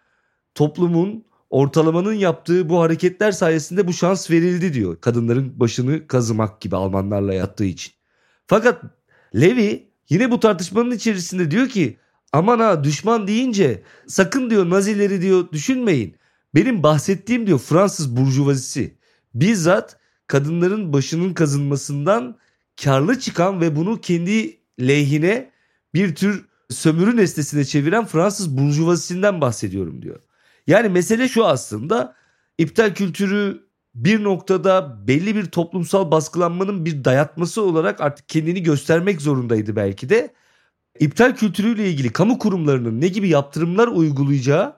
toplumun 0.55 1.25
ortalamanın 1.51 2.13
yaptığı 2.13 2.69
bu 2.69 2.81
hareketler 2.81 3.33
sayesinde 3.33 3.87
bu 3.87 3.93
şans 3.93 4.31
verildi 4.31 4.73
diyor. 4.73 5.01
Kadınların 5.01 5.61
başını 5.61 6.07
kazımak 6.07 6.61
gibi 6.61 6.77
Almanlarla 6.77 7.35
yattığı 7.35 7.65
için. 7.65 7.93
Fakat 8.47 8.83
Levi 9.35 9.88
yine 10.09 10.31
bu 10.31 10.41
tartışmanın 10.41 10.91
içerisinde 10.91 11.51
diyor 11.51 11.69
ki 11.69 11.97
aman 12.33 12.59
ha 12.59 12.85
düşman 12.85 13.27
deyince 13.27 13.83
sakın 14.07 14.51
diyor 14.51 14.71
Nazileri 14.71 15.23
diyor 15.23 15.53
düşünmeyin. 15.53 16.17
Benim 16.55 16.83
bahsettiğim 16.83 17.47
diyor 17.47 17.59
Fransız 17.59 18.17
burjuvazisi 18.17 18.99
bizzat 19.35 19.97
kadınların 20.27 20.93
başının 20.93 21.35
kazınmasından 21.35 22.39
karlı 22.85 23.19
çıkan 23.19 23.61
ve 23.61 23.77
bunu 23.77 24.01
kendi 24.01 24.59
lehine 24.81 25.51
bir 25.95 26.15
tür 26.15 26.49
sömürü 26.71 27.17
nesnesine 27.17 27.65
çeviren 27.65 28.07
Fransız 28.07 28.59
burjuvazisinden 28.59 29.41
bahsediyorum 29.41 30.03
diyor. 30.03 30.21
Yani 30.67 30.89
mesele 30.89 31.29
şu 31.29 31.47
aslında 31.47 32.15
iptal 32.59 32.95
kültürü 32.95 33.68
bir 34.05 34.25
noktada 34.25 35.07
belli 35.09 35.37
bir 35.37 35.47
toplumsal 35.47 36.11
baskılanmanın 36.11 36.85
bir 36.85 37.05
dayatması 37.05 37.63
olarak 37.63 38.01
artık 38.01 38.29
kendini 38.29 38.63
göstermek 38.63 39.21
zorundaydı 39.21 39.77
belki 39.77 40.09
de. 40.09 40.35
İptal 41.01 41.37
kültürüyle 41.37 41.91
ilgili 41.91 42.13
kamu 42.13 42.39
kurumlarının 42.39 43.01
ne 43.01 43.09
gibi 43.09 43.29
yaptırımlar 43.29 43.89
uygulayacağı 43.89 44.77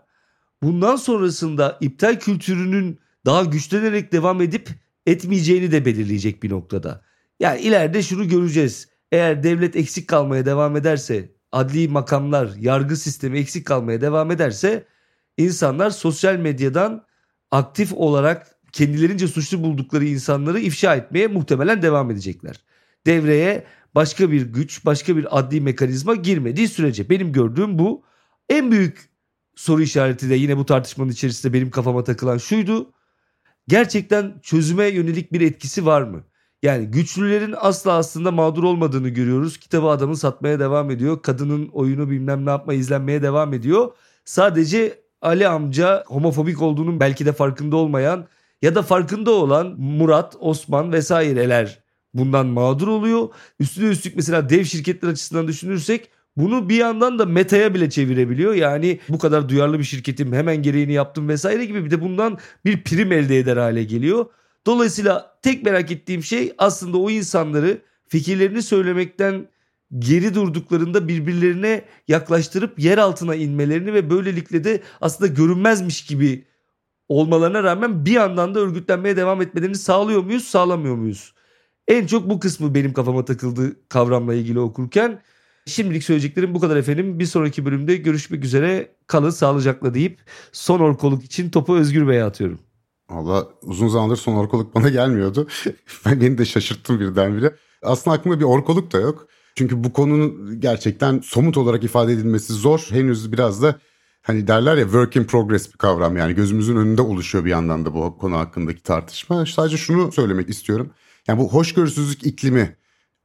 bundan 0.62 0.96
sonrasında 0.96 1.78
iptal 1.80 2.18
kültürünün 2.18 2.98
daha 3.26 3.44
güçlenerek 3.44 4.12
devam 4.12 4.40
edip 4.40 4.68
etmeyeceğini 5.06 5.72
de 5.72 5.84
belirleyecek 5.84 6.42
bir 6.42 6.50
noktada. 6.50 7.02
Yani 7.40 7.60
ileride 7.60 8.02
şunu 8.02 8.28
göreceğiz. 8.28 8.88
Eğer 9.12 9.42
devlet 9.42 9.76
eksik 9.76 10.08
kalmaya 10.08 10.46
devam 10.46 10.76
ederse, 10.76 11.32
adli 11.52 11.88
makamlar, 11.88 12.50
yargı 12.58 12.96
sistemi 12.96 13.38
eksik 13.38 13.66
kalmaya 13.66 14.00
devam 14.00 14.30
ederse 14.30 14.84
insanlar 15.38 15.90
sosyal 15.90 16.36
medyadan 16.36 17.04
aktif 17.50 17.92
olarak 17.92 18.59
kendilerince 18.72 19.28
suçlu 19.28 19.62
buldukları 19.62 20.04
insanları 20.04 20.60
ifşa 20.60 20.94
etmeye 20.94 21.26
muhtemelen 21.26 21.82
devam 21.82 22.10
edecekler. 22.10 22.56
Devreye 23.06 23.64
başka 23.94 24.30
bir 24.30 24.42
güç, 24.42 24.84
başka 24.84 25.16
bir 25.16 25.38
adli 25.38 25.60
mekanizma 25.60 26.14
girmediği 26.14 26.68
sürece 26.68 27.10
benim 27.10 27.32
gördüğüm 27.32 27.78
bu. 27.78 28.02
En 28.48 28.70
büyük 28.70 29.10
soru 29.54 29.82
işareti 29.82 30.30
de 30.30 30.34
yine 30.34 30.56
bu 30.56 30.66
tartışmanın 30.66 31.10
içerisinde 31.10 31.52
benim 31.52 31.70
kafama 31.70 32.04
takılan 32.04 32.38
şuydu. 32.38 32.92
Gerçekten 33.68 34.40
çözüme 34.42 34.86
yönelik 34.86 35.32
bir 35.32 35.40
etkisi 35.40 35.86
var 35.86 36.02
mı? 36.02 36.24
Yani 36.62 36.86
güçlülerin 36.86 37.54
asla 37.56 37.92
aslında 37.92 38.30
mağdur 38.30 38.64
olmadığını 38.64 39.08
görüyoruz. 39.08 39.58
Kitabı 39.58 39.86
adamın 39.86 40.14
satmaya 40.14 40.60
devam 40.60 40.90
ediyor. 40.90 41.22
Kadının 41.22 41.68
oyunu 41.68 42.10
bilmem 42.10 42.46
ne 42.46 42.50
yapma 42.50 42.74
izlenmeye 42.74 43.22
devam 43.22 43.54
ediyor. 43.54 43.92
Sadece 44.24 45.00
Ali 45.22 45.48
amca 45.48 46.04
homofobik 46.06 46.62
olduğunun 46.62 47.00
belki 47.00 47.26
de 47.26 47.32
farkında 47.32 47.76
olmayan 47.76 48.26
ya 48.62 48.74
da 48.74 48.82
farkında 48.82 49.30
olan 49.30 49.74
Murat, 49.78 50.36
Osman 50.40 50.92
vesaireler 50.92 51.78
bundan 52.14 52.46
mağdur 52.46 52.88
oluyor. 52.88 53.28
Üstüne 53.60 53.88
üstlük 53.88 54.16
mesela 54.16 54.48
dev 54.48 54.64
şirketler 54.64 55.08
açısından 55.08 55.48
düşünürsek 55.48 56.10
bunu 56.36 56.68
bir 56.68 56.76
yandan 56.76 57.18
da 57.18 57.26
metaya 57.26 57.74
bile 57.74 57.90
çevirebiliyor. 57.90 58.54
Yani 58.54 59.00
bu 59.08 59.18
kadar 59.18 59.48
duyarlı 59.48 59.78
bir 59.78 59.84
şirketim 59.84 60.32
hemen 60.32 60.62
gereğini 60.62 60.92
yaptım 60.92 61.28
vesaire 61.28 61.64
gibi 61.64 61.84
bir 61.84 61.90
de 61.90 62.00
bundan 62.00 62.38
bir 62.64 62.84
prim 62.84 63.12
elde 63.12 63.38
eder 63.38 63.56
hale 63.56 63.84
geliyor. 63.84 64.26
Dolayısıyla 64.66 65.38
tek 65.42 65.64
merak 65.64 65.90
ettiğim 65.90 66.22
şey 66.22 66.52
aslında 66.58 66.98
o 66.98 67.10
insanları 67.10 67.82
fikirlerini 68.08 68.62
söylemekten 68.62 69.48
geri 69.98 70.34
durduklarında 70.34 71.08
birbirlerine 71.08 71.84
yaklaştırıp 72.08 72.78
yer 72.78 72.98
altına 72.98 73.34
inmelerini 73.34 73.94
ve 73.94 74.10
böylelikle 74.10 74.64
de 74.64 74.80
aslında 75.00 75.32
görünmezmiş 75.32 76.04
gibi 76.04 76.44
olmalarına 77.10 77.62
rağmen 77.62 78.04
bir 78.04 78.12
yandan 78.12 78.54
da 78.54 78.60
örgütlenmeye 78.60 79.16
devam 79.16 79.42
etmelerini 79.42 79.76
sağlıyor 79.76 80.22
muyuz, 80.22 80.44
sağlamıyor 80.44 80.94
muyuz? 80.94 81.34
En 81.88 82.06
çok 82.06 82.30
bu 82.30 82.40
kısmı 82.40 82.74
benim 82.74 82.92
kafama 82.92 83.24
takıldı 83.24 83.88
kavramla 83.88 84.34
ilgili 84.34 84.60
okurken. 84.60 85.22
Şimdilik 85.66 86.04
söyleyeceklerim 86.04 86.54
bu 86.54 86.60
kadar 86.60 86.76
efendim. 86.76 87.18
Bir 87.18 87.26
sonraki 87.26 87.64
bölümde 87.64 87.96
görüşmek 87.96 88.44
üzere. 88.44 88.94
Kalın 89.06 89.30
sağlıcakla 89.30 89.94
deyip 89.94 90.20
son 90.52 90.80
orkoluk 90.80 91.24
için 91.24 91.50
topu 91.50 91.76
Özgür 91.76 92.08
Bey'e 92.08 92.24
atıyorum. 92.24 92.58
Valla 93.10 93.48
uzun 93.62 93.88
zamandır 93.88 94.16
son 94.16 94.36
orkoluk 94.36 94.74
bana 94.74 94.88
gelmiyordu. 94.88 95.48
ben 96.06 96.20
beni 96.20 96.38
de 96.38 96.44
şaşırttım 96.44 97.00
birdenbire. 97.00 97.54
Aslında 97.82 98.16
aklımda 98.16 98.40
bir 98.40 98.44
orkoluk 98.44 98.92
da 98.92 99.00
yok. 99.00 99.26
Çünkü 99.54 99.84
bu 99.84 99.92
konunun 99.92 100.60
gerçekten 100.60 101.20
somut 101.24 101.56
olarak 101.56 101.84
ifade 101.84 102.12
edilmesi 102.12 102.52
zor. 102.52 102.86
Henüz 102.90 103.32
biraz 103.32 103.62
da 103.62 103.78
hani 104.22 104.46
derler 104.46 104.76
ya 104.76 104.84
work 104.84 105.16
in 105.16 105.24
progress 105.24 105.72
bir 105.72 105.78
kavram 105.78 106.16
yani 106.16 106.34
gözümüzün 106.34 106.76
önünde 106.76 107.02
oluşuyor 107.02 107.44
bir 107.44 107.50
yandan 107.50 107.84
da 107.84 107.94
bu 107.94 108.18
konu 108.18 108.36
hakkındaki 108.36 108.82
tartışma. 108.82 109.46
Sadece 109.46 109.76
şunu 109.76 110.12
söylemek 110.12 110.48
istiyorum. 110.48 110.90
Yani 111.28 111.38
bu 111.38 111.52
hoşgörüsüzlük 111.52 112.26
iklimi 112.26 112.76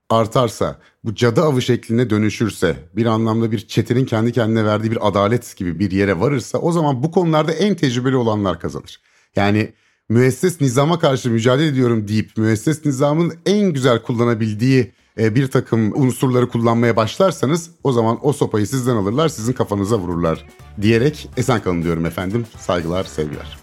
artarsa, 0.09 0.79
bu 1.03 1.15
cadı 1.15 1.41
avı 1.41 1.61
şekline 1.61 2.09
dönüşürse, 2.09 2.75
bir 2.95 3.05
anlamda 3.05 3.51
bir 3.51 3.67
çetenin 3.67 4.05
kendi 4.05 4.31
kendine 4.31 4.65
verdiği 4.65 4.91
bir 4.91 5.07
adalet 5.07 5.57
gibi 5.57 5.79
bir 5.79 5.91
yere 5.91 6.19
varırsa 6.19 6.57
o 6.57 6.71
zaman 6.71 7.03
bu 7.03 7.11
konularda 7.11 7.51
en 7.51 7.75
tecrübeli 7.75 8.15
olanlar 8.15 8.59
kazanır. 8.59 9.01
Yani 9.35 9.73
müesses 10.09 10.61
nizama 10.61 10.99
karşı 10.99 11.31
mücadele 11.31 11.67
ediyorum 11.67 12.07
deyip 12.07 12.37
müesses 12.37 12.85
nizamın 12.85 13.33
en 13.45 13.73
güzel 13.73 14.01
kullanabildiği 14.01 14.91
e, 15.19 15.35
bir 15.35 15.47
takım 15.47 16.01
unsurları 16.01 16.49
kullanmaya 16.49 16.95
başlarsanız 16.95 17.71
o 17.83 17.91
zaman 17.91 18.19
o 18.21 18.33
sopayı 18.33 18.67
sizden 18.67 18.95
alırlar 18.95 19.29
sizin 19.29 19.53
kafanıza 19.53 19.99
vururlar 19.99 20.45
diyerek 20.81 21.29
esen 21.37 21.61
kalın 21.61 21.83
diyorum 21.83 22.05
efendim. 22.05 22.45
Saygılar 22.57 23.03
sevgiler. 23.03 23.57